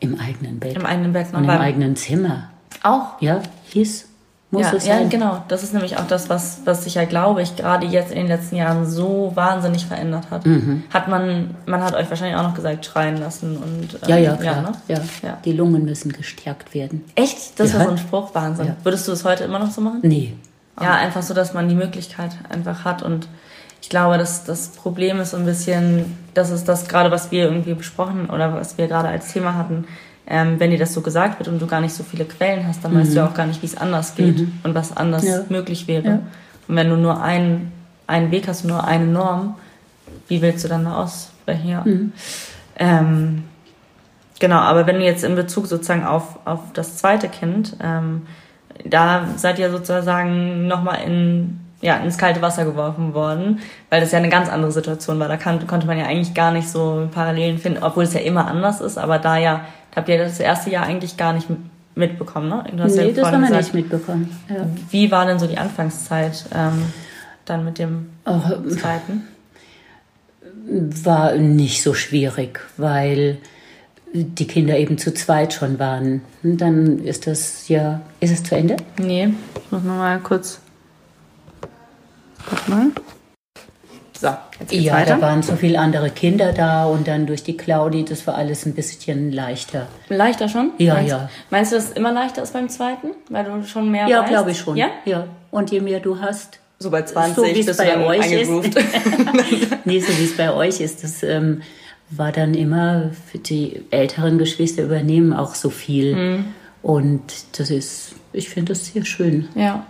Im 0.00 0.18
eigenen 0.18 0.58
Bett. 0.58 0.74
Im 0.76 0.86
eigenen 0.86 1.12
Bett? 1.12 1.28
Und 1.32 1.40
im 1.42 1.46
Beim- 1.46 1.60
eigenen 1.60 1.94
Zimmer. 1.94 2.50
Auch? 2.82 3.20
Ja, 3.20 3.42
hieß. 3.68 4.08
Muss 4.52 4.62
ja, 4.62 4.72
es 4.76 4.86
ja, 4.86 4.96
sein. 4.98 5.08
genau. 5.10 5.44
Das 5.46 5.62
ist 5.62 5.72
nämlich 5.74 5.96
auch 5.96 6.06
das, 6.08 6.28
was, 6.28 6.62
was 6.64 6.82
sich 6.82 6.94
ja, 6.96 7.04
glaube 7.04 7.40
ich, 7.40 7.54
gerade 7.54 7.86
jetzt 7.86 8.10
in 8.10 8.16
den 8.18 8.26
letzten 8.26 8.56
Jahren 8.56 8.84
so 8.84 9.30
wahnsinnig 9.36 9.86
verändert 9.86 10.28
hat. 10.30 10.44
Mhm. 10.44 10.82
Hat 10.92 11.06
man, 11.06 11.54
man 11.66 11.84
hat 11.84 11.94
euch 11.94 12.10
wahrscheinlich 12.10 12.36
auch 12.36 12.42
noch 12.42 12.54
gesagt, 12.54 12.84
schreien 12.84 13.16
lassen 13.18 13.56
und. 13.56 13.94
ähm, 14.02 14.08
Ja, 14.08 14.16
ja, 14.16 14.36
klar. 14.36 14.62
ne? 14.62 14.72
ja, 14.88 14.98
Ja. 15.22 15.38
Die 15.44 15.52
Lungen 15.52 15.84
müssen 15.84 16.12
gestärkt 16.12 16.74
werden. 16.74 17.04
Echt? 17.14 17.60
Das 17.60 17.72
Ja. 17.72 17.78
war 17.78 17.84
so 17.86 17.90
ein 17.92 17.98
Spruch, 17.98 18.34
Wahnsinn. 18.34 18.66
Ja. 18.66 18.76
Würdest 18.82 19.06
du 19.06 19.12
es 19.12 19.24
heute 19.24 19.44
immer 19.44 19.60
noch 19.60 19.70
so 19.70 19.80
machen? 19.82 20.00
Nee. 20.02 20.34
Ja, 20.80 20.94
einfach 20.94 21.22
so, 21.22 21.32
dass 21.34 21.54
man 21.54 21.68
die 21.68 21.74
Möglichkeit 21.76 22.32
einfach 22.48 22.84
hat. 22.84 23.02
Und 23.02 23.28
ich 23.82 23.88
glaube, 23.88 24.18
dass 24.18 24.44
das 24.44 24.68
Problem 24.70 25.20
ist 25.20 25.30
so 25.30 25.36
ein 25.36 25.44
bisschen, 25.44 26.16
das 26.34 26.50
ist 26.50 26.68
das 26.68 26.88
gerade, 26.88 27.10
was 27.12 27.30
wir 27.30 27.44
irgendwie 27.44 27.74
besprochen 27.74 28.28
oder 28.30 28.52
was 28.54 28.78
wir 28.78 28.88
gerade 28.88 29.08
als 29.08 29.32
Thema 29.32 29.54
hatten. 29.54 29.84
Ähm, 30.32 30.60
wenn 30.60 30.70
dir 30.70 30.78
das 30.78 30.94
so 30.94 31.00
gesagt 31.00 31.40
wird 31.40 31.48
und 31.48 31.60
du 31.60 31.66
gar 31.66 31.80
nicht 31.80 31.92
so 31.92 32.04
viele 32.04 32.24
Quellen 32.24 32.64
hast, 32.66 32.84
dann 32.84 32.94
weißt 32.94 33.10
du 33.12 33.16
ja 33.16 33.26
auch 33.26 33.34
gar 33.34 33.46
nicht, 33.46 33.60
wie 33.62 33.66
es 33.66 33.76
anders 33.76 34.14
geht 34.14 34.46
und 34.62 34.74
was 34.76 34.96
anders 34.96 35.24
Mhm. 35.24 35.28
Ja. 35.28 35.40
möglich 35.48 35.88
wäre. 35.88 36.06
Ja. 36.06 36.18
Und 36.68 36.76
wenn 36.76 36.88
du 36.88 36.96
nur 36.96 37.20
einen, 37.20 37.72
einen 38.06 38.30
Weg 38.30 38.46
hast 38.46 38.62
und 38.62 38.70
nur 38.70 38.84
eine 38.84 39.06
Norm, 39.06 39.56
wie 40.28 40.40
willst 40.40 40.62
du 40.64 40.68
dann 40.68 40.84
da 40.84 40.94
ausbrechen? 41.02 41.68
Ja. 41.68 41.82
Mhm. 41.84 42.12
Ähm, 42.76 43.44
genau, 44.38 44.58
aber 44.58 44.86
wenn 44.86 44.96
du 44.96 45.04
jetzt 45.04 45.24
in 45.24 45.34
Bezug 45.34 45.66
sozusagen 45.66 46.04
auf, 46.04 46.38
auf 46.44 46.60
das 46.74 46.96
zweite 46.96 47.28
Kind, 47.28 47.76
ähm, 47.82 48.22
da 48.84 49.24
seid 49.36 49.58
ihr 49.58 49.70
sozusagen 49.70 50.66
nochmal 50.68 51.00
in, 51.04 51.60
ja, 51.82 51.96
ins 51.96 52.18
kalte 52.18 52.40
Wasser 52.40 52.64
geworfen 52.64 53.14
worden, 53.14 53.58
weil 53.90 54.00
das 54.00 54.12
ja 54.12 54.18
eine 54.18 54.28
ganz 54.28 54.48
andere 54.48 54.70
Situation 54.72 55.18
war. 55.18 55.28
Da 55.28 55.36
kann, 55.36 55.66
konnte 55.66 55.86
man 55.88 55.98
ja 55.98 56.04
eigentlich 56.06 56.34
gar 56.34 56.52
nicht 56.52 56.68
so 56.68 57.08
Parallelen 57.12 57.58
finden, 57.58 57.82
obwohl 57.82 58.04
es 58.04 58.14
ja 58.14 58.20
immer 58.20 58.46
anders 58.46 58.80
ist, 58.80 58.96
aber 58.96 59.18
da 59.18 59.36
ja, 59.36 59.62
habt 59.94 60.08
ihr 60.08 60.18
das 60.18 60.40
erste 60.40 60.70
Jahr 60.70 60.84
eigentlich 60.86 61.16
gar 61.16 61.32
nicht 61.32 61.48
mitbekommen, 61.94 62.48
ne? 62.48 62.64
Du 62.74 62.82
hast 62.82 62.96
Nee, 62.96 63.08
ja 63.08 63.12
das 63.12 63.26
haben 63.26 63.40
wir 63.42 63.48
gesagt, 63.48 63.62
nicht 63.64 63.74
mitbekommen. 63.74 64.36
Ja. 64.48 64.66
Wie 64.90 65.10
war 65.10 65.26
denn 65.26 65.38
so 65.38 65.46
die 65.46 65.58
Anfangszeit 65.58 66.44
ähm, 66.54 66.84
dann 67.44 67.64
mit 67.64 67.78
dem 67.78 68.10
Auch, 68.24 68.48
zweiten? 68.68 69.24
war 71.04 71.34
nicht 71.34 71.82
so 71.82 71.94
schwierig, 71.94 72.60
weil 72.76 73.38
die 74.12 74.46
Kinder 74.46 74.76
eben 74.78 74.98
zu 74.98 75.12
zweit 75.14 75.52
schon 75.52 75.78
waren. 75.78 76.22
Und 76.42 76.60
Dann 76.60 76.98
ist 77.04 77.26
das 77.26 77.68
ja, 77.68 78.00
ist 78.20 78.30
es 78.32 78.42
zu 78.42 78.56
Ende? 78.56 78.76
Nee, 78.98 79.32
ich 79.56 79.72
muss 79.72 79.82
noch 79.82 79.96
mal 79.96 80.18
kurz. 80.20 80.60
Guck 82.48 82.68
mal. 82.68 82.86
So, 84.20 84.28
jetzt 84.58 84.70
geht's 84.70 84.84
Ja, 84.84 84.92
weiter. 84.94 85.16
da 85.16 85.22
waren 85.22 85.42
so 85.42 85.56
viele 85.56 85.78
andere 85.78 86.10
Kinder 86.10 86.52
da 86.52 86.84
und 86.84 87.08
dann 87.08 87.26
durch 87.26 87.42
die 87.42 87.56
Claudi, 87.56 88.04
das 88.04 88.26
war 88.26 88.34
alles 88.34 88.66
ein 88.66 88.74
bisschen 88.74 89.32
leichter. 89.32 89.86
Leichter 90.10 90.46
schon? 90.48 90.72
Ja, 90.76 90.94
meinst, 90.94 91.10
ja. 91.10 91.30
Meinst 91.48 91.72
du, 91.72 91.76
dass 91.76 91.84
es 91.86 91.92
immer 91.92 92.12
leichter 92.12 92.42
ist 92.42 92.52
beim 92.52 92.68
zweiten? 92.68 93.08
Weil 93.30 93.44
du 93.44 93.64
schon 93.66 93.90
mehr 93.90 94.06
Ja, 94.08 94.22
glaube 94.24 94.50
ich 94.50 94.58
schon. 94.58 94.76
Ja? 94.76 94.88
ja. 95.06 95.26
Und 95.50 95.70
je 95.70 95.80
mehr 95.80 96.00
du 96.00 96.20
hast, 96.20 96.58
So 96.78 96.90
bei 96.90 97.02
20 97.02 97.34
So 97.34 97.44
wie 97.44 97.60
es 97.60 97.76
bei 97.76 97.96
euch 98.06 98.30
ist. 98.32 98.50
nee, 99.84 100.00
so 100.00 100.08
wie 100.18 100.24
es 100.24 100.36
bei 100.36 100.52
euch 100.52 100.80
ist, 100.80 101.02
das 101.02 101.22
ähm, 101.22 101.62
war 102.10 102.30
dann 102.32 102.52
immer 102.54 103.10
für 103.30 103.38
die 103.38 103.82
älteren 103.90 104.36
Geschwister 104.36 104.82
übernehmen 104.82 105.32
auch 105.32 105.54
so 105.54 105.70
viel. 105.70 106.14
Mhm. 106.14 106.44
Und 106.82 107.22
das 107.58 107.70
ist, 107.70 108.12
ich 108.34 108.50
finde 108.50 108.72
das 108.74 108.86
sehr 108.86 109.04
schön. 109.06 109.48
ja. 109.54 109.86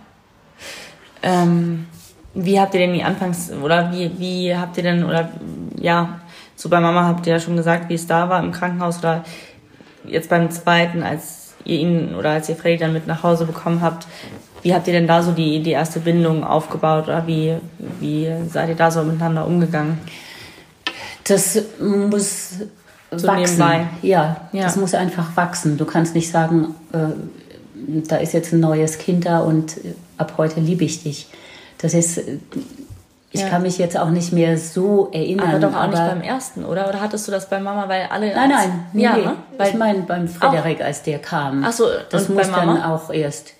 Ähm, 1.23 1.85
wie 2.33 2.59
habt 2.59 2.73
ihr 2.73 2.79
denn 2.81 2.93
die 2.93 3.03
Anfangs... 3.03 3.51
Oder 3.51 3.91
wie, 3.91 4.11
wie 4.17 4.55
habt 4.55 4.77
ihr 4.77 4.83
denn... 4.83 5.03
Oder 5.03 5.29
ja, 5.77 6.19
so 6.55 6.69
bei 6.69 6.79
Mama 6.79 7.05
habt 7.05 7.27
ihr 7.27 7.33
ja 7.33 7.39
schon 7.39 7.55
gesagt, 7.57 7.89
wie 7.89 7.95
es 7.95 8.07
da 8.07 8.29
war 8.29 8.41
im 8.43 8.51
Krankenhaus. 8.51 8.99
Oder 8.99 9.23
jetzt 10.05 10.29
beim 10.29 10.49
zweiten, 10.51 11.03
als 11.03 11.53
ihr 11.65 11.79
ihn... 11.79 12.15
Oder 12.15 12.31
als 12.31 12.49
ihr 12.49 12.55
Freddy 12.55 12.77
dann 12.77 12.93
mit 12.93 13.07
nach 13.07 13.23
Hause 13.23 13.45
bekommen 13.45 13.81
habt. 13.81 14.07
wie 14.61 14.73
habt 14.73 14.87
ihr 14.87 14.93
denn 14.93 15.07
da 15.07 15.23
so 15.23 15.31
die, 15.31 15.61
die 15.63 15.71
erste 15.71 15.99
Bindung 15.99 16.43
aufgebaut 16.43 17.05
oder 17.05 17.25
wie, 17.27 17.55
wie 17.99 18.29
seid 18.47 18.69
ihr 18.69 18.75
da 18.75 18.91
so 18.91 19.03
miteinander 19.03 19.45
umgegangen? 19.47 19.97
Das 21.23 21.59
muss 21.79 22.53
So 23.11 23.27
wachsen. 23.27 23.41
nebenbei. 23.57 23.85
Ja, 24.01 24.37
Ja. 24.51 24.63
das 24.63 24.75
muss 24.75 24.93
einfach 24.93 25.35
wachsen. 25.35 25.77
Du 25.77 25.85
kannst 25.85 26.15
nicht 26.15 26.29
sagen, 26.31 26.75
äh, 26.93 28.07
da 28.07 28.17
ist 28.17 28.33
jetzt 28.33 28.53
ein 28.53 28.59
neues 28.59 28.97
Kind 28.99 29.25
da 29.25 29.39
und 29.39 29.77
ab 30.17 30.33
heute 30.37 30.59
liebe 30.59 30.83
ich 30.83 31.03
dich. 31.03 31.27
Das 31.81 31.93
ist, 31.93 32.17
äh, 32.17 32.37
ich 33.33 33.41
Ja. 33.41 33.47
kann 33.49 33.61
mich 33.61 33.77
jetzt 33.77 33.97
auch 33.97 34.09
nicht 34.09 34.33
mehr 34.33 34.57
so 34.57 35.09
erinnern. 35.13 35.49
Aber 35.49 35.59
doch 35.59 35.75
auch 35.75 35.87
nicht 35.87 35.97
aber- 35.97 36.09
beim 36.09 36.21
ersten, 36.21 36.65
oder? 36.65 36.89
Oder 36.89 36.99
hattest 37.01 37.27
du 37.27 37.31
das 37.31 37.49
bei 37.49 37.59
Mama, 37.59 37.87
weil 37.87 38.07
alle... 38.11 38.33
Nein, 38.35 38.49
nein, 38.49 38.85
nee, 38.93 39.03
ja, 39.03 39.15
nee. 39.15 39.23
ne? 39.25 39.35
ich 39.53 39.59
Weil, 39.59 39.73
meine 39.75 39.99
beim 39.99 40.27
Frederik, 40.27 40.81
als 40.81 41.03
der 41.03 41.19
kam. 41.19 41.63
Ach 41.65 41.71
so, 41.71 41.85
das 42.09 42.27
und 42.29 42.35
muss 42.35 42.47
bei 42.49 42.57
Mama? 42.65 42.73
dann 42.73 42.83
auch 42.83 43.09
erst. 43.11 43.53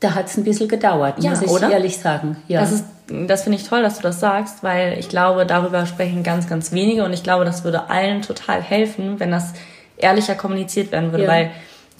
Da 0.00 0.14
hat 0.14 0.26
es 0.26 0.36
ein 0.36 0.44
bisschen 0.44 0.68
gedauert, 0.68 1.22
Ja, 1.22 1.30
muss 1.30 1.42
ich 1.42 1.48
oder? 1.48 1.70
ehrlich 1.70 1.98
sagen. 1.98 2.36
Ja. 2.48 2.60
Das, 2.60 2.72
ist, 2.72 2.84
das 3.28 3.42
finde 3.44 3.58
ich 3.58 3.68
toll, 3.68 3.82
dass 3.82 3.96
du 3.96 4.02
das 4.02 4.18
sagst, 4.20 4.62
weil 4.62 4.98
ich 4.98 5.08
glaube, 5.08 5.46
darüber 5.46 5.86
sprechen 5.86 6.22
ganz, 6.24 6.48
ganz 6.48 6.72
wenige 6.72 7.04
und 7.04 7.12
ich 7.12 7.22
glaube, 7.22 7.44
das 7.44 7.62
würde 7.64 7.88
allen 7.88 8.22
total 8.22 8.60
helfen, 8.60 9.18
wenn 9.20 9.30
das 9.30 9.52
ehrlicher 9.96 10.34
kommuniziert 10.34 10.90
werden 10.92 11.12
würde, 11.12 11.24
Ja. 11.24 11.30
weil 11.30 11.50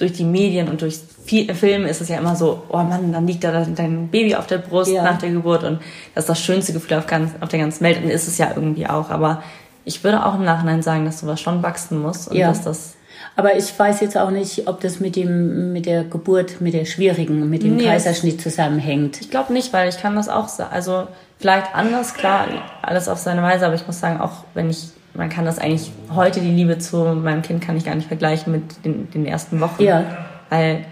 durch 0.03 0.13
die 0.15 0.25
Medien 0.25 0.69
und 0.69 0.83
durch 0.83 0.99
viel, 1.25 1.55
Filme 1.55 1.89
ist 1.89 2.01
es 2.01 2.09
ja 2.09 2.19
immer 2.19 2.35
so, 2.35 2.63
oh 2.69 2.79
Mann, 2.79 3.13
dann 3.13 3.27
liegt 3.27 3.45
da 3.45 3.65
dein 3.65 4.09
Baby 4.09 4.35
auf 4.35 4.47
der 4.49 4.59
Brust 4.59 4.91
Ja. 4.91 5.05
nach 5.05 5.19
der 5.19 5.31
Geburt 5.31 5.63
und 5.63 5.81
das 6.15 6.25
ist 6.25 6.29
das 6.29 6.41
schönste 6.41 6.73
Gefühl 6.73 6.97
auf, 6.99 7.07
ganz, 7.07 7.31
auf 7.41 7.49
der 7.49 7.61
ganzen 7.61 7.85
Welt 7.85 8.03
und 8.03 8.11
ist 8.11 8.27
es 8.27 8.37
ja 8.39 8.49
irgendwie 8.55 8.87
auch, 8.89 9.11
aber 9.11 9.43
ich 9.85 10.03
würde 10.03 10.25
auch 10.27 10.35
im 10.35 10.45
Nachhinein 10.45 10.83
sagen, 10.83 11.05
dass 11.05 11.21
sowas 11.21 11.41
schon 11.41 11.63
wachsen 11.63 12.01
muss 12.03 12.27
und 12.27 12.37
Ja. 12.37 12.49
dass 12.49 12.63
das 12.63 12.95
Aber 13.37 13.57
ich 13.57 13.79
weiß 13.79 14.01
jetzt 14.01 14.19
auch 14.19 14.31
nicht, 14.31 14.67
ob 14.69 14.81
das 14.81 14.99
mit 15.01 15.15
dem 15.17 15.73
mit 15.73 15.87
der 15.87 16.03
Geburt, 16.05 16.61
mit 16.61 16.75
der 16.75 16.85
schwierigen, 16.85 17.49
mit 17.49 17.63
dem 17.63 17.77
Nee, 17.77 17.85
Kaiserschnitt 17.85 18.41
zusammenhängt. 18.41 19.21
Ich 19.21 19.31
glaube 19.31 19.53
nicht, 19.53 19.73
weil 19.73 19.89
ich 19.89 19.99
kann 19.99 20.17
das 20.17 20.29
auch. 20.29 20.49
Also 20.71 21.07
vielleicht 21.39 21.75
anders, 21.75 22.15
klar, 22.15 22.47
alles 22.83 23.09
auf 23.09 23.19
seine 23.19 23.43
Weise, 23.43 23.65
aber 23.67 23.75
ich 23.77 23.87
muss 23.87 24.01
sagen, 24.01 24.21
auch 24.21 24.45
wenn 24.55 24.69
ich, 24.71 24.89
man 25.15 25.29
kann 25.29 25.45
das 25.45 25.59
eigentlich 25.59 25.91
heute, 26.15 26.41
die 26.41 26.51
Liebe 26.51 26.79
zu 26.79 26.97
meinem 27.05 27.43
Kind 27.43 27.63
kann 27.63 27.77
ich 27.77 27.85
gar 27.85 27.95
nicht 27.95 28.09
vergleichen 28.09 28.53
mit 28.53 28.85
den, 28.85 29.11
den 29.11 29.27
ersten 29.27 29.61
Wochen. 29.61 29.83
Ja. 29.83 30.05
Weil 30.49 30.85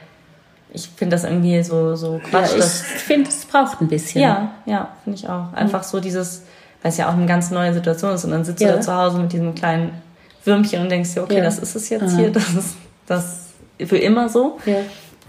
ich 0.72 0.88
finde 0.94 1.16
das 1.16 1.24
irgendwie 1.24 1.62
so, 1.62 1.96
so 1.96 2.14
Ja, 2.14 2.20
Quatsch. 2.30 2.50
ich 2.52 2.56
dass, 2.60 2.80
finde, 2.82 3.28
es 3.30 3.44
braucht 3.44 3.80
ein 3.80 3.88
bisschen. 3.88 4.22
ja, 4.22 4.50
ja, 4.66 4.88
finde 5.04 5.18
ich 5.18 5.28
auch. 5.28 5.52
Einfach 5.52 5.82
so 5.82 6.00
dieses, 6.00 6.42
weil 6.82 6.92
es 6.92 6.98
ja 6.98 7.08
auch 7.08 7.14
eine 7.14 7.26
ganz 7.26 7.50
neue 7.50 7.72
Situation 7.74 8.14
ist 8.14 8.24
und 8.24 8.30
dann 8.30 8.44
sitzt 8.44 8.60
Ja. 8.60 8.70
du 8.70 8.74
da 8.76 8.80
zu 8.80 8.94
Hause 8.94 9.18
mit 9.18 9.32
diesem 9.32 9.54
kleinen 9.54 9.90
Würmchen 10.44 10.82
und 10.82 10.90
denkst 10.90 11.14
dir, 11.14 11.22
okay, 11.22 11.38
Ja. 11.38 11.44
das 11.44 11.58
ist 11.58 11.74
es 11.74 11.88
jetzt 11.88 12.16
hier, 12.16 12.30
das 12.30 12.48
ist 12.54 12.76
das 13.06 13.46
für 13.84 13.98
immer 13.98 14.28
so. 14.28 14.58
Ja. 14.66 14.76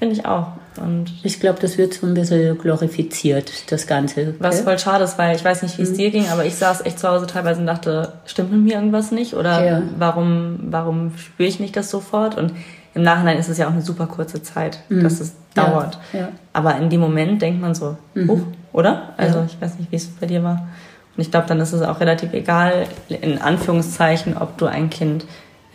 Finde 0.02 0.16
ich 0.16 0.26
auch. 0.26 0.48
Und 0.78 1.12
Ich 1.22 1.40
glaube, 1.40 1.60
das 1.60 1.78
wird 1.78 1.94
so 1.94 2.08
ein 2.08 2.16
bisschen 2.16 2.58
glorifiziert, 2.58 3.72
das 3.72 3.86
Ganze. 3.86 4.34
Was 4.40 4.62
voll 4.62 4.80
schade 4.80 5.04
ist, 5.04 5.16
weil 5.20 5.36
ich 5.36 5.46
weiß 5.46 5.62
nicht, 5.62 5.78
wie 5.78 5.84
Mhm. 5.84 5.88
es 5.92 5.94
dir 5.94 6.10
ging, 6.10 6.28
aber 6.30 6.44
ich 6.44 6.56
saß 6.56 6.82
echt 6.86 6.98
zu 6.98 7.08
Hause 7.08 7.28
teilweise 7.28 7.60
und 7.62 7.68
dachte, 7.68 8.14
stimmt 8.26 8.52
mit 8.52 8.62
mir 8.62 8.74
irgendwas 8.76 9.12
nicht? 9.12 9.36
Oder 9.36 9.64
Ja. 9.64 9.82
warum, 10.00 10.58
warum 10.72 11.16
spüre 11.20 11.48
ich 11.48 11.60
nicht 11.60 11.76
das 11.78 11.92
sofort? 11.92 12.36
Und 12.36 12.52
im 12.96 13.04
Nachhinein 13.04 13.38
ist 13.38 13.48
es 13.48 13.60
ja 13.60 13.68
auch 13.68 13.72
eine 13.74 13.84
super 13.84 14.08
kurze 14.08 14.42
Zeit, 14.42 14.80
dass 14.90 15.20
es 15.20 15.34
Mhm. 15.34 15.36
Ja, 15.56 15.66
dauert. 15.70 16.00
ja. 16.14 16.30
Aber 16.52 16.76
in 16.78 16.90
dem 16.90 17.00
Moment 17.02 17.40
denkt 17.44 17.62
man 17.62 17.76
so, 17.76 17.96
huch, 18.16 18.42
oder? 18.74 19.10
Also 19.18 19.44
ich 19.46 19.62
weiß 19.62 19.78
nicht, 19.78 19.92
wie 19.92 19.98
es 19.98 20.08
bei 20.08 20.26
dir 20.26 20.42
war. 20.44 20.68
Und 21.16 21.22
ich 21.22 21.30
glaube, 21.30 21.46
dann 21.46 21.60
ist 21.60 21.74
es 21.74 21.82
auch 21.84 22.00
relativ 22.00 22.34
egal, 22.34 22.86
in 23.10 23.40
Anführungszeichen, 23.40 24.36
ob 24.36 24.58
du 24.58 24.66
ein 24.66 24.90
Kind, 24.90 25.26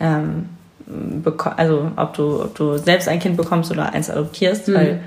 ähm, 0.01 0.49
also 1.57 1.91
ob 1.95 2.13
du, 2.13 2.41
ob 2.43 2.55
du 2.55 2.77
selbst 2.77 3.07
ein 3.07 3.19
Kind 3.19 3.37
bekommst 3.37 3.71
oder 3.71 3.93
eins 3.93 4.09
adoptierst, 4.09 4.73
weil 4.73 4.99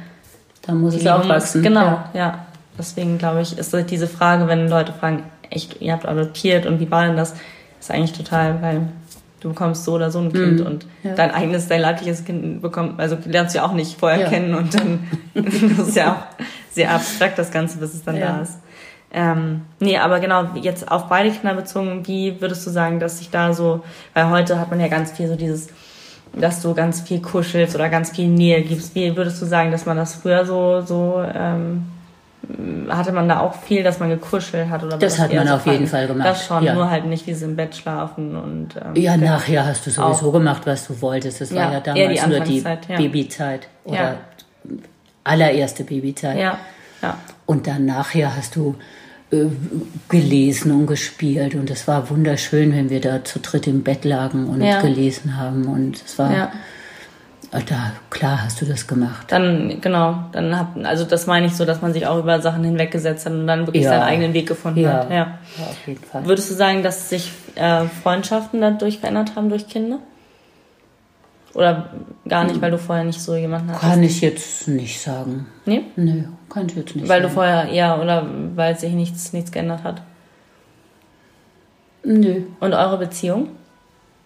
Da 0.62 0.72
muss 0.72 0.94
es 0.94 1.06
auch 1.06 1.26
wachsen. 1.28 1.62
Genau, 1.62 1.80
Ja. 1.80 2.04
ja. 2.14 2.46
Deswegen 2.78 3.18
glaube 3.18 3.42
ich, 3.42 3.58
ist 3.58 3.72
halt 3.74 3.90
diese 3.90 4.06
Frage, 4.06 4.46
wenn 4.46 4.68
Leute 4.68 4.92
fragen, 4.92 5.24
echt, 5.50 5.80
ihr 5.82 5.92
habt 5.92 6.06
adoptiert 6.06 6.66
und 6.66 6.80
wie 6.80 6.90
war 6.90 7.06
denn 7.06 7.16
das, 7.16 7.34
ist 7.78 7.90
eigentlich 7.90 8.12
total, 8.12 8.62
weil 8.62 8.82
du 9.40 9.48
bekommst 9.50 9.84
so 9.84 9.94
oder 9.94 10.10
so 10.10 10.18
ein 10.20 10.32
Kind 10.32 10.60
und 10.60 10.84
Mhm. 10.84 10.90
ja. 11.10 11.14
dein 11.14 11.30
eigenes, 11.32 11.66
dein 11.68 11.80
leibliches 11.80 12.24
Kind 12.24 12.60
bekommt, 12.62 13.00
also 13.00 13.16
lernst 13.24 13.54
du 13.54 13.58
ja 13.58 13.64
auch 13.66 13.72
nicht 13.72 13.98
vorher 13.98 14.20
Ja. 14.20 14.28
kennen 14.28 14.54
und 14.54 14.74
dann 14.74 15.00
das 15.34 15.88
ist 15.88 15.96
ja 15.96 16.12
auch 16.12 16.44
sehr 16.72 16.90
abstrakt 16.92 17.38
das 17.38 17.50
Ganze, 17.50 17.78
bis 17.78 17.94
es 17.94 18.04
dann 18.04 18.20
da 18.20 18.40
ist. 18.42 18.58
Ähm, 19.12 19.62
nee, 19.80 19.98
aber 19.98 20.20
genau, 20.20 20.44
jetzt 20.54 20.90
auf 20.90 21.08
beide 21.08 21.30
Kinder 21.30 21.54
bezogen, 21.54 22.06
wie 22.06 22.40
würdest 22.40 22.64
du 22.66 22.70
sagen, 22.70 23.00
dass 23.00 23.18
sich 23.18 23.30
da 23.30 23.52
so, 23.52 23.82
weil 24.14 24.30
heute 24.30 24.58
hat 24.60 24.70
man 24.70 24.78
ja 24.80 24.86
ganz 24.88 25.10
viel 25.10 25.26
so 25.26 25.34
dieses, 25.36 25.68
dass 26.32 26.62
du 26.62 26.74
ganz 26.74 27.00
viel 27.00 27.20
kuschelst 27.20 27.74
oder 27.74 27.88
ganz 27.88 28.10
viel 28.10 28.28
Nähe 28.28 28.62
gibst. 28.62 28.94
Wie 28.94 29.16
würdest 29.16 29.42
du 29.42 29.46
sagen, 29.46 29.72
dass 29.72 29.84
man 29.84 29.96
das 29.96 30.14
früher 30.14 30.46
so, 30.46 30.80
so 30.82 31.24
ähm, 31.34 31.86
hatte 32.88 33.10
man 33.10 33.28
da 33.28 33.40
auch 33.40 33.54
viel, 33.54 33.82
dass 33.82 33.98
man 33.98 34.10
gekuschelt 34.10 34.70
hat? 34.70 34.84
Oder 34.84 34.96
Das 34.96 35.18
hat 35.18 35.32
man 35.34 35.46
so 35.48 35.54
auf 35.54 35.66
jeden 35.66 35.86
fein? 35.86 35.86
Fall 35.88 36.06
gemacht, 36.06 36.28
Das 36.28 36.46
schon, 36.46 36.62
ja. 36.62 36.72
nur 36.74 36.88
halt 36.88 37.04
nicht 37.06 37.26
wie 37.26 37.34
sie 37.34 37.44
im 37.46 37.56
Bett 37.56 37.74
schlafen 37.74 38.36
und 38.36 38.68
ähm, 38.76 38.94
Ja, 38.94 39.16
nachher 39.16 39.66
hast 39.66 39.86
du 39.86 39.90
sowieso 39.90 40.28
Auch. 40.28 40.32
gemacht, 40.32 40.62
was 40.66 40.86
du 40.86 41.00
wolltest. 41.02 41.40
Es 41.40 41.50
Ja, 41.50 41.64
war 41.64 41.72
ja 41.72 41.80
damals 41.80 42.22
die 42.22 42.28
nur 42.30 42.40
die 42.40 42.58
ja. 42.60 42.96
Babyzeit 42.96 43.66
oder 43.84 44.18
allererste 45.24 45.84
Babyzeit. 45.84 46.38
ja, 46.38 46.58
ja. 47.02 47.16
Und 47.46 47.66
dann 47.66 47.84
nachher 47.86 48.36
hast 48.36 48.54
du 48.54 48.76
äh, 49.32 49.46
gelesen 50.08 50.72
und 50.72 50.86
gespielt 50.86 51.54
und 51.54 51.70
es 51.70 51.86
war 51.88 52.10
wunderschön, 52.10 52.72
wenn 52.72 52.90
wir 52.90 53.00
da 53.00 53.24
zu 53.24 53.38
dritt 53.38 53.66
im 53.66 53.82
Bett 53.82 54.04
lagen 54.04 54.46
und 54.48 54.60
Ja. 54.62 54.80
gelesen 54.80 55.36
haben 55.36 55.66
und 55.66 56.02
es 56.04 56.18
war 56.18 56.32
ja. 56.32 56.52
äh, 57.52 57.60
da 57.68 57.92
klar 58.10 58.42
hast 58.44 58.60
du 58.60 58.64
das 58.66 58.86
gemacht. 58.86 59.26
Dann, 59.30 59.80
genau, 59.80 60.24
dann 60.32 60.58
hat, 60.58 60.68
also 60.84 61.04
das 61.04 61.26
meine 61.26 61.46
ich 61.46 61.54
so, 61.54 61.64
dass 61.64 61.80
man 61.82 61.92
sich 61.92 62.06
auch 62.06 62.18
über 62.18 62.40
Sachen 62.40 62.64
hinweggesetzt 62.64 63.26
hat 63.26 63.32
und 63.32 63.46
dann 63.46 63.66
wirklich 63.66 63.84
Ja. 63.84 63.90
seinen 63.90 64.02
eigenen 64.02 64.32
Weg 64.34 64.46
gefunden 64.48 64.80
Ja. 64.80 64.92
hat. 64.94 65.10
Ja. 65.10 65.16
Ja, 65.16 65.38
auf 65.68 65.86
jeden 65.86 66.02
Fall. 66.04 66.24
Würdest 66.26 66.50
du 66.50 66.54
sagen, 66.54 66.82
dass 66.82 67.08
sich 67.08 67.30
äh, 67.54 67.84
Freundschaften 68.02 68.60
dadurch 68.60 68.98
verändert 68.98 69.36
haben 69.36 69.48
durch 69.48 69.68
Kinder? 69.68 69.98
Oder 71.54 71.90
gar 72.28 72.44
nicht, 72.44 72.60
weil 72.60 72.70
du 72.70 72.78
vorher 72.78 73.04
nicht 73.04 73.20
so 73.20 73.34
jemanden 73.34 73.70
hattest? 73.70 73.82
Kann 73.82 74.02
ich 74.02 74.20
jetzt 74.20 74.68
nicht 74.68 75.00
sagen. 75.00 75.46
Nee? 75.66 75.82
Nee, 75.96 76.24
kann 76.48 76.66
ich 76.68 76.76
jetzt 76.76 76.94
nicht 76.94 77.08
Weil 77.08 77.20
du 77.20 77.26
sagen. 77.28 77.34
vorher 77.34 77.68
eher 77.68 78.00
oder 78.00 78.26
weil 78.54 78.78
sich 78.78 78.92
nichts, 78.92 79.32
nichts 79.32 79.50
geändert 79.50 79.82
hat? 79.82 80.02
Nö. 82.04 82.42
Und 82.60 82.72
eure 82.72 82.98
Beziehung? 82.98 83.48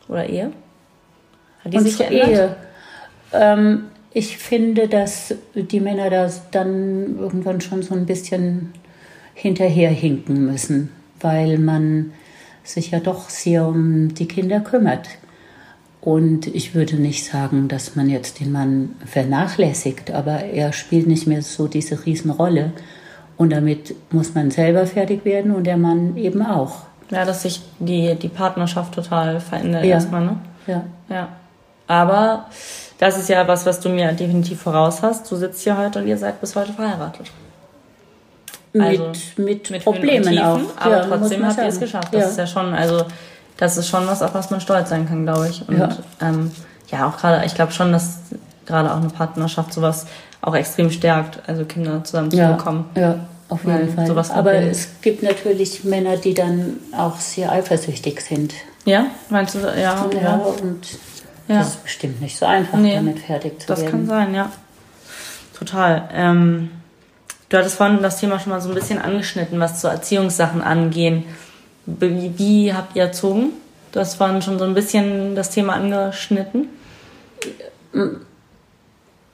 Oder 0.08 0.28
Ehe? 0.28 0.52
Hat 1.64 1.72
die 1.72 1.78
sich 1.80 1.92
Unsere 1.92 2.10
geändert? 2.10 2.56
Ehe. 3.32 3.40
Ähm, 3.40 3.84
ich 4.12 4.36
finde, 4.36 4.86
dass 4.86 5.34
die 5.54 5.80
Männer 5.80 6.10
da 6.10 6.30
dann 6.50 7.18
irgendwann 7.18 7.60
schon 7.60 7.82
so 7.82 7.94
ein 7.94 8.06
bisschen 8.06 8.72
hinterherhinken 9.34 10.46
müssen, 10.46 10.90
weil 11.20 11.58
man 11.58 12.12
sich 12.62 12.92
ja 12.92 13.00
doch 13.00 13.28
sehr 13.28 13.66
um 13.66 14.14
die 14.14 14.28
Kinder 14.28 14.60
kümmert. 14.60 15.08
Und 16.04 16.48
ich 16.48 16.74
würde 16.74 16.96
nicht 16.96 17.24
sagen, 17.24 17.66
dass 17.68 17.96
man 17.96 18.10
jetzt 18.10 18.38
den 18.38 18.52
Mann 18.52 18.90
vernachlässigt, 19.06 20.10
aber 20.10 20.40
er 20.44 20.74
spielt 20.74 21.06
nicht 21.06 21.26
mehr 21.26 21.40
so 21.40 21.66
diese 21.66 22.04
Riesenrolle. 22.04 22.72
Und 23.38 23.50
damit 23.54 23.94
muss 24.12 24.34
man 24.34 24.50
selber 24.50 24.86
fertig 24.86 25.24
werden 25.24 25.52
und 25.54 25.64
der 25.64 25.78
Mann 25.78 26.18
eben 26.18 26.44
auch. 26.44 26.82
Ja, 27.10 27.24
dass 27.24 27.42
sich 27.42 27.62
die, 27.78 28.14
die 28.16 28.28
Partnerschaft 28.28 28.94
total 28.94 29.40
verändert 29.40 29.84
Ja. 29.84 29.92
erstmal, 29.94 30.26
ne? 30.26 30.36
Ja. 30.66 30.84
Ja. 31.08 31.28
Aber 31.86 32.46
das 32.98 33.16
ist 33.18 33.30
ja 33.30 33.48
was, 33.48 33.64
was 33.64 33.80
du 33.80 33.88
mir 33.88 34.12
definitiv 34.12 34.60
voraus 34.60 35.00
hast. 35.02 35.30
Du 35.32 35.36
sitzt 35.36 35.62
hier 35.62 35.76
heute 35.78 36.00
und 36.00 36.06
ihr 36.06 36.18
seid 36.18 36.38
bis 36.38 36.54
heute 36.54 36.72
verheiratet. 36.74 37.30
Also, 38.78 39.04
mit, 39.36 39.38
mit, 39.38 39.70
Mit 39.70 39.84
Problemen 39.84 40.38
auch. 40.38 40.60
Aber 40.76 40.96
Ja, 40.96 41.06
trotzdem 41.06 41.46
habt 41.46 41.58
ihr 41.58 41.64
es 41.64 41.80
geschafft. 41.80 42.12
Das 42.12 42.22
Ja. 42.22 42.28
ist 42.28 42.38
ja 42.38 42.46
schon, 42.46 42.74
also 42.74 43.04
das 43.56 43.76
ist 43.76 43.88
schon 43.88 44.06
was, 44.06 44.22
auf 44.22 44.34
was 44.34 44.50
man 44.50 44.60
stolz 44.60 44.88
sein 44.90 45.08
kann, 45.08 45.24
glaube 45.24 45.48
ich. 45.48 45.66
Und 45.68 45.78
Ja. 45.78 45.88
ähm, 46.20 46.50
ja, 46.90 47.06
auch 47.08 47.16
gerade, 47.16 47.44
ich 47.46 47.54
glaube 47.54 47.72
schon, 47.72 47.92
dass 47.92 48.18
gerade 48.66 48.90
auch 48.92 48.96
eine 48.98 49.08
Partnerschaft 49.10 49.72
sowas 49.72 50.06
auch 50.40 50.54
extrem 50.54 50.90
stärkt, 50.90 51.40
also 51.48 51.64
Kinder 51.64 52.02
zusammen 52.04 52.30
zu 52.30 52.36
ja, 52.36 52.52
bekommen. 52.52 52.88
ja, 52.94 53.20
auf 53.48 53.64
Weil 53.64 53.80
jeden 53.82 53.94
Fall. 53.94 54.06
sowas 54.06 54.30
Aber 54.30 54.52
es 54.54 54.88
gibt 55.00 55.22
natürlich 55.22 55.84
Männer, 55.84 56.16
die 56.16 56.34
dann 56.34 56.76
auch 56.96 57.18
sehr 57.18 57.50
eifersüchtig 57.52 58.20
sind. 58.20 58.52
Ja, 58.84 59.06
meinst 59.30 59.54
du, 59.54 59.60
ja, 59.60 59.74
Ja, 59.74 60.06
ja. 60.22 60.34
und 60.36 60.80
Ja. 61.48 61.58
das 61.58 61.68
ist 61.68 61.82
bestimmt 61.84 62.20
nicht 62.20 62.36
so 62.38 62.44
einfach, 62.46 62.78
Nee, 62.78 62.94
damit 62.94 63.18
fertig 63.20 63.60
zu 63.60 63.66
Das 63.66 63.80
werden. 63.80 63.90
kann 63.90 64.06
sein, 64.06 64.34
ja. 64.34 64.50
Total. 65.58 66.08
Ähm, 66.12 66.70
du 67.48 67.56
hattest 67.58 67.76
vorhin 67.76 68.02
das 68.02 68.18
Thema 68.18 68.38
schon 68.40 68.50
mal 68.50 68.60
so 68.60 68.68
ein 68.70 68.74
bisschen 68.74 69.00
angeschnitten, 69.00 69.60
was 69.60 69.80
zu 69.80 69.88
Erziehungssachen 69.88 70.62
angehen. 70.62 71.24
Wie, 71.86 72.32
wie 72.36 72.72
habt 72.72 72.96
ihr 72.96 73.04
erzogen? 73.04 73.50
Das 73.92 74.18
war 74.18 74.40
schon 74.42 74.58
so 74.58 74.64
ein 74.64 74.74
bisschen 74.74 75.34
das 75.34 75.50
Thema 75.50 75.74
angeschnitten. 75.74 76.68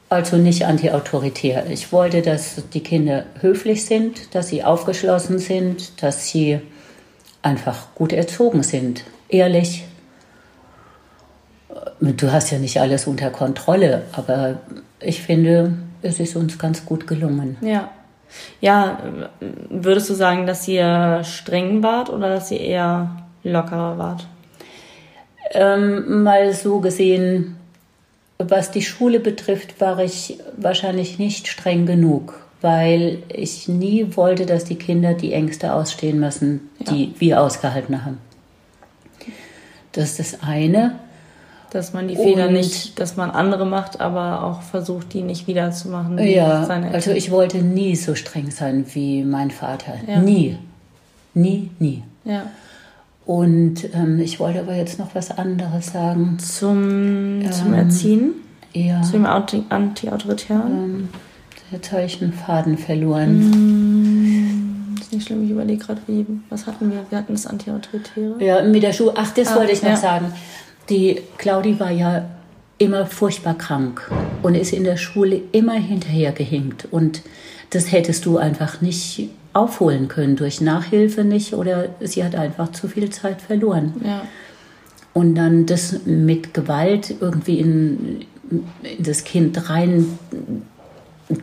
Also 0.09 0.37
nicht 0.37 0.67
antiautoritär. 0.67 1.71
Ich 1.71 1.93
wollte, 1.93 2.21
dass 2.21 2.63
die 2.75 2.83
Kinder 2.83 3.25
höflich 3.41 3.87
sind, 3.87 4.35
dass 4.35 4.49
sie 4.49 4.65
aufgeschlossen 4.65 5.39
sind, 5.39 6.03
dass 6.03 6.27
sie 6.27 6.61
einfach 7.43 7.95
gut 7.95 8.13
erzogen 8.13 8.63
sind, 8.63 9.05
ehrlich. 9.29 9.85
Du 12.01 12.33
hast 12.33 12.51
ja 12.51 12.59
nicht 12.59 12.81
alles 12.81 13.07
unter 13.07 13.31
Kontrolle, 13.31 14.03
aber 14.13 14.59
ich 15.01 15.23
finde, 15.23 15.75
es 16.03 16.19
ist 16.19 16.37
uns 16.37 16.59
ganz 16.59 16.85
gut 16.85 17.07
gelungen. 17.07 17.57
Ja. 17.61 17.91
Ja, 18.61 18.99
würdest 19.69 20.11
du 20.11 20.15
sagen, 20.15 20.47
dass 20.47 20.69
ihr 20.69 21.23
streng 21.25 21.83
wart 21.83 22.11
oder 22.11 22.29
dass 22.29 22.51
ihr 22.51 22.61
eher 22.61 23.17
lockerer 23.43 23.99
wart? 23.99 24.27
Ähm, 25.53 26.23
mal 26.23 26.53
so 26.53 26.81
gesehen, 26.81 27.57
was 28.39 28.71
die 28.71 28.83
Schule 28.83 29.21
betrifft, 29.21 29.81
war 29.81 29.99
ich 29.99 30.39
wahrscheinlich 30.57 31.19
nicht 31.19 31.49
streng 31.49 31.87
genug, 31.87 32.41
weil 32.61 33.23
ich 33.29 33.69
nie 33.69 34.17
wollte, 34.17 34.47
dass 34.47 34.65
die 34.65 34.77
Kinder 34.77 35.15
die 35.15 35.33
Ängste 35.33 35.73
ausstehen 35.73 36.21
müssen, 36.21 36.71
die 36.79 37.07
ja. 37.07 37.11
wir 37.19 37.41
ausgehalten 37.43 38.05
haben. 38.05 38.19
Das 39.93 40.19
ist 40.19 40.21
das 40.21 40.43
eine. 40.43 41.01
Dass 41.71 41.93
man 41.93 42.09
die 42.09 42.17
Fehler 42.17 42.49
und, 42.49 42.55
nicht, 42.55 42.99
dass 42.99 43.17
man 43.17 43.31
andere 43.31 43.65
macht, 43.65 44.01
aber 44.01 44.45
auch 44.45 44.63
versucht, 44.63 45.13
die 45.13 45.23
nicht 45.23 45.47
wiederzumachen. 45.47 46.19
Ja, 46.19 46.67
also 46.93 47.13
ich 47.13 47.31
wollte 47.31 47.59
nie 47.59 47.95
so 47.95 48.15
streng 48.15 48.51
sein 48.51 48.85
wie 48.93 49.23
mein 49.23 49.51
Vater. 49.51 49.95
Ja. 50.07 50.21
Nie. 50.21 50.59
Nie, 51.35 51.71
nie. 51.79 52.03
Ja. 52.25 52.43
Und 53.25 53.95
ähm, 53.95 54.19
ich 54.19 54.41
wollte 54.41 54.61
aber 54.61 54.75
jetzt 54.75 54.99
noch 54.99 55.15
was 55.15 55.31
anderes 55.31 55.93
sagen. 55.93 56.39
Zum, 56.41 57.43
ähm, 57.43 57.53
zum 57.53 57.75
Erziehen? 57.75 58.33
Ja. 58.73 59.03
Zum 59.03 59.27
Anti-Autoritären? 59.27 60.73
Ähm, 60.73 61.09
jetzt 61.71 61.93
habe 61.93 62.05
ich 62.05 62.21
einen 62.21 62.33
Faden 62.33 62.79
verloren. 62.79 63.51
Mm, 63.51 64.97
ist 65.01 65.13
nicht 65.13 65.27
schlimm, 65.27 65.45
ich 65.45 65.51
überlege 65.51 65.85
gerade, 65.85 66.01
wie, 66.07 66.27
was 66.49 66.67
hatten 66.67 66.91
wir? 66.91 67.05
Wir 67.09 67.19
hatten 67.19 67.33
das 67.33 67.47
Anti-Autoritäre. 67.47 68.45
Ja, 68.45 68.63
mit 68.63 68.83
der 68.83 68.93
Schule. 68.93 69.13
Ach, 69.17 69.31
das 69.33 69.49
ah, 69.49 69.57
wollte 69.57 69.73
ich 69.73 69.83
noch 69.83 69.91
ja. 69.91 69.97
sagen. 69.97 70.33
Die 70.89 71.21
Claudi 71.39 71.79
war 71.79 71.91
ja 71.91 72.29
immer 72.79 73.07
furchtbar 73.07 73.57
krank 73.57 74.11
und 74.43 74.55
ist 74.55 74.73
in 74.73 74.85
der 74.85 74.97
Schule 74.97 75.41
immer 75.53 75.75
hinterhergehinkt. 75.75 76.89
Und 76.91 77.23
das 77.71 77.93
hättest 77.93 78.27
du 78.27 78.39
einfach 78.39 78.81
nicht 78.81 79.29
aufholen 79.53 80.09
können 80.09 80.37
durch 80.37 80.61
Nachhilfe 80.61 81.25
nicht 81.25 81.55
oder 81.55 81.89
sie 82.01 82.25
hat 82.25 82.35
einfach 82.35 82.73
zu 82.73 82.89
viel 82.89 83.11
Zeit 83.11 83.43
verloren. 83.43 83.95
Ja. 84.05 84.23
Und 85.13 85.35
dann 85.35 85.67
das 85.67 86.07
mit 86.07 86.55
Gewalt 86.55 87.15
irgendwie 87.21 87.59
in, 87.59 88.25
in 88.51 89.03
das 89.03 89.25
Kind 89.25 89.69
rein 89.69 90.19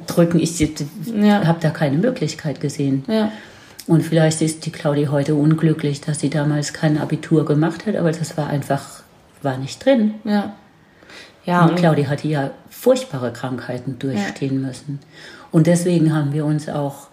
drücken, 0.07 0.39
ich 0.39 0.59
ja. 0.59 1.45
habe 1.45 1.59
da 1.61 1.69
keine 1.69 1.97
Möglichkeit 1.97 2.61
gesehen. 2.61 3.03
Ja. 3.07 3.31
Und 3.87 4.03
vielleicht 4.03 4.41
ist 4.41 4.65
die 4.65 4.71
Claudi 4.71 5.05
heute 5.05 5.35
unglücklich, 5.35 6.01
dass 6.01 6.19
sie 6.19 6.29
damals 6.29 6.73
kein 6.73 6.97
Abitur 6.97 7.45
gemacht 7.45 7.85
hat, 7.85 7.95
aber 7.95 8.11
das 8.11 8.37
war 8.37 8.47
einfach, 8.47 9.03
war 9.43 9.57
nicht 9.57 9.83
drin. 9.85 10.15
Ja. 10.23 10.55
Ja, 11.45 11.63
und, 11.63 11.71
und 11.71 11.75
Claudi 11.77 12.03
hatte 12.03 12.27
ja 12.27 12.51
furchtbare 12.69 13.31
Krankheiten 13.31 13.97
durchstehen 13.99 14.61
ja. 14.61 14.67
müssen. 14.67 14.99
Und 15.51 15.67
deswegen 15.67 16.13
haben 16.13 16.33
wir 16.33 16.45
uns 16.45 16.67
auch 16.67 17.07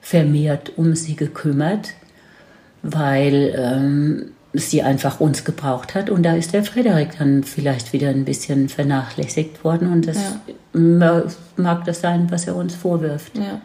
vermehrt 0.00 0.72
um 0.76 0.94
sie 0.94 1.16
gekümmert, 1.16 1.90
weil 2.82 3.54
ähm, 3.56 4.32
sie 4.52 4.82
einfach 4.82 5.20
uns 5.20 5.44
gebraucht 5.44 5.94
hat. 5.94 6.10
Und 6.10 6.22
da 6.24 6.34
ist 6.34 6.52
der 6.52 6.64
Frederik 6.64 7.18
dann 7.18 7.44
vielleicht 7.44 7.92
wieder 7.92 8.08
ein 8.10 8.24
bisschen 8.24 8.68
vernachlässigt 8.68 9.64
worden. 9.64 9.92
Und 9.92 10.06
das 10.06 10.18
ja. 10.74 11.22
mag 11.56 11.84
das 11.84 12.00
sein, 12.00 12.30
was 12.30 12.46
er 12.46 12.56
uns 12.56 12.74
vorwirft. 12.74 13.38
Ja. 13.38 13.60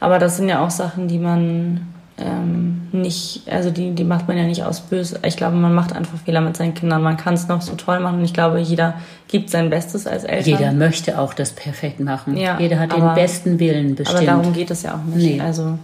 Aber 0.00 0.18
das 0.18 0.36
sind 0.36 0.48
ja 0.48 0.64
auch 0.64 0.70
Sachen, 0.70 1.08
die 1.08 1.18
man 1.18 1.92
ähm, 2.18 2.88
nicht, 2.92 3.42
also 3.50 3.70
die, 3.70 3.92
die 3.92 4.04
macht 4.04 4.28
man 4.28 4.36
ja 4.36 4.44
nicht 4.44 4.64
aus 4.64 4.80
böse. 4.80 5.18
Ich 5.26 5.36
glaube, 5.36 5.56
man 5.56 5.74
macht 5.74 5.94
einfach 5.94 6.18
Fehler 6.18 6.40
mit 6.40 6.56
seinen 6.56 6.74
Kindern. 6.74 7.02
Man 7.02 7.16
kann 7.16 7.34
es 7.34 7.48
noch 7.48 7.62
so 7.62 7.74
toll 7.74 8.00
machen. 8.00 8.18
Und 8.18 8.24
ich 8.24 8.34
glaube, 8.34 8.58
jeder 8.60 8.94
gibt 9.28 9.50
sein 9.50 9.70
Bestes 9.70 10.06
als 10.06 10.24
Eltern. 10.24 10.58
Jeder 10.58 10.72
möchte 10.72 11.18
auch 11.18 11.32
das 11.32 11.52
perfekt 11.52 12.00
machen. 12.00 12.36
Ja, 12.36 12.58
jeder 12.58 12.78
hat 12.78 12.92
aber, 12.92 13.10
den 13.10 13.14
besten 13.14 13.58
Willen 13.58 13.94
bestimmt. 13.94 14.28
Aber 14.28 14.38
darum 14.38 14.52
geht 14.52 14.70
es 14.70 14.82
ja 14.82 14.94
auch 14.94 15.04
nicht. 15.04 15.36
Nee. 15.36 15.40
Also 15.40 15.78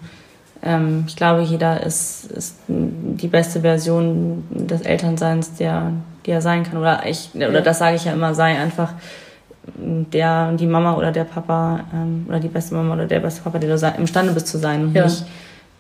ähm, 0.63 1.05
ich 1.07 1.17
glaube, 1.17 1.43
jeder 1.43 1.83
ist, 1.83 2.31
ist 2.31 2.57
die 2.69 3.29
beste 3.29 3.61
Version 3.63 4.45
des 4.51 4.83
Elternseins, 4.83 5.55
der, 5.55 5.93
die 6.27 6.31
er 6.31 6.43
sein 6.43 6.63
kann. 6.65 6.77
Oder 6.77 7.07
ich, 7.07 7.31
oder 7.35 7.63
das 7.63 7.79
sage 7.79 7.97
ich 7.97 8.05
ja 8.05 8.13
immer, 8.13 8.35
sei 8.35 8.59
einfach 8.59 8.93
der, 9.77 10.53
die 10.53 10.67
Mama 10.67 10.95
oder 10.95 11.13
der 11.13 11.25
Papa 11.25 11.81
ähm, 11.95 12.27
oder 12.29 12.41
die 12.41 12.49
beste 12.49 12.75
Mama 12.75 12.95
oder 12.95 13.07
der 13.07 13.21
beste 13.21 13.43
Papa, 13.43 13.59
der 13.59 13.77
du 13.77 13.95
imstande 13.99 14.33
bist 14.33 14.49
zu 14.49 14.59
sein 14.59 14.87
und 14.87 14.95
ja. 14.95 15.05
nicht 15.05 15.25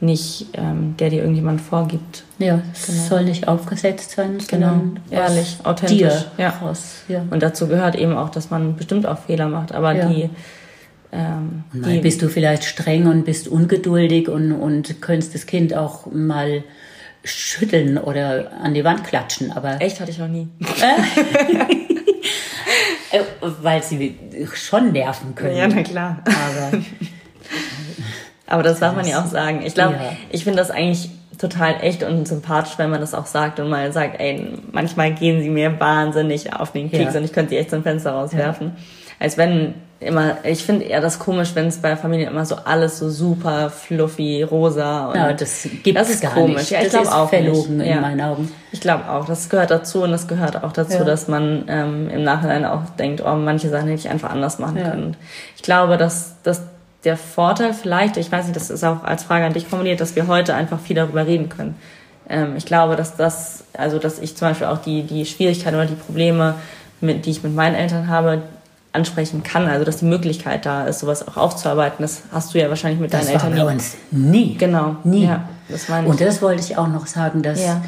nicht 0.01 0.47
ähm, 0.55 0.97
der 0.99 1.11
dir 1.11 1.23
irgendjemand 1.23 1.61
vorgibt. 1.61 2.25
Ja, 2.39 2.63
es 2.73 2.87
genau. 2.87 3.03
soll 3.03 3.25
nicht 3.25 3.49
aufgesetzt 3.49 4.13
sein, 4.13 4.39
genau. 4.47 4.81
ehrlich, 5.11 5.59
authentisch. 5.65 5.99
Dir 5.99 6.25
ja. 6.39 6.51
Raus. 6.51 7.03
ja. 7.09 7.25
Und 7.31 7.43
dazu 7.43 7.67
gehört 7.67 7.97
eben 7.97 8.17
auch, 8.17 8.29
dass 8.29 8.51
man 8.51 8.77
bestimmt 8.77 9.07
auch 9.07 9.19
Fehler 9.19 9.49
macht, 9.49 9.73
aber 9.73 9.95
ja. 9.95 10.09
die 10.09 10.31
ähm, 11.11 11.65
die, 11.73 12.01
bist 12.01 12.21
du 12.21 12.29
vielleicht 12.29 12.65
streng 12.65 13.07
und 13.07 13.25
bist 13.25 13.49
ungeduldig 13.49 14.29
und, 14.29 14.53
und 14.53 15.01
könntest 15.01 15.35
das 15.35 15.47
Kind 15.47 15.75
auch 15.75 16.07
mal 16.13 16.63
schütteln 17.25 17.99
oder 17.99 18.53
an 18.63 18.75
die 18.75 18.85
Wand 18.85 19.05
klatschen, 19.05 19.51
aber... 19.53 19.81
Echt, 19.81 20.01
hatte 20.01 20.11
ich 20.11 20.19
noch 20.19 20.29
nie. 20.29 20.49
Äh, 23.11 23.23
weil 23.63 23.83
sie 23.83 24.19
schon 24.53 24.93
nerven 24.93 25.35
können. 25.35 25.57
Ja, 25.57 25.67
na 25.67 25.83
klar. 25.83 26.23
Aber 26.27 26.79
Aber 28.49 28.63
das 28.63 28.81
darf 28.81 28.97
man 28.97 29.07
ja 29.07 29.21
auch 29.21 29.27
sagen. 29.27 29.63
Ich 29.65 29.75
glaube, 29.75 29.95
ja. 29.95 30.13
ich 30.31 30.45
finde 30.45 30.59
das 30.59 30.71
eigentlich 30.71 31.11
total 31.39 31.77
echt 31.83 32.03
und 32.03 32.27
sympathisch, 32.27 32.79
wenn 32.79 32.91
man 32.91 33.01
das 33.01 33.15
auch 33.15 33.27
sagt 33.27 33.61
und 33.61 33.69
mal 33.69 33.93
sagt, 33.93 34.21
ey, 34.21 34.49
manchmal 34.73 35.13
gehen 35.13 35.41
sie 35.41 35.51
mir 35.51 35.79
wahnsinnig 35.79 36.53
auf 36.53 36.73
den 36.73 36.91
Keks 36.91 37.15
ja. 37.15 37.21
und 37.21 37.25
ich 37.25 37.33
könnte 37.33 37.51
sie 37.51 37.59
echt 37.59 37.71
zum 37.71 37.83
Fenster 37.83 38.13
rauswerfen. 38.13 38.69
Ja. 38.69 38.83
Als 39.21 39.37
wenn 39.37 39.75
immer, 40.01 40.39
ich 40.45 40.65
finde 40.65 40.85
eher 40.85 41.01
das 41.01 41.19
komisch, 41.19 41.51
wenn 41.55 41.67
es 41.67 41.79
bei 41.79 41.97
Familien 41.97 42.31
immer 42.31 42.45
so 42.45 42.57
alles 42.57 42.99
so 42.99 43.11
super 43.11 43.69
fluffy, 43.71 44.43
rosa 44.43 45.09
und 45.09 45.17
ja, 45.17 45.33
das 45.33 45.69
gibt 45.83 45.99
das 45.99 46.11
ist 46.11 46.23
gar 46.23 46.35
komisch. 46.35 46.57
Nicht. 46.57 46.71
Ja, 46.71 46.83
ich 46.83 46.91
glaube 46.91 47.13
auch 47.13 47.29
verlogen 47.29 47.79
nicht. 47.79 47.87
in 47.87 47.95
ja. 47.95 48.01
meinen 48.01 48.21
Augen. 48.21 48.51
Ich 48.71 48.81
glaube 48.81 49.09
auch, 49.09 49.27
das 49.27 49.49
gehört 49.49 49.71
dazu 49.71 50.03
und 50.03 50.13
das 50.13 50.29
gehört 50.29 50.63
auch 50.63 50.73
dazu, 50.73 50.99
ja. 50.99 51.05
dass 51.05 51.27
man 51.27 51.65
ähm, 51.69 52.11
im 52.11 52.23
Nachhinein 52.23 52.65
auch 52.65 52.83
denkt, 52.99 53.23
oh, 53.25 53.35
manche 53.35 53.69
Sachen 53.69 53.89
hätte 53.89 54.01
ich 54.01 54.09
einfach 54.09 54.31
anders 54.31 54.59
machen 54.59 54.83
können. 54.83 55.17
Ich 55.57 55.63
glaube, 55.63 55.97
dass, 55.97 56.41
dass 56.43 56.63
der 57.05 57.17
Vorteil 57.17 57.75
vielleicht, 57.75 58.17
ich 58.17 58.31
weiß 58.31 58.47
nicht, 58.47 58.57
das 58.57 58.71
ist 58.71 58.85
auch 58.85 59.05
als 59.05 59.25
Frage 59.25 59.45
an 59.45 59.53
dich 59.53 59.67
formuliert, 59.67 60.01
dass 60.01 60.17
wir 60.17 60.27
heute 60.27 60.55
einfach 60.55 60.81
viel 60.81 60.97
darüber 60.97 61.27
reden 61.27 61.49
können. 61.49 61.77
Ähm, 62.29 62.57
ich 62.57 62.67
glaube, 62.67 62.97
dass 62.97 63.17
das, 63.17 63.65
also 63.73 63.99
dass 63.99 64.19
ich 64.19 64.37
zum 64.37 64.49
Beispiel 64.49 64.67
auch 64.67 64.79
die, 64.79 65.03
die 65.03 65.25
Schwierigkeiten 65.25 65.77
oder 65.77 65.87
die 65.87 65.95
Probleme, 65.95 66.55
mit, 67.01 67.27
die 67.27 67.31
ich 67.31 67.43
mit 67.43 67.55
meinen 67.55 67.75
Eltern 67.75 68.09
habe, 68.09 68.43
ansprechen 68.93 69.43
kann. 69.43 69.69
Also 69.69 69.85
dass 69.85 69.99
die 69.99 70.07
Möglichkeit 70.07 70.67
da 70.67 70.87
ist, 70.87 71.01
sowas 71.01 71.27
auch 71.27 71.37
aufzuarbeiten. 71.37 71.99
Das 72.01 72.23
hast 72.33 72.55
du 72.55 72.59
ja 72.59 72.69
wahrscheinlich 72.69 73.01
mit 73.01 73.13
das 73.13 73.27
deinen 73.27 73.35
Eltern 73.35 73.55
nie. 73.55 73.61
uns 73.61 73.97
nie. 74.11 74.55
Genau. 74.57 74.97
Nie. 75.05 75.27
Ja, 75.27 75.49
das 75.69 75.89
meine 75.89 76.07
ich. 76.07 76.11
Und 76.11 76.21
das 76.21 76.43
wollte 76.43 76.63
ich 76.63 76.77
auch 76.77 76.89
noch 76.89 77.07
sagen, 77.07 77.43
dass 77.43 77.65
ja. 77.65 77.83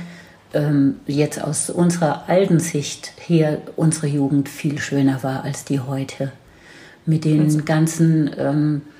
ähm, 0.54 0.96
jetzt 1.06 1.42
aus 1.42 1.68
unserer 1.68 2.28
alten 2.28 2.60
Sicht 2.60 3.12
her 3.26 3.58
unsere 3.76 4.06
Jugend 4.06 4.48
viel 4.48 4.78
schöner 4.78 5.22
war 5.22 5.42
als 5.42 5.64
die 5.64 5.80
heute. 5.80 6.32
Mit 7.06 7.24
den 7.24 7.64
ganzen 7.64 8.30
ähm, 8.38 8.82
äh, 8.86 8.99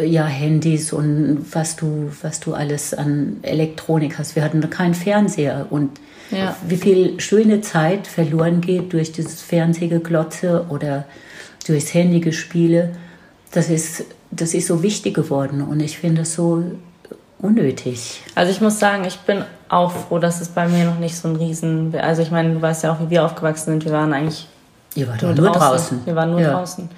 ja, 0.00 0.26
Handys 0.26 0.92
und 0.92 1.46
was 1.52 1.76
du, 1.76 2.10
was 2.22 2.40
du 2.40 2.54
alles 2.54 2.92
an 2.92 3.38
Elektronik 3.42 4.18
hast. 4.18 4.36
Wir 4.36 4.44
hatten 4.44 4.68
keinen 4.68 4.94
Fernseher 4.94 5.66
und 5.70 6.00
ja. 6.30 6.56
wie 6.66 6.76
viel 6.76 7.20
schöne 7.20 7.60
Zeit 7.60 8.06
verloren 8.06 8.60
geht 8.60 8.92
durch 8.92 9.12
dieses 9.12 9.42
Fernsehgeglotze 9.42 10.66
oder 10.68 11.04
durchs 11.66 11.94
Handygespiele. 11.94 12.94
Das 13.52 13.70
ist, 13.70 14.04
das 14.30 14.54
ist 14.54 14.66
so 14.66 14.82
wichtig 14.82 15.14
geworden 15.14 15.62
und 15.62 15.80
ich 15.80 15.98
finde 15.98 16.22
es 16.22 16.34
so 16.34 16.62
unnötig. 17.38 18.22
Also 18.34 18.50
ich 18.50 18.60
muss 18.60 18.78
sagen, 18.78 19.04
ich 19.04 19.18
bin 19.20 19.44
auch 19.68 19.92
froh, 19.92 20.18
dass 20.18 20.40
es 20.40 20.48
bei 20.48 20.68
mir 20.68 20.84
noch 20.84 20.98
nicht 20.98 21.16
so 21.16 21.28
ein 21.28 21.36
Riesen... 21.36 21.94
Also 21.96 22.22
ich 22.22 22.30
meine, 22.30 22.54
du 22.54 22.62
weißt 22.62 22.84
ja 22.84 22.92
auch, 22.92 23.00
wie 23.00 23.10
wir 23.10 23.24
aufgewachsen 23.24 23.70
sind. 23.70 23.84
Wir 23.84 23.92
waren 23.92 24.12
eigentlich 24.12 24.46
Ihr 24.94 25.08
wart 25.08 25.22
nur, 25.22 25.34
nur 25.34 25.50
draußen. 25.50 25.60
draußen. 25.60 26.06
Wir 26.06 26.16
waren 26.16 26.30
nur 26.30 26.40
ja. 26.40 26.52
draußen. 26.52 26.88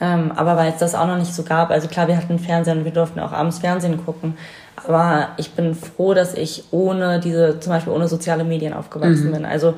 Ähm, 0.00 0.32
aber 0.36 0.56
weil 0.56 0.72
es 0.72 0.78
das 0.78 0.94
auch 0.94 1.06
noch 1.06 1.16
nicht 1.16 1.34
so 1.34 1.42
gab, 1.42 1.70
also 1.70 1.88
klar, 1.88 2.06
wir 2.06 2.16
hatten 2.16 2.38
Fernseher 2.38 2.74
und 2.74 2.84
wir 2.84 2.92
durften 2.92 3.20
auch 3.20 3.32
abends 3.32 3.58
Fernsehen 3.58 4.04
gucken. 4.04 4.36
Aber 4.84 5.28
ich 5.38 5.52
bin 5.52 5.74
froh, 5.74 6.12
dass 6.12 6.34
ich 6.34 6.64
ohne 6.70 7.18
diese, 7.18 7.60
zum 7.60 7.72
Beispiel 7.72 7.92
ohne 7.92 8.08
soziale 8.08 8.44
Medien 8.44 8.74
aufgewachsen 8.74 9.28
mhm. 9.28 9.32
bin. 9.32 9.44
Also, 9.46 9.74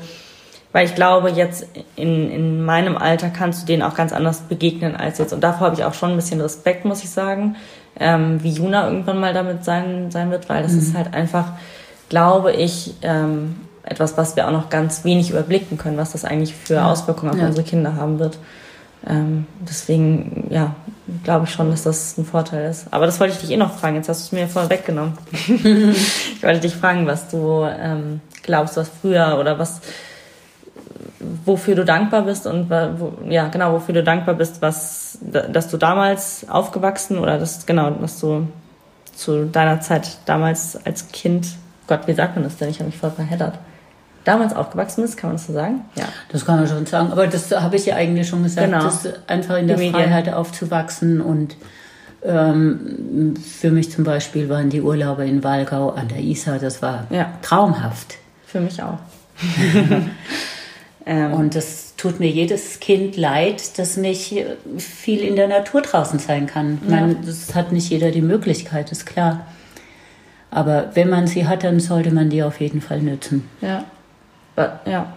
weil 0.73 0.87
ich 0.87 0.95
glaube, 0.95 1.31
jetzt 1.31 1.67
in, 1.95 2.31
in 2.31 2.65
meinem 2.65 2.99
Alter 2.99 3.31
kannst 3.31 3.63
du 3.63 3.67
denen 3.67 3.83
auch 3.83 3.95
ganz 3.95 4.13
anders 4.13 4.41
begegnen 4.41 4.97
als 4.97 5.19
jetzt. 5.19 5.33
Und 5.33 5.43
davor 5.43 5.69
habe 5.69 5.77
ich 5.77 5.85
auch 5.85 5.95
schon 5.95 6.11
ein 6.11 6.17
bisschen 6.17 6.41
Respekt, 6.41 6.85
muss 6.85 7.05
ich 7.05 7.11
sagen, 7.11 7.57
ähm, 7.99 8.43
wie 8.43 8.51
Juna 8.51 8.89
irgendwann 8.89 9.21
mal 9.21 9.33
damit 9.33 9.65
sein, 9.65 10.11
sein 10.11 10.31
wird, 10.31 10.49
weil 10.49 10.63
das 10.63 10.73
mhm. 10.73 10.79
ist 10.79 10.97
halt 10.97 11.15
einfach, 11.15 11.53
glaube 12.09 12.53
ich, 12.53 12.95
ähm, 13.03 13.57
etwas, 13.85 14.17
was 14.17 14.37
wir 14.37 14.47
auch 14.47 14.53
noch 14.53 14.69
ganz 14.69 15.05
wenig 15.05 15.31
überblicken 15.31 15.79
können, 15.79 15.97
was 15.97 16.13
das 16.13 16.25
eigentlich 16.25 16.55
für 16.55 16.75
ja. 16.75 16.91
Auswirkungen 16.91 17.33
auf 17.33 17.39
ja. 17.39 17.47
unsere 17.47 17.67
Kinder 17.67 17.97
haben 17.97 18.19
wird. 18.19 18.39
Ähm, 19.07 19.47
deswegen, 19.61 20.49
ja, 20.51 20.75
glaube 21.25 21.45
ich 21.47 21.53
schon, 21.53 21.71
dass 21.71 21.85
das 21.85 22.19
ein 22.19 22.25
Vorteil 22.25 22.71
ist. 22.71 22.87
Aber 22.91 23.07
das 23.07 23.21
wollte 23.21 23.35
ich 23.35 23.41
dich 23.41 23.51
eh 23.51 23.57
noch 23.57 23.79
fragen. 23.79 23.97
Jetzt 23.97 24.09
hast 24.09 24.21
du 24.21 24.37
es 24.37 24.41
mir 24.41 24.49
voll 24.49 24.69
weggenommen. 24.69 25.15
ich 25.33 26.43
wollte 26.43 26.61
dich 26.61 26.75
fragen, 26.75 27.07
was 27.07 27.29
du 27.29 27.65
ähm, 27.65 28.21
glaubst, 28.43 28.77
was 28.77 28.89
früher 28.89 29.39
oder 29.41 29.59
was, 29.59 29.81
wofür 31.45 31.75
du 31.75 31.85
dankbar 31.85 32.23
bist 32.23 32.47
und 32.47 32.71
wo, 32.71 33.13
ja, 33.29 33.49
genau, 33.49 33.73
wofür 33.73 33.95
du 33.95 34.03
dankbar 34.03 34.35
bist, 34.35 34.61
was, 34.61 35.19
dass 35.21 35.69
du 35.69 35.77
damals 35.77 36.47
aufgewachsen 36.49 37.19
oder 37.19 37.39
das, 37.39 37.67
genau, 37.67 37.91
dass 37.91 38.21
du 38.21 38.47
zu 39.15 39.47
deiner 39.47 39.81
Zeit 39.81 40.19
damals 40.27 40.79
als 40.85 41.09
Kind, 41.09 41.47
Gott, 41.87 42.07
wie 42.07 42.15
sagt 42.15 42.37
man 42.37 42.45
das 42.45 42.57
denn? 42.57 42.69
Ich 42.69 42.79
habe 42.79 42.87
mich 42.87 42.99
voll 42.99 43.11
verheddert. 43.11 43.59
Damals 44.25 44.55
aufgewachsen 44.55 45.03
bist, 45.03 45.17
kann 45.17 45.31
man 45.31 45.37
das 45.37 45.47
so 45.47 45.53
sagen? 45.53 45.85
Ja. 45.95 46.05
Das 46.31 46.45
kann 46.45 46.57
man 46.57 46.69
schon 46.69 46.85
sagen. 46.87 47.13
Aber 47.13 47.27
das 47.27 47.51
habe 47.51 47.77
ich 47.77 47.87
ja 47.87 47.97
eigentlich 47.97 48.29
schon 48.29 48.43
gesagt, 48.43 48.67
genau. 48.67 48.85
dass 48.85 49.09
einfach 49.27 49.57
in 49.57 49.69
der 49.69 49.79
Freiheit 49.79 50.33
aufzuwachsen 50.33 51.21
und 51.21 51.57
ähm, 52.23 53.35
für 53.37 53.71
mich 53.71 53.91
zum 53.91 54.05
Beispiel 54.05 54.49
waren 54.49 54.71
die 54.71 54.83
Urlaube 54.83 55.27
in 55.27 55.45
Walgau 55.45 55.91
an 55.91 56.09
der 56.09 56.19
Isar, 56.19 56.59
das 56.59 56.83
war 56.83 57.07
ja. 57.11 57.33
traumhaft. 57.43 58.17
Für 58.47 58.61
mich 58.61 58.83
auch. 58.83 58.99
ähm. 61.07 61.33
Und 61.33 61.55
das 61.55 61.95
tut 61.97 62.19
mir 62.19 62.31
jedes 62.31 62.81
Kind 62.81 63.17
leid, 63.17 63.79
das 63.79 63.97
nicht 63.97 64.35
viel 64.79 65.21
in 65.21 65.37
der 65.37 65.49
Natur 65.49 65.83
draußen 65.83 66.19
sein 66.19 66.47
kann. 66.47 66.81
Ja. 66.85 66.97
meine, 66.97 67.17
das 67.25 67.55
hat 67.55 67.73
nicht 67.73 67.91
jeder 67.91 68.11
die 68.11 68.23
Möglichkeit, 68.23 68.91
ist 68.91 69.07
klar. 69.07 69.47
Aber 70.51 70.93
wenn 70.95 71.11
man 71.11 71.27
sie 71.27 71.47
hat, 71.47 71.63
dann 71.63 71.79
sollte 71.79 72.11
man 72.11 72.31
die 72.31 72.43
auf 72.43 72.61
jeden 72.61 72.81
Fall 72.81 73.03
nützen. 73.03 73.49
Ja, 73.61 73.85
ja, 74.87 75.13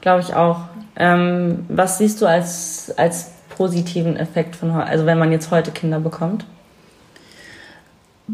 glaube 0.00 0.20
ich 0.20 0.34
auch. 0.34 0.60
Ähm, 0.96 1.64
was 1.68 1.98
siehst 1.98 2.20
du 2.20 2.26
als, 2.26 2.92
als 2.96 3.30
positiven 3.56 4.16
Effekt 4.16 4.56
von 4.56 4.74
heute, 4.74 4.86
also 4.86 5.06
wenn 5.06 5.18
man 5.18 5.32
jetzt 5.32 5.50
heute 5.50 5.70
Kinder 5.70 6.00
bekommt? 6.00 6.44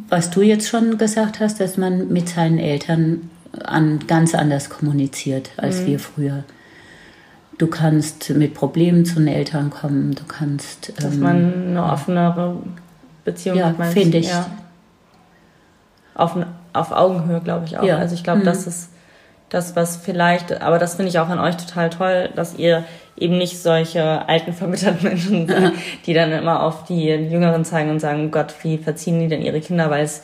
Was 0.08 0.30
du 0.30 0.42
jetzt 0.42 0.68
schon 0.68 0.98
gesagt 0.98 1.40
hast, 1.40 1.60
dass 1.60 1.76
man 1.76 2.08
mit 2.08 2.28
seinen 2.28 2.58
Eltern 2.58 3.30
an, 3.64 4.00
ganz 4.06 4.34
anders 4.34 4.68
kommuniziert 4.68 5.50
als 5.56 5.80
mhm. 5.80 5.86
wir 5.86 5.98
früher. 5.98 6.44
Du 7.58 7.68
kannst 7.68 8.30
mit 8.30 8.52
Problemen 8.52 9.06
zu 9.06 9.14
den 9.14 9.28
Eltern 9.28 9.70
kommen, 9.70 10.14
du 10.14 10.24
kannst. 10.28 10.92
Dass 11.02 11.14
ähm, 11.14 11.20
man 11.20 11.54
eine 11.68 11.84
offenere 11.84 12.62
Beziehung 13.24 13.56
ja, 13.56 13.74
hat, 13.78 13.86
finde 13.86 14.18
ich. 14.18 14.28
Ja. 14.28 14.46
Auf, 16.14 16.36
auf 16.74 16.92
Augenhöhe, 16.92 17.40
glaube 17.40 17.64
ich 17.64 17.78
auch. 17.78 17.82
Ja. 17.82 17.96
Also 17.96 18.14
ich 18.14 18.24
glaube, 18.24 18.40
mhm. 18.40 18.44
das 18.44 18.66
ist 18.66 18.90
das, 19.48 19.76
was 19.76 19.96
vielleicht, 19.96 20.60
aber 20.60 20.78
das 20.78 20.94
finde 20.96 21.10
ich 21.10 21.18
auch 21.18 21.28
an 21.28 21.38
euch 21.38 21.56
total 21.56 21.90
toll, 21.90 22.30
dass 22.34 22.56
ihr 22.56 22.84
eben 23.16 23.38
nicht 23.38 23.62
solche 23.62 24.28
alten, 24.28 24.52
verbitterten 24.52 25.02
Menschen 25.08 25.46
seid, 25.46 25.72
die 26.06 26.14
dann 26.14 26.32
immer 26.32 26.62
auf 26.62 26.84
die 26.84 27.06
Jüngeren 27.06 27.64
zeigen 27.64 27.90
und 27.90 28.00
sagen, 28.00 28.30
Gott, 28.30 28.54
wie 28.62 28.78
verziehen 28.78 29.20
die 29.20 29.28
denn 29.28 29.42
ihre 29.42 29.60
Kinder, 29.60 29.90
weil 29.90 30.04
es 30.04 30.22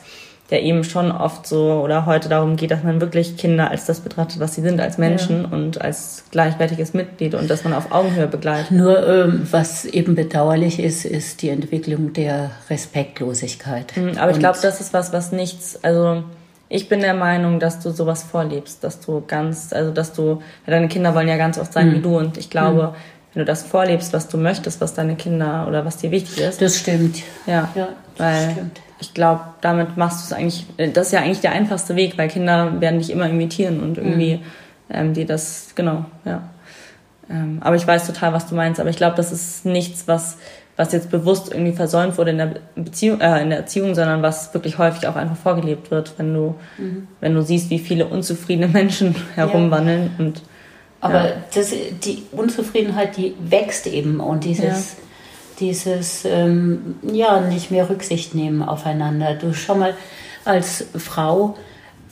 ja 0.51 0.59
eben 0.59 0.83
schon 0.83 1.11
oft 1.11 1.47
so 1.47 1.81
oder 1.81 2.05
heute 2.05 2.29
darum 2.29 2.57
geht, 2.57 2.69
dass 2.69 2.83
man 2.83 3.01
wirklich 3.01 3.37
Kinder 3.37 3.71
als 3.71 3.85
das 3.85 4.01
betrachtet, 4.01 4.39
was 4.39 4.53
sie 4.53 4.61
sind, 4.61 4.79
als 4.79 4.97
Menschen 4.97 5.43
ja. 5.43 5.49
und 5.49 5.81
als 5.81 6.25
gleichwertiges 6.31 6.93
Mitglied 6.93 7.33
und 7.33 7.49
dass 7.49 7.63
man 7.63 7.73
auf 7.73 7.91
Augenhöhe 7.91 8.27
begleitet. 8.27 8.71
Nur 8.71 9.07
ähm, 9.07 9.47
was 9.49 9.85
eben 9.85 10.15
bedauerlich 10.15 10.79
ist, 10.79 11.05
ist 11.05 11.41
die 11.41 11.49
Entwicklung 11.49 12.13
der 12.13 12.51
Respektlosigkeit. 12.69 13.97
Mhm, 13.97 14.17
aber 14.17 14.31
ich 14.31 14.39
glaube, 14.39 14.59
das 14.61 14.79
ist 14.79 14.93
was, 14.93 15.11
was 15.11 15.31
nichts, 15.31 15.79
also 15.81 16.23
ich 16.73 16.89
bin 16.89 17.01
der 17.01 17.13
Meinung, 17.13 17.59
dass 17.59 17.79
du 17.79 17.91
sowas 17.91 18.23
vorlebst, 18.23 18.83
dass 18.83 18.99
du 18.99 19.23
ganz, 19.27 19.71
also 19.73 19.91
dass 19.91 20.11
du, 20.11 20.41
deine 20.65 20.87
Kinder 20.87 21.13
wollen 21.13 21.27
ja 21.27 21.37
ganz 21.37 21.59
oft 21.59 21.71
sein 21.71 21.89
mhm. 21.89 21.93
wie 21.93 21.99
du 22.01 22.17
und 22.17 22.37
ich 22.39 22.49
glaube, 22.49 22.87
mhm. 22.87 23.33
wenn 23.33 23.39
du 23.41 23.45
das 23.45 23.61
vorlebst, 23.61 24.11
was 24.11 24.27
du 24.27 24.37
möchtest, 24.37 24.81
was 24.81 24.95
deine 24.95 25.15
Kinder 25.15 25.67
oder 25.67 25.85
was 25.85 25.97
dir 25.97 26.09
wichtig 26.09 26.39
ist. 26.39 26.63
Das 26.63 26.79
stimmt. 26.79 27.17
Ja, 27.45 27.69
ja 27.75 27.89
weil 28.17 28.53
stimmt. 28.53 28.81
ich 28.99 29.13
glaube, 29.13 29.41
damit 29.61 29.97
machst 29.97 30.21
du 30.21 30.33
es 30.33 30.39
eigentlich, 30.39 30.65
das 30.95 31.07
ist 31.07 31.13
ja 31.13 31.19
eigentlich 31.19 31.41
der 31.41 31.51
einfachste 31.51 31.95
Weg, 31.95 32.17
weil 32.17 32.27
Kinder 32.27 32.81
werden 32.81 32.97
dich 32.97 33.11
immer 33.11 33.29
imitieren 33.29 33.79
und 33.79 33.99
irgendwie 33.99 34.37
mhm. 34.37 34.43
ähm, 34.89 35.13
die 35.13 35.25
das, 35.25 35.73
genau, 35.75 36.05
ja. 36.25 36.41
Ähm, 37.29 37.59
aber 37.61 37.75
ich 37.75 37.85
weiß 37.85 38.07
total, 38.07 38.33
was 38.33 38.47
du 38.47 38.55
meinst, 38.55 38.79
aber 38.79 38.89
ich 38.89 38.97
glaube, 38.97 39.15
das 39.15 39.31
ist 39.31 39.63
nichts, 39.63 40.07
was 40.07 40.37
was 40.75 40.91
jetzt 40.91 41.11
bewusst 41.11 41.51
irgendwie 41.51 41.73
versäumt 41.73 42.17
wurde 42.17 42.31
in 42.31 42.37
der 42.37 42.53
Beziehung, 42.75 43.21
äh, 43.21 43.41
in 43.41 43.49
der 43.49 43.59
Erziehung, 43.59 43.93
sondern 43.93 44.21
was 44.23 44.53
wirklich 44.53 44.77
häufig 44.77 45.07
auch 45.07 45.15
einfach 45.15 45.37
vorgelebt 45.37 45.91
wird, 45.91 46.13
wenn 46.17 46.33
du, 46.33 46.55
mhm. 46.77 47.07
wenn 47.19 47.35
du 47.35 47.43
siehst, 47.43 47.69
wie 47.69 47.79
viele 47.79 48.07
unzufriedene 48.07 48.67
Menschen 48.67 49.15
herumwandeln 49.35 50.11
ja. 50.17 50.25
und 50.25 50.41
aber 51.03 51.27
ja. 51.27 51.33
das, 51.53 51.71
die 52.05 52.23
Unzufriedenheit, 52.31 53.17
die 53.17 53.35
wächst 53.37 53.87
eben 53.87 54.21
und 54.21 54.45
dieses, 54.45 54.63
ja. 54.63 54.97
dieses 55.59 56.23
ähm, 56.23 56.95
ja, 57.01 57.41
nicht 57.41 57.71
mehr 57.71 57.89
Rücksicht 57.89 58.33
nehmen 58.35 58.63
aufeinander. 58.63 59.33
Du 59.33 59.53
schau 59.53 59.75
mal, 59.75 59.95
als 60.45 60.85
Frau 60.97 61.57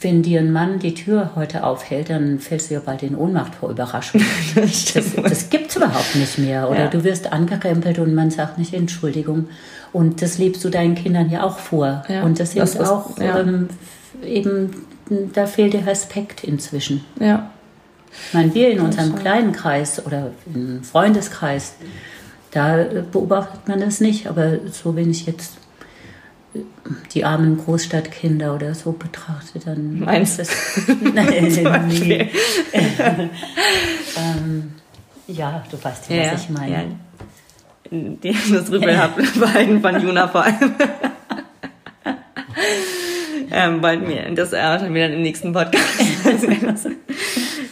wenn 0.02 0.22
dir 0.22 0.40
ein 0.40 0.52
Mann 0.52 0.78
die 0.78 0.94
Tür 0.94 1.32
heute 1.34 1.64
aufhält, 1.64 2.10
dann 2.10 2.38
fällst 2.38 2.70
du 2.70 2.74
ja 2.74 2.80
bald 2.80 3.02
in 3.02 3.16
Ohnmacht 3.16 3.54
vor 3.54 3.70
Überraschung. 3.70 4.20
das, 4.54 4.92
das, 4.92 5.14
das 5.14 5.50
gibt 5.50 5.70
es 5.70 5.76
überhaupt 5.76 6.14
nicht 6.14 6.38
mehr. 6.38 6.70
Oder 6.70 6.84
ja. 6.84 6.88
du 6.88 7.04
wirst 7.04 7.32
angerempelt 7.32 7.98
und 7.98 8.14
man 8.14 8.30
sagt 8.30 8.58
nicht 8.58 8.74
Entschuldigung. 8.74 9.48
Und 9.92 10.22
das 10.22 10.38
lebst 10.38 10.64
du 10.64 10.70
deinen 10.70 10.94
Kindern 10.94 11.30
ja 11.30 11.42
auch 11.42 11.58
vor. 11.58 12.02
Ja, 12.08 12.22
und 12.22 12.40
das, 12.40 12.54
das 12.54 12.74
ist 12.74 12.80
auch 12.80 13.18
ja. 13.18 13.40
ähm, 13.40 13.68
eben, 14.24 14.70
da 15.32 15.46
fehlt 15.46 15.74
der 15.74 15.86
Respekt 15.86 16.44
inzwischen. 16.44 17.04
Ja. 17.20 17.50
Ich 18.28 18.34
meine, 18.34 18.54
wir 18.54 18.70
in 18.70 18.80
unserem 18.80 19.14
kleinen 19.14 19.52
Kreis 19.52 20.04
oder 20.04 20.32
im 20.54 20.82
Freundeskreis, 20.82 21.74
da 22.50 22.84
beobachtet 23.10 23.66
man 23.68 23.80
das 23.80 24.00
nicht. 24.00 24.26
Aber 24.26 24.58
so, 24.70 24.96
wenn 24.96 25.10
ich 25.10 25.26
jetzt 25.26 25.52
die 27.14 27.24
armen 27.24 27.58
Großstadtkinder 27.58 28.54
oder 28.54 28.74
so 28.74 28.92
betrachtet, 28.92 29.66
dann 29.66 30.00
meinst 30.00 30.38
du? 30.38 30.42
Nein, 31.14 31.88
nie. 31.88 32.12
ähm, 34.16 34.72
ja, 35.26 35.64
du 35.70 35.82
weißt 35.82 36.10
ja, 36.10 36.32
was 36.32 36.44
ich 36.44 36.50
meine. 36.50 36.72
Ja. 36.72 36.82
Die, 37.90 38.36
das 38.52 38.70
Rüppelbehalten 38.70 39.80
von 39.80 40.00
Juna 40.00 40.28
vor 40.28 40.44
allem. 40.44 40.74
ähm, 43.50 43.80
bald 43.82 44.06
mir, 44.06 44.30
das 44.34 44.52
erörtern 44.52 44.94
wir 44.94 45.08
dann 45.08 45.16
im 45.16 45.22
nächsten 45.22 45.52
Podcast. 45.52 46.00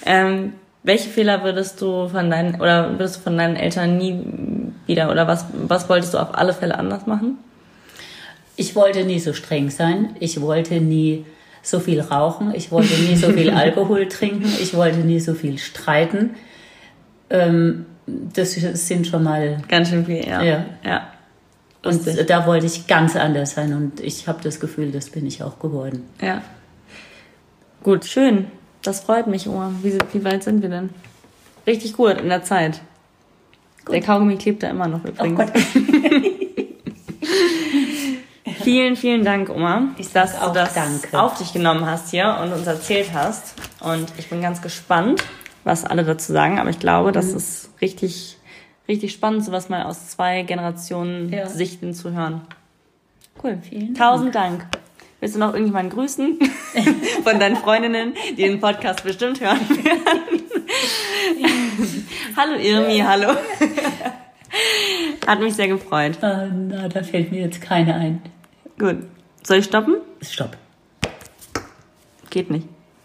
ähm, 0.05 0.53
welche 0.83 1.09
Fehler 1.09 1.43
würdest 1.43 1.81
du 1.81 2.09
von 2.09 2.31
deinen 2.31 2.61
oder 2.61 2.91
würdest 2.91 3.17
du 3.17 3.21
von 3.21 3.39
deinen 3.39 3.57
Eltern 3.57 3.97
nie 3.97 4.23
wieder 4.87 5.11
oder 5.11 5.27
was 5.27 5.47
was 5.53 5.89
wolltest 5.89 6.15
du 6.15 6.19
auf 6.19 6.37
alle 6.37 6.53
Fälle 6.53 6.79
anders 6.79 7.07
machen? 7.07 7.39
Ich 8.61 8.77
wollte 8.77 9.05
nie 9.05 9.19
so 9.19 9.33
streng 9.33 9.71
sein. 9.71 10.15
Ich 10.21 10.43
wollte 10.43 10.83
nie 10.83 11.25
so 11.63 11.81
viel 11.81 11.99
rauchen. 11.99 12.55
Ich 12.55 12.71
wollte 12.71 12.93
nie 12.93 13.17
so 13.17 13.31
viel 13.31 13.49
Alkohol 13.55 14.07
trinken. 14.07 14.53
Ich 14.61 14.75
wollte 14.75 14.99
nie 14.99 15.19
so 15.19 15.33
viel 15.33 15.57
streiten. 15.57 16.35
Ähm, 17.31 17.87
das 18.07 18.53
sind 18.53 19.07
schon 19.07 19.23
mal. 19.23 19.63
Ganz 19.67 19.89
schön 19.89 20.05
viel, 20.05 20.29
ja. 20.29 20.43
Ja. 20.43 20.67
ja. 20.85 21.11
Und 21.83 22.03
da 22.29 22.47
wollte 22.47 22.67
ich 22.67 22.87
ganz 22.87 23.17
anders 23.17 23.53
sein 23.53 23.73
und 23.73 24.01
ich 24.01 24.29
habe 24.29 24.41
das 24.43 24.61
Gefühl, 24.61 24.93
das 24.93 25.09
bin 25.09 25.25
ich 25.25 25.43
auch 25.43 25.59
geworden. 25.59 26.05
Ja. 26.21 26.43
Gut, 27.83 28.05
schön. 28.05 28.49
Das 28.83 29.01
freut 29.01 29.27
mich, 29.27 29.49
Oma. 29.49 29.73
Wie, 29.83 29.97
wie 30.13 30.23
weit 30.23 30.43
sind 30.43 30.61
wir 30.61 30.69
denn? 30.69 30.91
Richtig 31.67 31.95
gut 31.95 32.21
in 32.21 32.29
der 32.29 32.43
Zeit. 32.43 32.83
Gut. 33.87 33.95
Der 33.95 34.03
Kaugummi 34.03 34.37
klebt 34.37 34.63
da 34.63 34.69
immer 34.69 34.87
noch 34.87 35.03
übrigens. 35.03 35.51
Oh 35.51 36.47
Vielen, 38.63 38.97
vielen 38.97 39.25
Dank, 39.25 39.49
Oma, 39.49 39.95
ich 39.97 40.13
dass 40.13 40.39
du 40.39 40.53
das 40.53 40.75
danke. 40.75 41.19
auf 41.19 41.39
dich 41.39 41.53
genommen 41.53 41.87
hast 41.87 42.11
hier 42.11 42.39
und 42.43 42.53
uns 42.53 42.67
erzählt 42.67 43.11
hast. 43.15 43.55
Und 43.81 44.13
ich 44.19 44.29
bin 44.29 44.43
ganz 44.43 44.61
gespannt, 44.63 45.23
was 45.65 45.85
alle 45.85 46.05
dazu 46.05 46.33
sagen. 46.33 46.59
Aber 46.59 46.71
ich 46.71 46.79
glaube, 46.79 47.13
das 47.13 47.27
mhm. 47.27 47.37
ist 47.37 47.71
richtig, 47.81 48.37
richtig 48.89 49.13
spannend, 49.13 49.45
sowas 49.45 49.69
mal 49.69 49.85
aus 49.85 50.09
zwei 50.09 50.43
Generationen 50.43 51.33
ja. 51.33 51.47
Sichten 51.47 51.95
zu 51.95 52.13
hören. 52.13 52.43
Cool. 53.43 53.59
Vielen 53.63 53.95
Tausend 53.95 54.35
Dank. 54.35 54.61
Dank. 54.61 54.81
Willst 55.21 55.35
du 55.35 55.39
noch 55.39 55.53
irgendjemanden 55.53 55.95
grüßen? 55.95 56.39
Von 57.25 57.39
deinen 57.39 57.57
Freundinnen, 57.57 58.15
die 58.31 58.43
den 58.43 58.61
Podcast 58.61 59.05
bestimmt 59.05 59.41
hören 59.41 59.61
werden. 59.85 60.43
hallo 62.37 62.55
Irmi, 62.55 62.99
hallo. 63.01 63.35
Hat 65.27 65.41
mich 65.41 65.55
sehr 65.55 65.69
gefreut. 65.69 66.19
Uh, 66.23 66.49
na, 66.69 66.89
da 66.89 67.03
fällt 67.03 67.31
mir 67.33 67.43
jetzt 67.43 67.61
keine 67.61 67.95
ein. 67.95 68.23
Gut. 68.81 68.97
Soll 69.43 69.59
ich 69.59 69.67
stoppen? 69.67 69.97
Stopp. 70.23 70.57
Geht 72.31 72.51
nicht. 72.51 72.67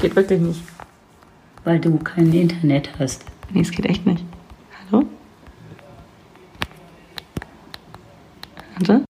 geht 0.00 0.16
wirklich 0.16 0.40
nicht. 0.40 0.62
Weil 1.64 1.78
du 1.78 1.98
kein 1.98 2.32
Internet 2.32 2.88
hast. 2.98 3.26
Nee, 3.50 3.60
es 3.60 3.70
geht 3.70 3.84
echt 3.84 4.06
nicht. 4.06 4.24
Hallo? 4.90 5.04
Warte. 8.78 9.04